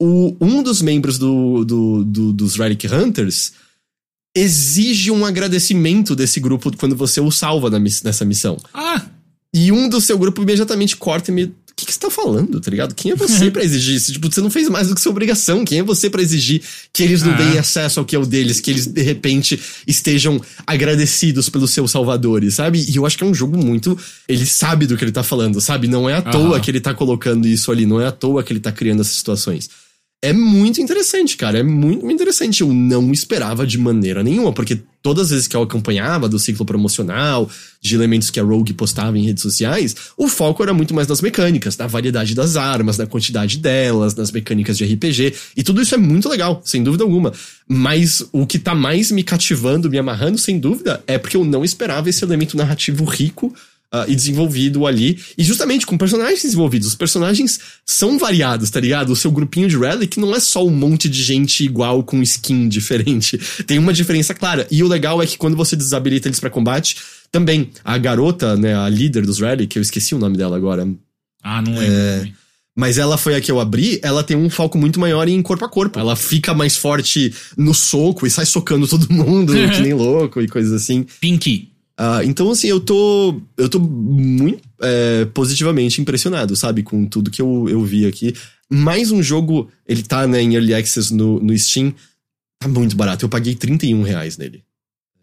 [0.00, 3.52] o, um dos membros do, do, do, dos Relic Hunters
[4.36, 8.58] exige um agradecimento desse grupo quando você o salva nessa missão.
[8.74, 9.06] Ah!
[9.54, 11.54] E um do seu grupo imediatamente corta e me.
[11.76, 12.94] O que, que você tá falando, tá ligado?
[12.94, 14.10] Quem é você para exigir isso?
[14.10, 15.62] Tipo, você não fez mais do que sua obrigação.
[15.62, 17.36] Quem é você para exigir que eles não ah.
[17.36, 21.90] deem acesso ao que é o deles, que eles de repente estejam agradecidos pelos seus
[21.90, 22.82] salvadores, sabe?
[22.88, 23.98] E eu acho que é um jogo muito.
[24.26, 25.86] Ele sabe do que ele tá falando, sabe?
[25.86, 28.54] Não é à toa que ele tá colocando isso ali, não é à toa que
[28.54, 29.68] ele tá criando essas situações
[30.26, 31.60] é muito interessante, cara.
[31.60, 32.60] É muito, interessante.
[32.60, 36.66] Eu não esperava de maneira nenhuma, porque todas as vezes que eu acompanhava do ciclo
[36.66, 37.48] promocional,
[37.80, 41.20] de elementos que a Rogue postava em redes sociais, o foco era muito mais nas
[41.20, 45.32] mecânicas, na variedade das armas, na quantidade delas, nas mecânicas de RPG.
[45.56, 47.32] E tudo isso é muito legal, sem dúvida alguma.
[47.68, 51.64] Mas o que tá mais me cativando, me amarrando, sem dúvida, é porque eu não
[51.64, 53.54] esperava esse elemento narrativo rico
[53.92, 55.18] Uh, e desenvolvido ali.
[55.38, 56.88] E justamente com personagens desenvolvidos.
[56.88, 59.10] Os personagens são variados, tá ligado?
[59.10, 62.66] O seu grupinho de Relic não é só um monte de gente igual com skin
[62.68, 63.38] diferente.
[63.64, 64.66] Tem uma diferença clara.
[64.70, 66.96] E o legal é que quando você desabilita eles para combate,
[67.30, 70.86] também a garota, né, a líder dos Relic, eu esqueci o nome dela agora.
[71.42, 71.94] Ah, não lembro.
[71.94, 72.28] É...
[72.76, 75.64] Mas ela foi a que eu abri, ela tem um foco muito maior em corpo
[75.64, 75.98] a corpo.
[75.98, 80.46] Ela fica mais forte no soco e sai socando todo mundo, que nem louco e
[80.46, 81.06] coisas assim.
[81.18, 81.72] Pinky.
[81.98, 83.40] Uh, então, assim, eu tô.
[83.56, 88.34] Eu tô muito é, positivamente impressionado, sabe, com tudo que eu, eu vi aqui.
[88.70, 91.94] Mais um jogo, ele tá né, em Early Access no, no Steam,
[92.58, 93.24] tá muito barato.
[93.24, 94.62] Eu paguei 31 reais nele.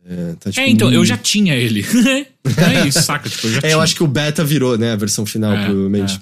[0.05, 1.85] É, tá, tipo, é então, eu já tinha ele.
[2.57, 3.29] é isso, saca?
[3.29, 3.71] Tipo, eu já é, tinha.
[3.73, 6.19] eu acho que o beta virou, né, a versão final, é, provavelmente.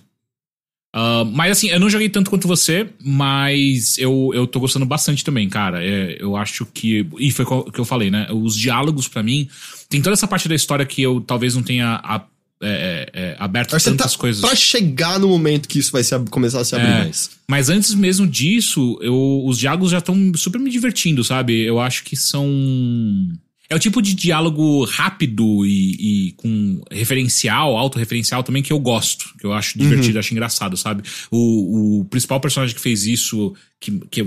[0.94, 5.24] Uh, mas assim, eu não joguei tanto quanto você, mas eu, eu tô gostando bastante
[5.24, 5.84] também, cara.
[5.84, 7.08] É, eu acho que.
[7.18, 8.28] E foi o que eu falei, né?
[8.32, 9.48] Os diálogos para mim.
[9.90, 12.22] Tem toda essa parte da história que eu talvez não tenha a,
[12.62, 14.42] é, é, é aberto mas tantas tá coisas.
[14.42, 17.32] Pra chegar no momento que isso vai se, começar a se abrir é, mais.
[17.48, 21.62] Mas antes mesmo disso, eu, os diálogos já estão super me divertindo, sabe?
[21.62, 22.46] Eu acho que são
[23.72, 29.34] é o tipo de diálogo rápido e, e com referencial, autorreferencial também que eu gosto,
[29.40, 30.20] que eu acho divertido, uhum.
[30.20, 31.04] acho engraçado, sabe?
[31.32, 34.26] O, o principal personagem que fez isso, que, que,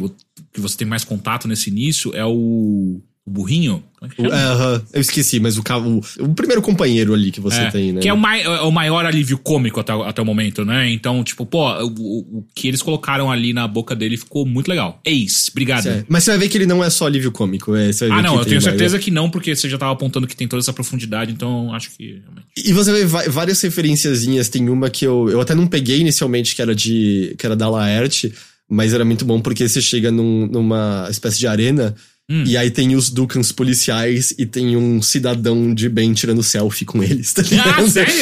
[0.50, 3.82] que você tem mais contato nesse início, é o o burrinho?
[4.18, 4.82] É uh.
[4.92, 8.02] Eu esqueci, mas o, o, o, primeiro companheiro ali que você é, tem, né?
[8.02, 10.90] Que é o, mai, é o maior alívio cômico até, até o momento, né?
[10.90, 15.00] Então, tipo, pô, o, o, que eles colocaram ali na boca dele ficou muito legal.
[15.06, 15.84] Eis, obrigado.
[15.84, 16.06] Certo.
[16.06, 17.74] Mas você vai ver que ele não é só alívio cômico.
[17.74, 19.04] É, ah, não, eu tenho certeza mais...
[19.04, 22.20] que não, porque você já tava apontando que tem toda essa profundidade, então acho que.
[22.54, 24.50] E você vê várias referenciazinhas.
[24.50, 27.34] Tem uma que eu, eu até não peguei inicialmente, que era de.
[27.38, 28.34] que era da Laerte,
[28.68, 31.94] mas era muito bom porque você chega num, numa espécie de arena.
[32.30, 32.44] Hum.
[32.46, 37.02] E aí tem os Ducans policiais e tem um cidadão de bem tirando selfie com
[37.02, 37.84] eles, tá ah, ligado?
[37.84, 38.14] Ah, sério?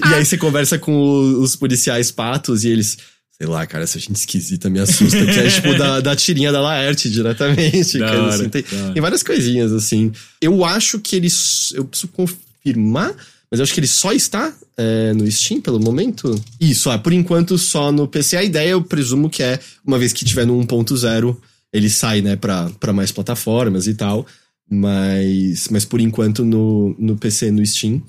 [0.10, 2.96] e aí você conversa com os policiais patos e eles.
[3.40, 6.60] Sei lá, cara, essa gente esquisita me assusta, que é tipo da, da tirinha da
[6.60, 7.98] Laerte diretamente.
[7.98, 10.10] Cara, hora, assim, tem, tem várias coisinhas, assim.
[10.40, 11.28] Eu acho que ele.
[11.74, 13.14] Eu preciso confirmar,
[13.50, 16.34] mas eu acho que ele só está é, no Steam pelo momento.
[16.60, 18.38] Isso, ah, por enquanto só no PC.
[18.38, 21.36] A ideia eu presumo que é, uma vez que tiver no 1.0,
[21.72, 24.26] ele sai, né, pra, pra mais plataformas e tal.
[24.70, 28.02] Mas, mas por enquanto no, no PC, no Steam.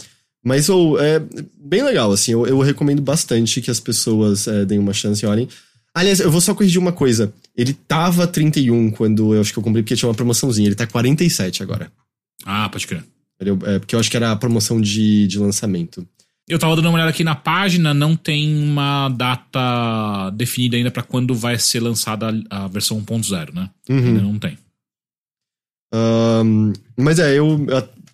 [0.44, 1.22] Mas ou, é
[1.58, 2.32] bem legal, assim.
[2.32, 5.48] Eu, eu recomendo bastante que as pessoas é, deem uma chance e olhem.
[5.94, 7.34] Aliás, eu vou só corrigir uma coisa.
[7.56, 10.68] Ele tava 31 quando eu acho que eu comprei, porque tinha uma promoçãozinha.
[10.68, 11.92] Ele tá 47 agora.
[12.46, 13.04] Ah, pode crer.
[13.40, 16.06] É, porque eu acho que era a promoção de, de lançamento.
[16.50, 21.04] Eu tava dando uma olhada aqui na página, não tem uma data definida ainda pra
[21.04, 23.70] quando vai ser lançada a, a versão 1.0, né?
[23.88, 24.58] Ainda não tem.
[25.94, 27.66] Ahn, mas é, eu,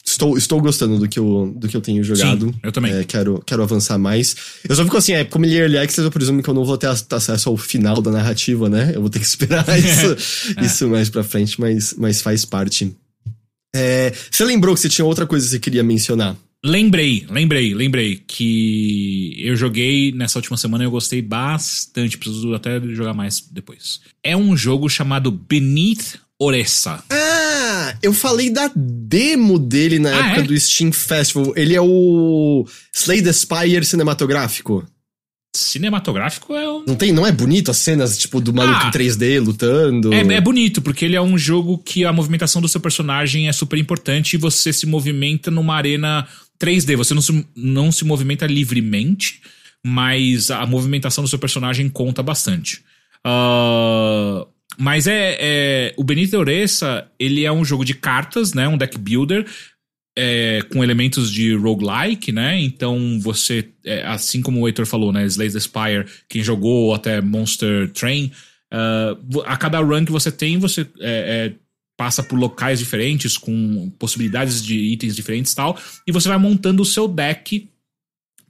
[0.05, 2.47] estou, estou gostando do que eu, do que eu tenho jogado.
[2.47, 2.93] Sim, eu também.
[2.93, 4.35] É, quero, quero avançar mais.
[4.67, 6.63] Eu só fico assim, é, como ele é early access, eu presumo que eu não
[6.65, 8.91] vou ter ac- acesso ao final da narrativa, né?
[8.95, 10.65] Eu vou ter que esperar isso, É.
[10.65, 12.95] isso mais pra frente, mas, mas faz parte.
[13.75, 16.35] É, você lembrou que você tinha outra coisa que você queria mencionar?
[16.67, 22.17] Lembrei, lembrei, lembrei que eu joguei nessa última semana e eu gostei bastante.
[22.17, 24.01] Preciso até jogar mais depois.
[24.23, 27.03] É um jogo chamado Beneath Oressa.
[27.11, 30.43] Ah, eu falei da demo dele na Ah, época é?
[30.43, 31.53] do Steam Festival.
[31.55, 34.83] Ele é o Slay the Spire cinematográfico.
[35.55, 36.83] Cinematográfico é um.
[36.85, 38.87] Não tem, não é bonito as cenas, tipo, do maluco Ah.
[38.87, 40.13] em 3D lutando?
[40.13, 43.53] É, é bonito, porque ele é um jogo que a movimentação do seu personagem é
[43.53, 46.27] super importante e você se movimenta numa arena
[46.59, 46.95] 3D.
[46.95, 49.41] Você não se, não se movimenta livremente,
[49.85, 52.83] mas a movimentação do seu personagem conta bastante.
[53.23, 54.45] Ah,
[54.77, 58.67] mas é, é- O Benito Oressa, ele é um jogo de cartas, né?
[58.67, 59.45] Um deck builder.
[60.17, 62.57] é, com elementos de roguelike, né?
[62.61, 65.25] Então você, é, assim como o Heitor falou, né?
[65.25, 68.31] Slay the Spire, quem jogou ou até Monster Train,
[69.27, 71.53] vo- a cada run que você tem, você é, é,
[71.97, 76.81] passa por locais diferentes, com possibilidades de itens diferentes e tal, e você vai montando
[76.81, 77.69] o seu deck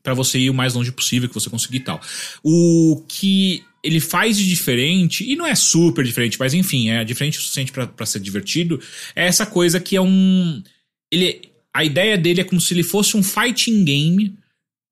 [0.02, 2.02] pra você ir o mais longe possível que você conseguir e tal.
[2.44, 7.38] O que ele faz de diferente, e não é super diferente, mas enfim, é diferente
[7.38, 8.80] o suficiente pra ser divertido,
[9.16, 10.64] é essa coisa que é um.
[11.12, 14.36] Ele, a ideia dele é como se ele fosse um fighting game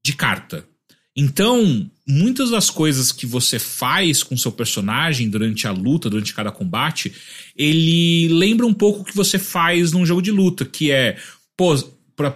[0.05, 0.67] de carta.
[1.15, 6.51] Então, muitas das coisas que você faz com seu personagem durante a luta, durante cada
[6.51, 7.13] combate,
[7.55, 11.15] ele lembra um pouco o que você faz num jogo de luta, que é,
[11.55, 11.75] pô,
[12.15, 12.35] pra,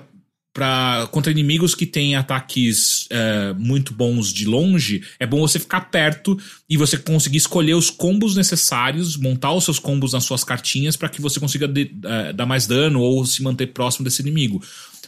[0.53, 5.81] pra, contra inimigos que têm ataques é, muito bons de longe, é bom você ficar
[5.81, 6.37] perto
[6.69, 11.09] e você conseguir escolher os combos necessários, montar os seus combos nas suas cartinhas para
[11.09, 14.61] que você consiga de- é, dar mais dano ou se manter próximo desse inimigo.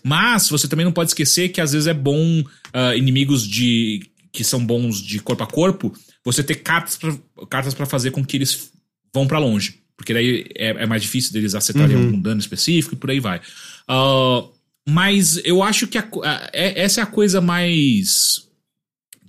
[0.04, 2.44] Mas você também não pode esquecer que às vezes é bom
[2.74, 5.94] ah, inimigos de que são bons de corpo a corpo,
[6.24, 8.72] você ter cartas para fazer com que eles
[9.14, 9.80] vão pra longe.
[9.98, 12.06] Porque daí é, é mais difícil deles acertarem Uhum.
[12.06, 13.42] algum dano específico e por aí vai.
[13.88, 14.44] Ah,
[14.88, 18.48] mas eu acho que a a- é- essa é a coisa mais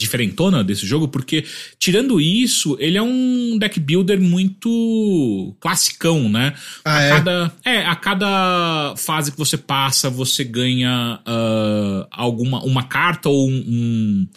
[0.01, 1.45] diferentona desse jogo, porque
[1.79, 6.55] tirando isso, ele é um deck builder muito classicão, né?
[6.85, 7.09] Ah, a é?
[7.11, 13.47] cada é a cada fase que você passa, você ganha ah, alguma uma carta ou
[13.49, 14.29] um, um-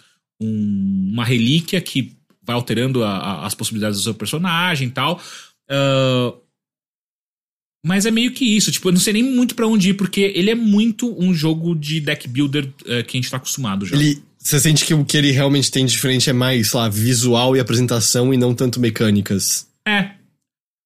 [0.42, 2.12] um- uma relíquia que
[2.46, 5.18] vai alterando a- a- as possibilidades do seu personagem e tal.
[5.70, 6.34] Ah,
[7.86, 10.32] mas é meio que isso, tipo, eu não sei nem muito pra onde ir, porque
[10.34, 13.94] ele é muito um jogo de deck builder eh, que a gente tá acostumado já.
[13.94, 16.88] Ele, você sente que o que ele realmente tem de diferente é mais, sei lá,
[16.88, 19.66] visual e apresentação e não tanto mecânicas.
[19.88, 20.10] É,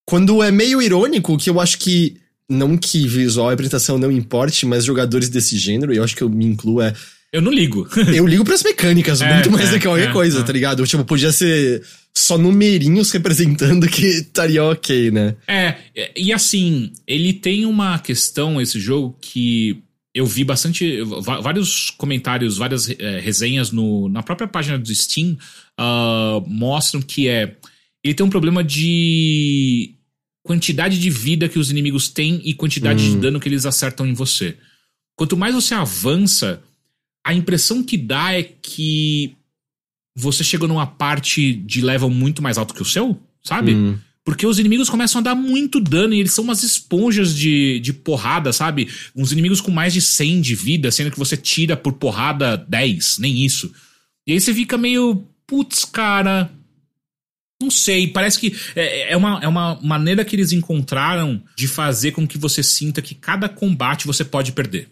[0.05, 2.15] Quando é meio irônico, que eu acho que.
[2.51, 6.23] Não que visual e apresentação não importe, mas jogadores desse gênero, e eu acho que
[6.23, 6.95] eu me incluo, é.
[7.31, 7.87] eu não ligo.
[8.11, 10.43] Eu ligo pras mecânicas, É, muito mais é, do que qualquer é, coisa, é.
[10.43, 10.87] tá ligado?
[10.87, 15.35] Tipo, podia ser só numerinhos representando que estaria ok, né?
[15.47, 15.75] É,
[16.17, 19.83] e assim, ele tem uma questão, esse jogo, que
[20.13, 21.01] eu vi bastante.
[21.21, 25.37] Vários comentários, várias eh, resenhas no, na própria página do Steam
[25.77, 27.57] ah, mostram que é.
[28.03, 29.95] Ele tem um problema de
[30.43, 33.19] quantidade de vida que os inimigos têm e quantidade de Hum.
[33.19, 34.57] dano que eles acertam em você.
[35.15, 36.63] Quanto mais você avança,
[37.25, 39.35] a impressão que dá é que
[40.15, 43.75] você chega numa parte de level muito mais alto que o seu, sabe?
[43.75, 43.97] Hum.
[44.23, 47.93] Porque os inimigos começam a dar muito dano e eles são umas esponjas de, de
[47.93, 48.87] porrada, sabe?
[49.15, 53.17] Uns inimigos com mais de 100 de vida, sendo que você tira por porrada 10,
[53.19, 53.73] nem isso.
[54.27, 55.25] E aí você fica meio.
[55.47, 56.51] Putz, cara.
[57.61, 62.11] Não sei, parece que é, é uma, é uma maneira que eles encontraram de fazer
[62.11, 64.87] com que você sinta que cada combate você pode perder.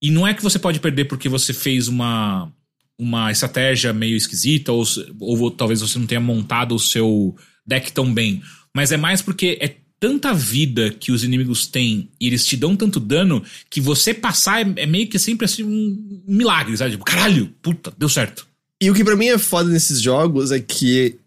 [0.00, 2.52] E não é que você pode perder porque você fez uma
[2.98, 4.84] uma estratégia meio esquisita, ou,
[5.18, 7.36] ou talvez você não tenha montado o seu
[7.66, 8.42] deck tão bem.
[8.74, 12.76] Mas é mais porque é tanta vida que os inimigos têm e eles te dão
[12.76, 16.92] tanto dano que você passar é, é meio que sempre assim um milagre, sabe?
[16.92, 18.46] Tipo, caralho, puta, deu certo.
[18.82, 21.18] E o que para mim é foda nesses jogos é que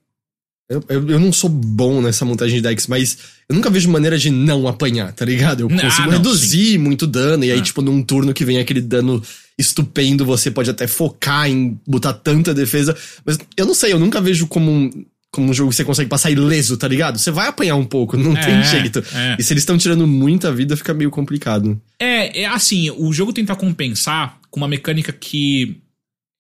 [0.70, 3.18] eu, eu, eu, não sou bom nessa montagem de decks, mas
[3.48, 5.62] eu nunca vejo maneira de não apanhar, tá ligado?
[5.62, 6.78] Eu ah, consigo ah, não, reduzir sim.
[6.78, 7.64] muito dano, e aí, ah.
[7.64, 9.24] tipo, num turno que vem aquele dano
[9.58, 12.96] estupendo, você pode até focar em botar tanta defesa.
[13.26, 15.06] Mas eu não sei, eu nunca vejo como um,
[15.38, 17.20] como um jogo que você consegue passar ileso, tá ligado?
[17.20, 19.04] Você vai apanhar um pouco, não é, tem jeito.
[19.14, 19.36] É.
[19.38, 21.80] E se eles estão tirando muita vida, fica meio complicado.
[22.00, 25.78] É, é assim, o jogo tenta compensar com uma mecânica que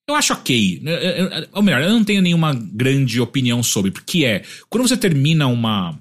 [0.09, 0.81] eu acho ok.
[1.51, 3.91] Ou melhor, eu não tenho nenhuma grande opinião sobre.
[3.91, 5.95] Porque é, quando você termina uma,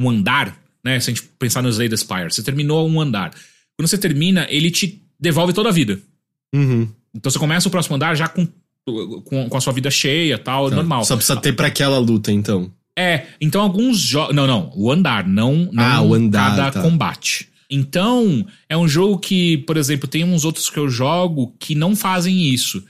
[0.00, 0.98] um andar, né?
[1.00, 3.30] Se a gente pensar no Slay the Spire, você terminou um andar.
[3.76, 6.00] Quando você termina, ele te devolve toda a vida.
[6.54, 6.88] Uhum.
[7.14, 8.48] Então você começa o próximo andar já com,
[9.24, 10.76] com, com a sua vida cheia tal, tá.
[10.76, 11.04] normal.
[11.04, 12.70] Só precisa ter para aquela luta, então.
[12.96, 14.34] É, então alguns jogos.
[14.34, 16.82] Não, não, o andar, não, não ah, o andar, cada tá.
[16.82, 17.48] combate.
[17.70, 21.94] Então, é um jogo que, por exemplo, tem uns outros que eu jogo que não
[21.94, 22.82] fazem isso.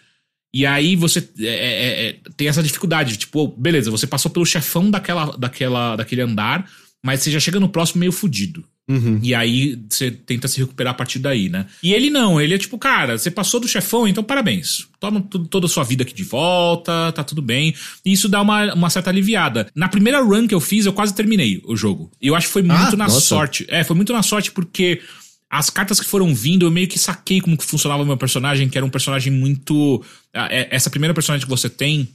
[0.55, 4.91] E aí você é, é, é, tem essa dificuldade, tipo, beleza, você passou pelo chefão
[4.91, 6.69] daquela, daquela, daquele andar,
[7.05, 8.65] mas você já chega no próximo meio fudido.
[8.89, 9.21] Uhum.
[9.23, 11.67] E aí você tenta se recuperar a partir daí, né?
[11.83, 14.89] E ele não, ele é tipo, cara, você passou do chefão, então parabéns.
[14.99, 15.21] Toma
[15.51, 17.75] toda a sua vida aqui de volta, tá tudo bem.
[18.05, 19.69] E isso dá uma, uma certa aliviada.
[19.75, 22.11] Na primeira run que eu fiz, eu quase terminei o jogo.
[22.21, 23.21] E eu acho que foi muito ah, na nossa.
[23.21, 23.67] sorte.
[23.69, 25.03] É, foi muito na sorte porque
[25.51, 28.69] as cartas que foram vindo, eu meio que saquei como que funcionava o meu personagem,
[28.69, 30.03] que era um personagem muito.
[30.33, 32.09] É, essa primeira personagem que você tem,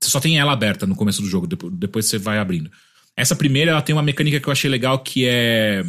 [0.00, 2.70] você só tem ela aberta no começo do jogo, depois você vai abrindo.
[3.16, 5.84] Essa primeira, ela tem uma mecânica que eu achei legal que é.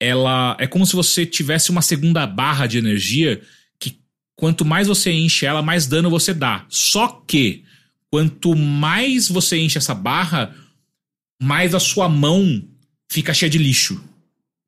[0.00, 0.56] Ela.
[0.58, 3.40] É como se você tivesse uma segunda barra de energia
[3.78, 4.00] que
[4.34, 6.66] quanto mais você enche ela, mais dano você dá.
[6.68, 7.64] Só que,
[8.10, 10.54] quanto mais você enche essa barra,
[11.40, 12.62] mais a sua mão
[13.10, 14.02] fica cheia de lixo.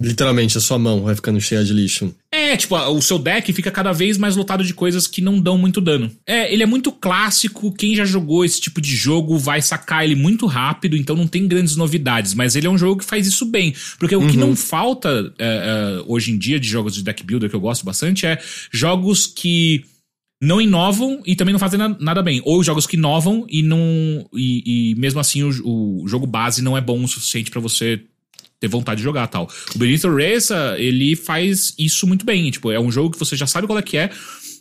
[0.02, 2.14] Literalmente, a sua mão vai ficando cheia de lixo.
[2.30, 5.56] É, tipo, o seu deck fica cada vez mais lotado de coisas que não dão
[5.56, 6.10] muito dano.
[6.26, 10.14] É, ele é muito clássico, quem já jogou esse tipo de jogo vai sacar ele
[10.14, 13.46] muito rápido, então não tem grandes novidades, mas ele é um jogo que faz isso
[13.46, 13.74] bem.
[13.98, 14.26] Porque uhum.
[14.26, 14.48] o que uhum.
[14.48, 17.84] não falta é, é, hoje em dia de jogos de deck builder que eu gosto
[17.84, 18.38] bastante é
[18.72, 19.84] jogos que
[20.42, 22.42] não inovam e também não fazem nada bem.
[22.44, 23.78] Ou jogos que inovam e não.
[24.34, 28.02] E, e mesmo assim o, o, jogo base não é bom o suficiente para você
[28.62, 29.50] ter vontade de jogar tal.
[29.74, 32.48] O Benito Reza, ele faz isso muito bem.
[32.50, 34.08] Tipo, é um jogo que você já sabe qual é que é,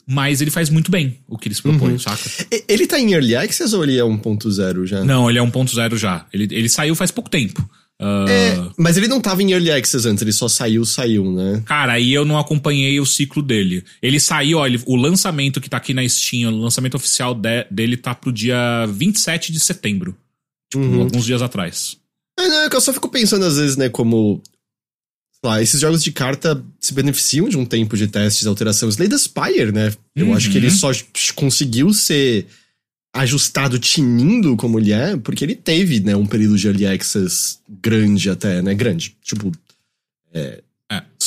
[0.08, 2.00] mas ele faz muito bem o que ele se propõe, uhum.
[2.00, 2.28] saca?
[2.68, 5.06] Ele tá em Early Access ou ele é 1.0 já?
[5.06, 6.26] Não, ele é 1.0 já.
[6.34, 7.62] Ele, ele saiu faz pouco tempo.
[8.02, 8.28] Uh...
[8.28, 11.62] É, mas ele não tava em Early Access antes, ele só saiu, saiu, né?
[11.64, 13.84] Cara, aí eu não acompanhei o ciclo dele.
[14.02, 17.68] Ele saiu, ó, ele, o lançamento que tá aqui na Steam, o lançamento oficial de,
[17.70, 20.18] dele tá pro dia 27 de setembro.
[20.72, 21.02] Tipo, uhum.
[21.02, 22.01] alguns dias atrás.
[22.52, 24.42] Não, é que eu só fico pensando às vezes, né, como.
[25.44, 28.90] Lá, esses jogos de carta se beneficiam de um tempo de testes, alteração.
[28.90, 29.92] Slay the Spire, né?
[30.16, 30.36] Eu uhum.
[30.36, 30.92] acho que ele só
[31.34, 32.46] conseguiu ser
[33.12, 38.30] ajustado tinindo como ele é, porque ele teve, né, um período de early access grande
[38.30, 38.76] até, né?
[38.76, 39.16] Grande.
[39.24, 39.52] Tipo.
[40.32, 40.62] É.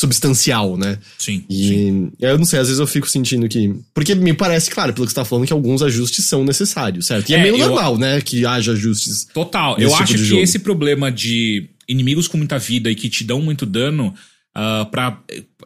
[0.04, 0.98] substancial, né?
[1.18, 1.44] Sim.
[1.48, 2.12] E sim.
[2.20, 3.74] eu não sei, às vezes eu fico sentindo que.
[3.94, 7.30] Porque me parece, claro, pelo que você tá falando, que alguns ajustes são necessários, certo?
[7.30, 7.68] E é, é meio eu...
[7.68, 8.20] normal, né?
[8.20, 9.26] Que haja ajustes.
[9.32, 9.78] Total.
[9.78, 10.42] Eu tipo acho que jogo.
[10.42, 14.14] esse problema de inimigos com muita vida e que te dão muito dano,
[14.56, 15.20] uh, pra,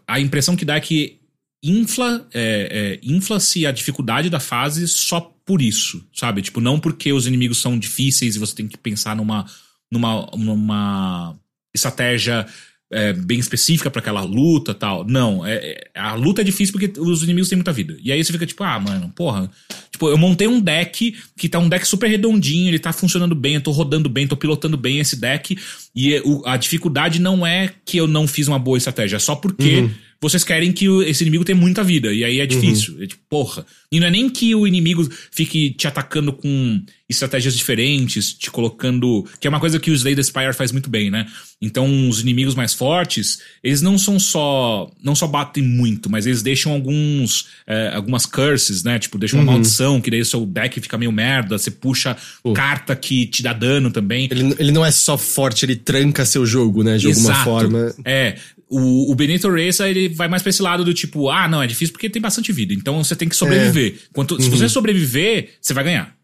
[0.07, 1.19] a impressão que dá é que
[1.63, 6.43] infla, é, é, infla-se a dificuldade da fase só por isso, sabe?
[6.43, 9.47] Tipo, não porque os inimigos são difíceis e você tem que pensar numa,
[9.91, 11.37] numa, numa
[11.75, 12.47] estratégia
[12.91, 15.05] é, bem específica para aquela luta tal.
[15.05, 17.97] Não, é, é, a luta é difícil porque os inimigos têm muita vida.
[18.03, 19.51] E aí você fica tipo, ah, mano, porra.
[19.91, 23.55] Tipo, eu montei um deck que tá um deck super redondinho, ele tá funcionando bem,
[23.55, 25.59] eu tô rodando bem, tô pilotando bem esse deck.
[25.95, 29.81] E a dificuldade não é que eu não fiz uma boa estratégia, é só porque.
[29.81, 32.13] Uhum vocês querem que esse inimigo tenha muita vida.
[32.13, 32.95] E aí é difícil.
[32.97, 33.03] Uhum.
[33.05, 33.65] É tipo, porra.
[33.91, 39.25] E não é nem que o inimigo fique te atacando com estratégias diferentes, te colocando.
[39.41, 41.27] Que é uma coisa que o Slay the Spire faz muito bem, né?
[41.63, 44.91] Então, os inimigos mais fortes, eles não são só.
[45.03, 47.47] Não só batem muito, mas eles deixam alguns.
[47.65, 48.99] É, algumas curses, né?
[48.99, 49.53] Tipo, deixam uma uhum.
[49.53, 51.57] maldição, que daí o seu deck fica meio merda.
[51.57, 52.53] Você puxa uh.
[52.55, 54.29] carta que te dá dano também.
[54.31, 56.99] Ele, ele não é só forte, ele tranca seu jogo, né?
[56.99, 57.29] De Exato.
[57.29, 57.95] alguma forma.
[58.05, 58.37] É.
[58.71, 61.67] O, o Benito Racer, ele vai mais pra esse lado do tipo, ah, não, é
[61.67, 62.75] difícil porque tem bastante vida.
[62.75, 63.95] Então você tem que sobreviver.
[63.95, 64.09] É.
[64.13, 64.41] Quanto, uhum.
[64.41, 66.15] Se você sobreviver, você vai ganhar.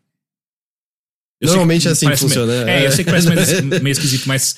[1.40, 2.64] Eu Normalmente é assim que funciona.
[2.64, 4.56] Meio, é, eu sei que parece meio, meio esquisito, mas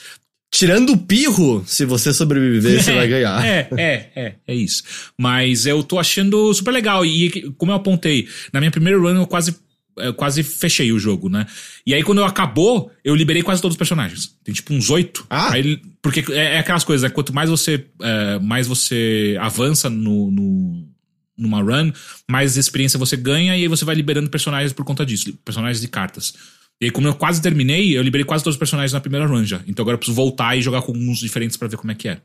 [0.57, 3.45] Tirando o pirro, se você sobreviver, você vai ganhar.
[3.45, 4.83] É, é, é, é isso.
[5.19, 7.05] Mas eu tô achando super legal.
[7.05, 9.55] E como eu apontei, na minha primeira run eu quase,
[9.97, 11.47] eu quase fechei o jogo, né?
[11.87, 14.37] E aí quando acabou, eu liberei quase todos os personagens.
[14.45, 15.27] Tem tipo uns oito.
[15.31, 15.53] Ah.
[15.53, 17.15] Aí, porque é, é aquelas coisas, né?
[17.15, 20.89] Quanto mais você, é, mais você avança no, no,
[21.37, 21.93] numa run,
[22.31, 25.33] mais experiência você ganha e aí você vai liberando personagens por conta disso.
[25.45, 26.35] Personagens e cartas.
[26.81, 29.45] E aí, como eu quase terminei, eu liberei quase todos os personagens na primeira run
[29.45, 29.61] já.
[29.67, 32.09] Então agora eu preciso voltar e jogar com alguns diferentes para ver como é que
[32.09, 32.21] é.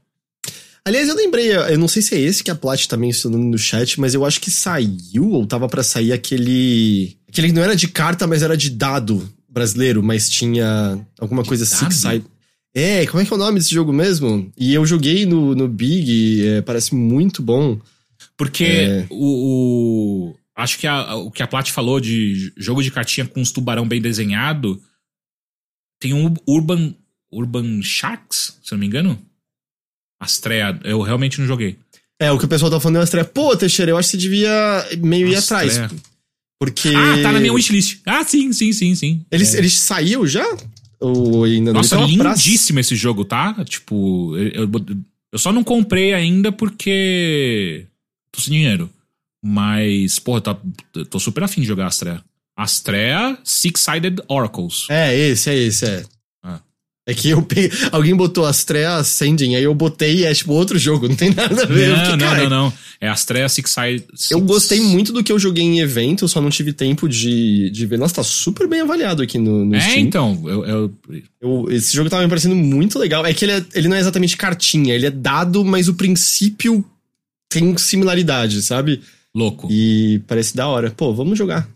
[0.88, 3.58] Aliás, eu lembrei, eu não sei se é esse que a Plat tá mencionando no
[3.58, 7.18] chat, mas eu acho que saiu, ou tava para sair aquele.
[7.30, 11.50] Aquele que não era de carta, mas era de dado brasileiro, mas tinha alguma De
[11.50, 11.80] coisa dado?
[11.80, 12.26] Six Side.
[12.74, 14.52] É, como é que é o nome desse jogo mesmo?
[14.58, 17.80] E eu joguei no, no Big, é, parece muito bom.
[18.38, 19.08] Porque É.
[19.10, 23.42] o, o- Acho que a- o que a Plat falou de jogo de cartinha com
[23.42, 24.82] os tubarão bem desenhado.
[26.00, 26.96] Tem um Urban.
[27.32, 29.18] Urban Sharks, se não me engano.
[30.22, 31.78] Astrea, eu realmente não joguei.
[32.20, 33.26] É, o que o pessoal tá falando é uma estreia.
[33.26, 35.78] Pô, Teixeira, eu acho que você devia meio ir atrás.
[35.78, 36.00] Astrea.
[36.60, 36.90] Porque.
[36.96, 38.00] Ah, tá na minha wishlist.
[38.06, 39.26] Ah, sim, sim, sim, sim.
[39.32, 39.58] Ele, É.
[39.58, 40.46] ele saiu já?
[41.00, 41.80] Ou ainda não?
[41.82, 43.66] Nossa, Ele tava pra- lindíssimo esse jogo, tá?
[43.66, 44.70] Tipo, eu,
[45.34, 47.88] eu- só não comprei ainda porque
[48.32, 48.88] tô sem dinheiro.
[49.44, 50.58] Mas, porra, tá,
[50.96, 52.24] eu tô super afim de jogar Astrea.
[52.56, 54.86] Astrea Six-Sided Oracles.
[54.90, 56.04] É, esse, é esse, é.
[57.12, 60.78] É que eu peguei, alguém botou Astrea Ascending, aí eu botei e é tipo outro
[60.80, 61.90] jogo, não tem nada a ver.
[61.90, 62.74] Não, não, "Cara, não, não.
[63.00, 64.06] É Astrea Six-Sided.
[64.30, 67.86] Eu gostei muito do que eu joguei em evento, só não tive tempo de, de
[67.88, 67.98] ver.
[67.98, 70.00] Nossa, tá super bem avaliado aqui no, no É, Steam.
[70.02, 70.42] então.
[70.46, 70.94] Eu, eu-
[71.42, 73.26] Eu- esse jogo tava me parecendo muito legal.
[73.26, 76.86] É que ele, é- ele não é exatamente cartinha, ele é dado, mas o princípio
[77.52, 79.02] tem similaridade, sabe?
[79.34, 79.68] louco.
[79.72, 80.92] E parece da hora.
[80.92, 81.68] Pô, vamos jogar.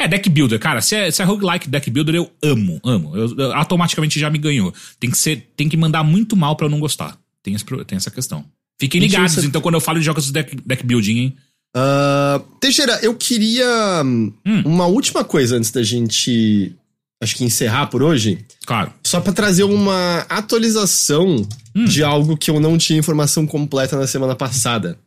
[0.00, 0.80] É, deck builder, cara.
[0.80, 3.16] Se é, se é roguelike deck builder, eu amo, amo.
[3.16, 4.72] Eu- eu- automaticamente já me ganhou.
[4.98, 7.16] Tem que ser, tem que mandar muito mal pra eu não gostar.
[7.42, 8.44] Tem, esse tem essa questão.
[8.80, 11.36] Fiquem ligados, então, quando eu falo de jogos de deck, deck building, hein?
[11.76, 14.62] Ah, Teixeira, eu queria hum, Hum.
[14.64, 16.74] uma última coisa antes da gente,
[17.22, 18.44] acho que encerrar por hoje.
[18.66, 18.92] Claro.
[19.02, 21.84] Só pra trazer uma atualização Hum.
[21.84, 24.98] de algo que eu não tinha informação completa na semana passada.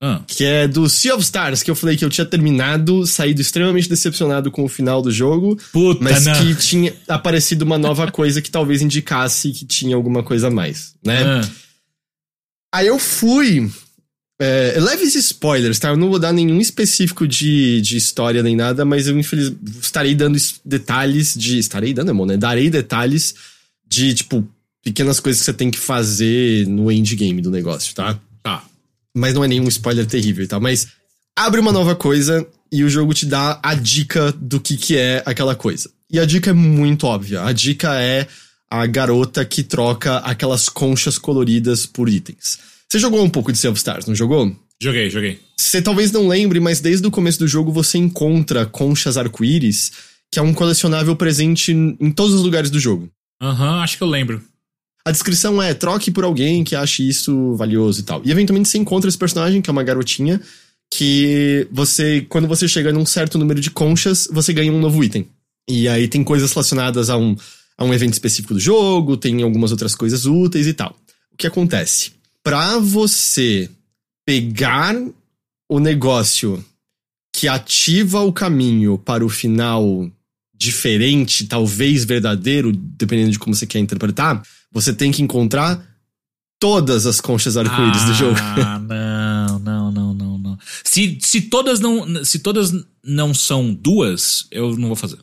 [0.00, 3.40] Ah, Que é do Sea of Stars, que eu falei que eu tinha terminado, saído
[3.40, 6.34] extremamente decepcionado com o final do jogo, puta, mas não.
[6.34, 10.94] que tinha aparecido uma nova coisa que talvez indicasse que tinha alguma coisa a mais,
[11.04, 11.22] né?
[11.24, 11.48] Ah,
[12.74, 13.70] Aí eu fui.
[14.40, 15.88] É, leves spoilers, tá?
[15.88, 20.14] Eu não vou dar nenhum específico de, de história nem nada, mas eu infelizmente estarei
[20.14, 21.58] dando es- detalhes de.
[21.58, 22.36] Estarei dando, amor, né?
[22.36, 23.34] Darei detalhes
[23.88, 24.46] de, tipo,
[24.84, 28.16] pequenas coisas que você tem que fazer no endgame do negócio, tá?
[29.18, 30.60] Mas não é nenhum spoiler terrível e tal.
[30.60, 30.88] Mas
[31.36, 35.22] abre uma nova coisa e o jogo te dá a dica do que, que é
[35.26, 35.90] aquela coisa.
[36.10, 37.44] E a dica é muito óbvia.
[37.44, 38.26] A dica é
[38.70, 42.58] a garota que troca aquelas conchas coloridas por itens.
[42.88, 44.54] Você jogou um pouco de Sea of Stars, não jogou?
[44.80, 45.40] Joguei, joguei.
[45.56, 49.92] Você talvez não lembre, mas desde o começo do jogo você encontra conchas arco-íris,
[50.30, 53.10] que é um colecionável presente em todos os lugares do jogo.
[53.42, 54.42] Aham, acho que eu lembro.
[55.04, 58.20] A descrição é troque por alguém que ache isso valioso e tal.
[58.24, 60.40] E eventualmente você encontra esse personagem, que é uma garotinha,
[60.92, 65.26] que você, quando você chega num certo número de conchas, você ganha um novo item.
[65.68, 67.36] E aí tem coisas relacionadas a um,
[67.76, 70.96] a um evento específico do jogo, tem algumas outras coisas úteis e tal.
[71.32, 72.12] O que acontece?
[72.42, 73.70] Pra você
[74.26, 74.94] pegar
[75.68, 76.64] o negócio
[77.32, 80.10] que ativa o caminho para o final
[80.54, 84.42] diferente, talvez verdadeiro, dependendo de como você quer interpretar,
[84.72, 85.84] você tem que encontrar
[86.60, 88.36] todas as conchas arco-íris do jogo.
[88.40, 90.58] Ah, não, não, não, não, não.
[90.84, 92.72] Se, se todas não, se todas
[93.04, 95.18] não são duas, eu não vou fazer.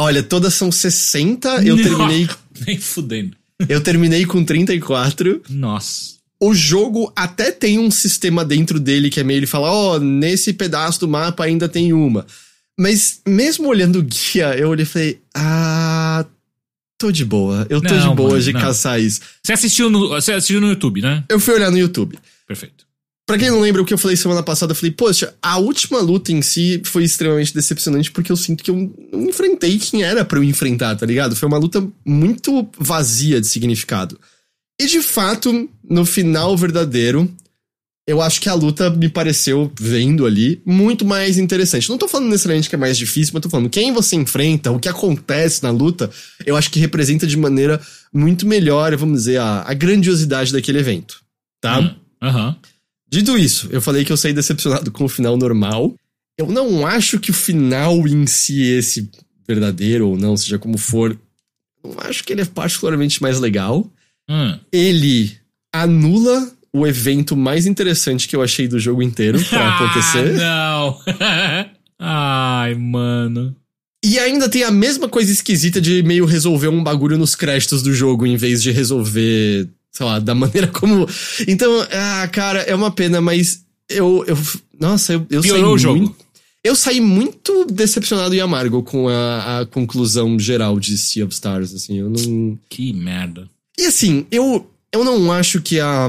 [0.00, 1.82] Olha, todas são 60, eu Não.
[1.82, 2.28] terminei,
[2.66, 3.36] Nem fudendo.
[3.68, 5.42] eu terminei com 34.
[5.50, 6.18] Nossa.
[6.40, 9.98] O jogo até tem um sistema dentro dele que é meio ele fala, ó, oh,
[9.98, 12.24] nesse pedaço do mapa ainda tem uma.
[12.78, 16.24] Mas mesmo olhando o guia, eu olhei e falei, ah,
[16.98, 17.66] tô de boa.
[17.70, 18.60] Eu tô Não, de boa mano, de não.
[18.60, 19.20] caçar isso.
[19.42, 21.24] Você assistiu no, você assistiu no YouTube, né?
[21.28, 22.18] Eu fui olhar no YouTube.
[22.46, 22.86] Perfeito.
[23.26, 26.00] Pra quem não lembra o que eu falei semana passada, eu falei, poxa, a última
[26.00, 30.24] luta em si foi extremamente decepcionante porque eu sinto que eu não enfrentei quem era
[30.24, 31.36] pra eu enfrentar, tá ligado?
[31.36, 34.18] Foi uma luta muito vazia de significado.
[34.80, 37.30] E de fato, no final verdadeiro,
[38.08, 41.90] eu acho que a luta me pareceu, vendo ali, muito mais interessante.
[41.90, 44.80] Não tô falando necessariamente que é mais difícil, mas tô falando quem você enfrenta, o
[44.80, 46.10] que acontece na luta,
[46.46, 47.78] eu acho que representa de maneira
[48.10, 51.20] muito melhor, vamos dizer, a, a grandiosidade daquele evento,
[51.60, 51.80] tá?
[51.80, 52.56] Hum, Aham.
[53.10, 55.94] Dito isso, eu falei que eu saí decepcionado com o final normal.
[56.38, 59.10] Eu não acho que o final em si, esse
[59.46, 61.10] verdadeiro ou não, seja como for,
[61.84, 63.86] eu não acho que ele é particularmente mais legal.
[64.30, 64.58] Hum.
[64.72, 65.36] Ele
[65.70, 70.40] anula o evento mais interessante que eu achei do jogo inteiro pra acontecer.
[70.40, 70.98] Ah, não.
[72.00, 73.56] Ai, mano.
[74.04, 77.92] E ainda tem a mesma coisa esquisita de meio resolver um bagulho nos créditos do
[77.92, 81.06] jogo em vez de resolver, sei lá, da maneira como.
[81.46, 84.24] Então, ah, cara, é uma pena, mas eu.
[84.26, 84.38] eu
[84.78, 85.98] nossa, eu, eu Piorou o jogo.
[85.98, 86.16] Muito,
[86.62, 91.74] eu saí muito decepcionado e amargo com a, a conclusão geral de Sea of Stars,
[91.74, 91.98] assim.
[91.98, 92.58] Eu não.
[92.68, 93.48] Que merda.
[93.76, 96.08] E assim, eu, eu não acho que a.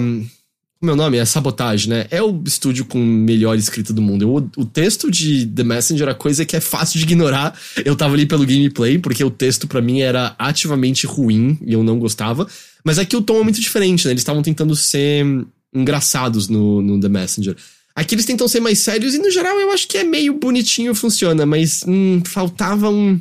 [0.81, 1.18] O nome?
[1.18, 2.06] É Sabotagem, né?
[2.10, 4.23] É o estúdio com melhor escrita do mundo.
[4.23, 7.53] Eu, o texto de The Messenger é coisa que é fácil de ignorar.
[7.84, 11.84] Eu tava ali pelo gameplay, porque o texto para mim era ativamente ruim e eu
[11.84, 12.47] não gostava.
[12.81, 14.14] Mas aqui o tom é muito diferente, né?
[14.14, 15.26] Eles estavam tentando ser
[15.73, 17.57] engraçados no, no The Messenger.
[17.93, 20.95] Aqui eles tentam ser mais sérios e no geral eu acho que é meio bonitinho,
[20.95, 23.19] funciona, mas hum, faltava um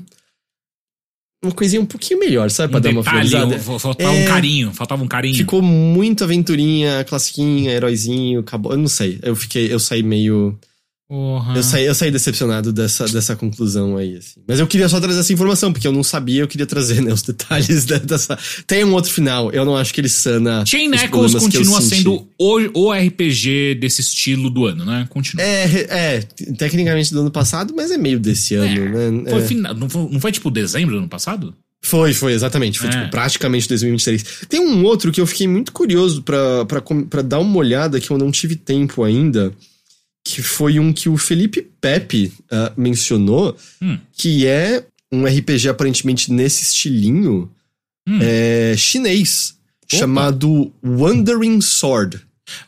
[1.43, 2.71] uma coisinha um pouquinho melhor, sabe?
[2.71, 3.59] Pra um dar uma detalhe, finalizada.
[3.79, 4.23] faltava É.
[4.23, 5.37] um carinho, faltava um carinho.
[5.37, 8.73] Ficou muito aventurinha, classiquinha, heróizinho, acabou.
[8.73, 9.19] Eu não sei.
[9.23, 10.59] Eu fiquei, eu saí meio.
[11.09, 11.57] Porra.
[11.57, 14.41] Eu saí, eu saí decepcionado dessa, dessa conclusão aí, assim.
[14.47, 17.11] Mas eu queria só trazer essa informação, porque eu não sabia, eu queria trazer, né,
[17.11, 18.39] os detalhes dessa.
[18.67, 20.65] Tem um outro final, eu não acho que ele sana.
[20.67, 22.59] Chain Echoes continua sendo o,
[22.89, 25.07] o RPG desse estilo do ano, né?
[25.09, 25.43] Continua.
[25.43, 26.21] É, é,
[26.59, 29.31] tecnicamente do ano passado, mas é meio desse ano, né?
[29.31, 29.45] Foi É.
[29.47, 31.55] fina- não, foi, não foi tipo dezembro do ano passado?
[31.83, 32.79] Foi, foi, exatamente.
[32.79, 32.93] Foi É.
[32.93, 34.43] tipo, praticamente 2023.
[34.47, 36.67] Tem um outro que eu fiquei muito curioso pra
[37.25, 39.51] dar uma olhada que eu não tive tempo ainda.
[40.31, 43.99] Que foi um que o Felipe Pepe ah, mencionou, Hum.
[44.13, 47.51] que é um RPG aparentemente nesse estilinho
[48.07, 48.19] Hum.
[48.21, 49.97] é, chinês, Opa.
[49.99, 52.21] chamado Wandering Sword.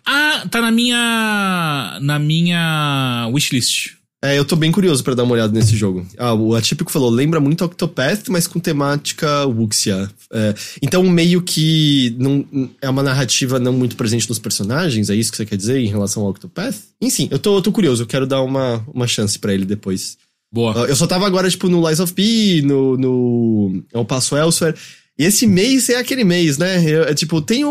[0.06, 1.98] Ah, tá na minha.
[2.02, 3.94] na minha wishlist.
[4.22, 6.06] É, eu tô bem curioso pra dar uma olhada nesse jogo.
[6.18, 10.10] Ah, o Atípico falou, lembra muito Octopath, mas com temática Wuxia.
[10.30, 12.44] É, então, meio que não,
[12.82, 15.88] é uma narrativa não muito presente nos personagens, é isso que você quer dizer em
[15.88, 16.74] relação ao Octopath?
[17.00, 20.18] Enfim, eu tô, eu tô curioso, eu quero dar uma, uma chance pra ele depois.
[20.52, 20.84] Boa.
[20.84, 24.76] Ah, Eu só tava agora, tipo, no Lies of P, no, no Eu Passo Elsewhere.
[25.18, 26.82] E esse mês é aquele mês, né?
[26.86, 27.70] Eu- é, tipo, tem o,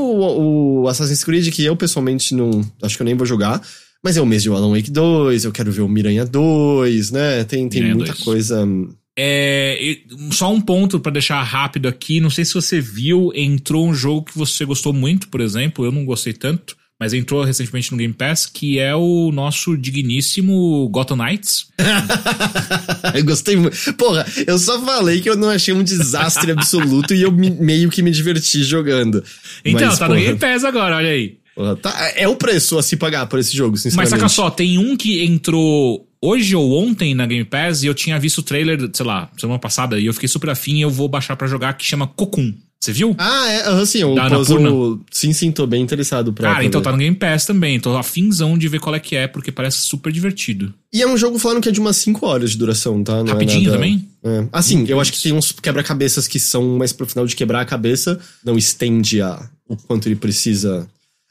[0.82, 2.62] o Assassin's Creed que eu pessoalmente não.
[2.82, 3.62] Acho que eu nem vou jogar.
[4.04, 7.44] Mas é o mês de Alan Wake 2, eu quero ver o Miranha 2, né?
[7.44, 8.24] Tem, tem Miranha muita 2.
[8.24, 8.68] coisa.
[9.18, 9.98] É,
[10.32, 12.22] só um ponto pra deixar rápido aqui.
[12.22, 15.84] Não sei se você viu, entrou um jogo que você gostou muito, por exemplo.
[15.84, 20.88] Eu não gostei tanto, mas entrou recentemente no Game Pass, que é o nosso digníssimo
[20.88, 21.68] Gotham Knights.
[23.14, 23.76] eu gostei muito.
[23.96, 27.90] Porra, eu só falei que eu não achei um desastre absoluto e eu me- meio
[27.90, 29.22] que me diverti jogando.
[29.66, 31.38] Então, Mas, tá no porra, Game Pass agora, olha aí.
[31.82, 34.10] Tá- é o preço a se pagar por esse jogo, Mas sinceramente.
[34.12, 38.20] saca só, tem um que entrou hoje ou ontem na Game Pass e eu tinha
[38.20, 41.08] visto o trailer, sei lá, semana passada, e eu fiquei super afim e eu vou
[41.08, 42.54] baixar pra jogar, que chama Cocoon.
[42.82, 43.14] Você viu?
[43.18, 45.02] Ah, é, aham, sim, o Da puzzle.
[45.12, 46.50] Sim, sim, tô bem interessado pra.
[46.54, 47.78] Cara, então tá no Game Pass também.
[47.78, 50.74] Tô afinzão de ver qual é que é, porque parece super divertido.
[50.94, 53.18] E é um jogo falando que é de umas 5 horas de duração, tá?
[53.22, 54.08] Não é Rapidinho nada- também?
[54.24, 54.46] É.
[54.54, 57.66] Assim, eu acho que tem uns quebra-cabeças que são mais pro final de quebrar a
[57.66, 60.88] cabeça, não estende a, o quanto ele precisa.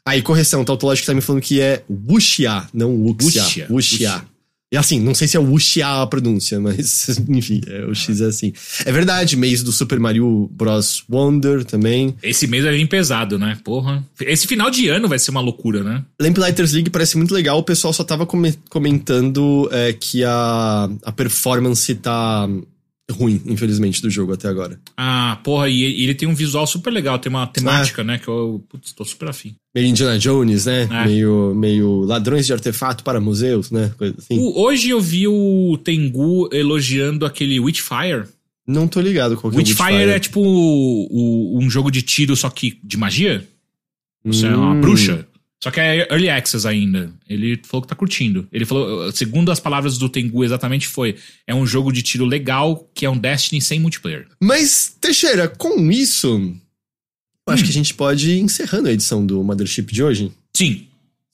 [0.09, 3.43] Aí, correção, Tautológico tá me falando que é Wuxia, não Wuxia.
[3.43, 3.67] Wuxia.
[3.71, 4.23] Wuxia.
[4.71, 8.27] E assim, não sei se é Wuxia a pronúncia, mas enfim, é, o X é
[8.27, 8.53] assim.
[8.85, 11.05] É verdade, mês do Super Mario Bros.
[11.11, 12.15] Wonder também.
[12.23, 13.57] Esse mês vai vir pesado, né?
[13.65, 14.05] Porra.
[14.21, 16.05] Esse final de ano vai ser uma loucura, né?
[16.21, 21.13] Lamplighters League parece muito legal, o pessoal só tava come- comentando é, que a, a
[21.13, 22.47] performance tá
[23.11, 24.79] ruim, infelizmente, do jogo até agora.
[24.97, 28.19] Ah, porra, e ele tem um visual super legal, tem uma temática, né?
[28.19, 29.55] Que eu, putz, tô super afim.
[29.75, 30.89] Meio Indiana Jones, né?
[30.91, 31.05] É.
[31.07, 33.93] Meio, meio ladrões de artefato para museus, né?
[33.97, 34.39] Coisa assim.
[34.39, 38.25] O- hoje eu vi o Tengu elogiando aquele Witchfire.
[38.67, 40.11] Não tô ligado qual que é Witchfire Witchfire.
[40.11, 43.47] é tipo o- o- um jogo de tiro, só que de magia.
[44.25, 44.81] Você é uma Hum.
[44.83, 45.27] bruxa.
[45.63, 47.13] Só que é Early Access ainda.
[47.29, 48.47] Ele falou que tá curtindo.
[48.53, 51.17] Ele falou, segundo as palavras do Tengu, exatamente foi:
[51.47, 54.27] é um jogo de tiro legal que é um Destiny sem multiplayer.
[54.41, 56.29] Mas, Teixeira, com isso,
[57.47, 57.67] eu acho Hum.
[57.67, 60.33] que a gente pode ir encerrando a edição do Mothership de hoje.
[60.57, 60.87] Sim,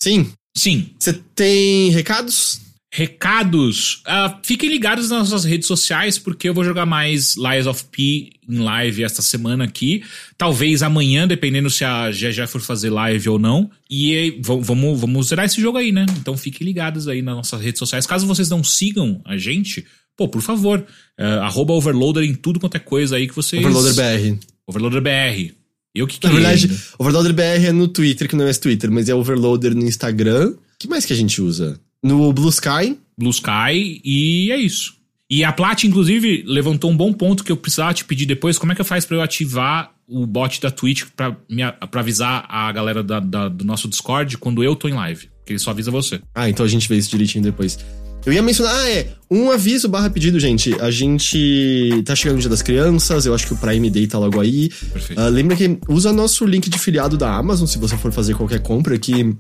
[0.03, 0.33] Sim.
[0.57, 0.91] sim.
[0.99, 2.61] Você tem recados?
[2.97, 4.03] Recados.
[4.07, 8.31] Ah, fiquem ligados nas nossas redes sociais, porque eu vou jogar mais Lies of P
[8.49, 10.05] em live esta semana aqui.
[10.39, 13.69] Talvez amanhã, dependendo se a GG for fazer live ou não.
[13.91, 16.07] E vamos, vamos zerar esse jogo aí, né?
[16.21, 18.07] Então fiquem ligados aí nas nossas redes sociais.
[18.07, 19.85] Caso vocês não sigam a gente,
[20.17, 20.87] pô, por favor,
[21.19, 23.61] ah, arroba Overloader em tudo quanto é coisa aí que vocês.
[23.65, 24.39] Overloader BR.
[24.69, 25.53] Overloader BR.
[25.93, 26.45] Eu que Na criei.
[26.45, 26.83] verdade, ainda.
[26.97, 30.51] Overloader BR é no Twitter, que não é esse Twitter, mas é Overloader no Instagram.
[30.51, 31.81] O que mais que a gente usa?
[32.05, 32.99] No Blue Sky.
[33.19, 34.95] Blue Sky e é isso.
[35.31, 38.59] E a Plat, inclusive, levantou um bom ponto que eu precisava te pedir depois.
[38.59, 42.45] Como é que faz para eu ativar o bot da Twitch pra, me, pra avisar
[42.47, 45.31] a galera da, da, do nosso Discord quando eu tô em live?
[45.47, 46.21] Que ele só avisa você.
[46.35, 47.79] Ah, então a gente vê isso direitinho depois.
[48.27, 50.75] Eu ia mencionar, ah, é, um aviso barra pedido, gente.
[50.81, 54.19] A gente tá chegando no Dia das Crianças, eu acho que o Prime Day tá
[54.19, 54.69] logo aí.
[54.69, 55.21] Perfeito.
[55.21, 58.61] Uh, lembra que usa nosso link de filiado da Amazon se você for fazer qualquer
[58.61, 59.37] compra, que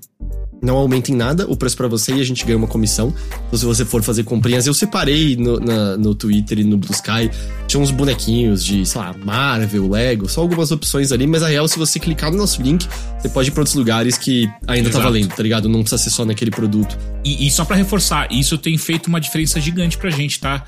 [0.64, 3.12] não aumenta em nada o preço para você e a gente ganha uma comissão.
[3.46, 6.92] Então, se você for fazer comprinhas, eu separei no, na, no Twitter e no Blue
[6.92, 7.30] Sky.
[7.66, 11.26] Tinha uns bonequinhos de, sei lá, Marvel, Lego, só algumas opções ali.
[11.26, 12.88] Mas a real, se você clicar no nosso link,
[13.18, 14.98] você pode ir pra outros lugares que ainda Exato.
[14.98, 15.68] tá valendo, tá ligado?
[15.68, 16.96] Não precisa ser só naquele produto.
[17.24, 20.64] E, e só pra reforçar, isso tem feito uma diferença gigante pra gente, tá?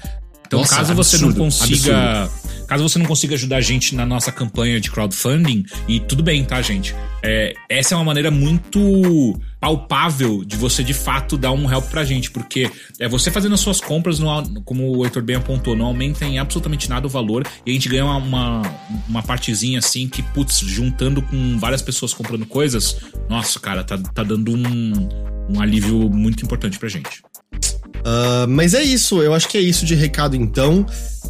[0.46, 2.30] Então, Nossa, caso você não absurdo, consiga.
[2.66, 6.44] Caso você não consiga ajudar a gente na nossa campanha de crowdfunding, e tudo bem,
[6.44, 6.96] tá, gente?
[7.22, 12.04] É, essa é uma maneira muito palpável de você de fato dar um help pra
[12.04, 12.68] gente, porque
[12.98, 16.40] é você fazendo as suas compras, no, como o Heitor bem apontou, não aumenta em
[16.40, 18.62] absolutamente nada o valor, e a gente ganha uma, uma,
[19.08, 22.96] uma partezinha assim que, putz, juntando com várias pessoas comprando coisas,
[23.28, 25.08] nossa, cara, tá, tá dando um,
[25.50, 27.22] um alívio muito importante pra gente.
[28.00, 30.86] Uh, mas é isso, eu acho que é isso de recado então.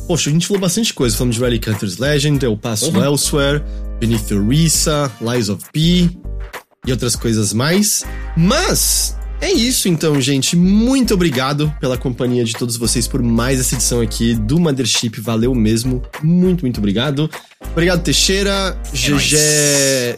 [0.07, 1.17] Poxa, a gente falou bastante coisa.
[1.17, 3.05] Falamos de Rally Hunter's Legend, Eu Passo Uhum.
[3.05, 3.63] Elsewhere,
[3.99, 6.11] Beneath Orisa, Lies of P
[6.87, 8.05] e outras coisas mais.
[8.37, 10.57] Mas é isso então, gente.
[10.57, 15.21] Muito obrigado pela companhia de todos vocês por mais essa edição aqui do Mothership.
[15.21, 16.03] Valeu mesmo.
[16.23, 17.29] Muito, muito obrigado.
[17.73, 18.79] Obrigado, Teixeira.
[18.93, 19.33] GG nóis.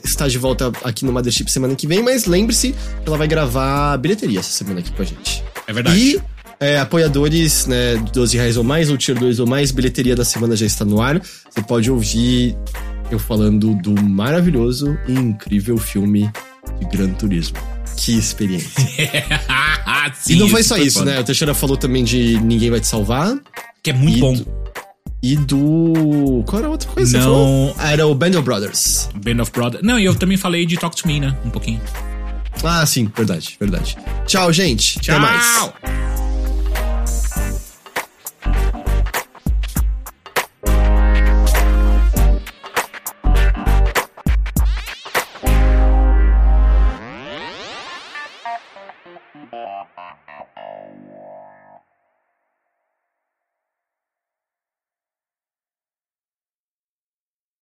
[0.05, 3.97] está de volta aqui no Mothership semana que vem, mas lembre-se que ela vai gravar
[3.97, 5.43] bilheteria essa semana aqui com a gente.
[5.66, 5.99] É verdade.
[5.99, 6.20] E
[6.60, 10.24] é, apoiadores, né, de 12 reais ou mais, ou tier 2 ou mais, bilheteria da
[10.24, 11.20] semana já está no ar.
[11.20, 12.56] Você pode ouvir
[13.10, 16.30] eu falando do maravilhoso e incrível filme
[16.80, 17.56] de Gran Turismo.
[17.97, 18.70] Que experiência.
[20.20, 21.12] Sim, e não foi só foi isso, foda.
[21.12, 21.20] né?
[21.20, 23.36] O Teixeira falou também de Ninguém Vai Te Salvar.
[23.82, 24.35] Que é muito bom.
[24.35, 24.47] do-
[25.22, 26.44] E do.
[26.47, 27.74] Qual era a outra coisa Não.
[27.78, 29.09] Ah, era o Band of Brothers.
[29.14, 29.82] Band of Brothers.
[29.85, 31.36] Não, e eu também falei de Talk to Me, né?
[31.44, 31.80] Um pouquinho.
[32.62, 33.97] Ah, sim, verdade, verdade.
[34.26, 34.98] Tchau, gente.
[35.01, 35.72] Até mais.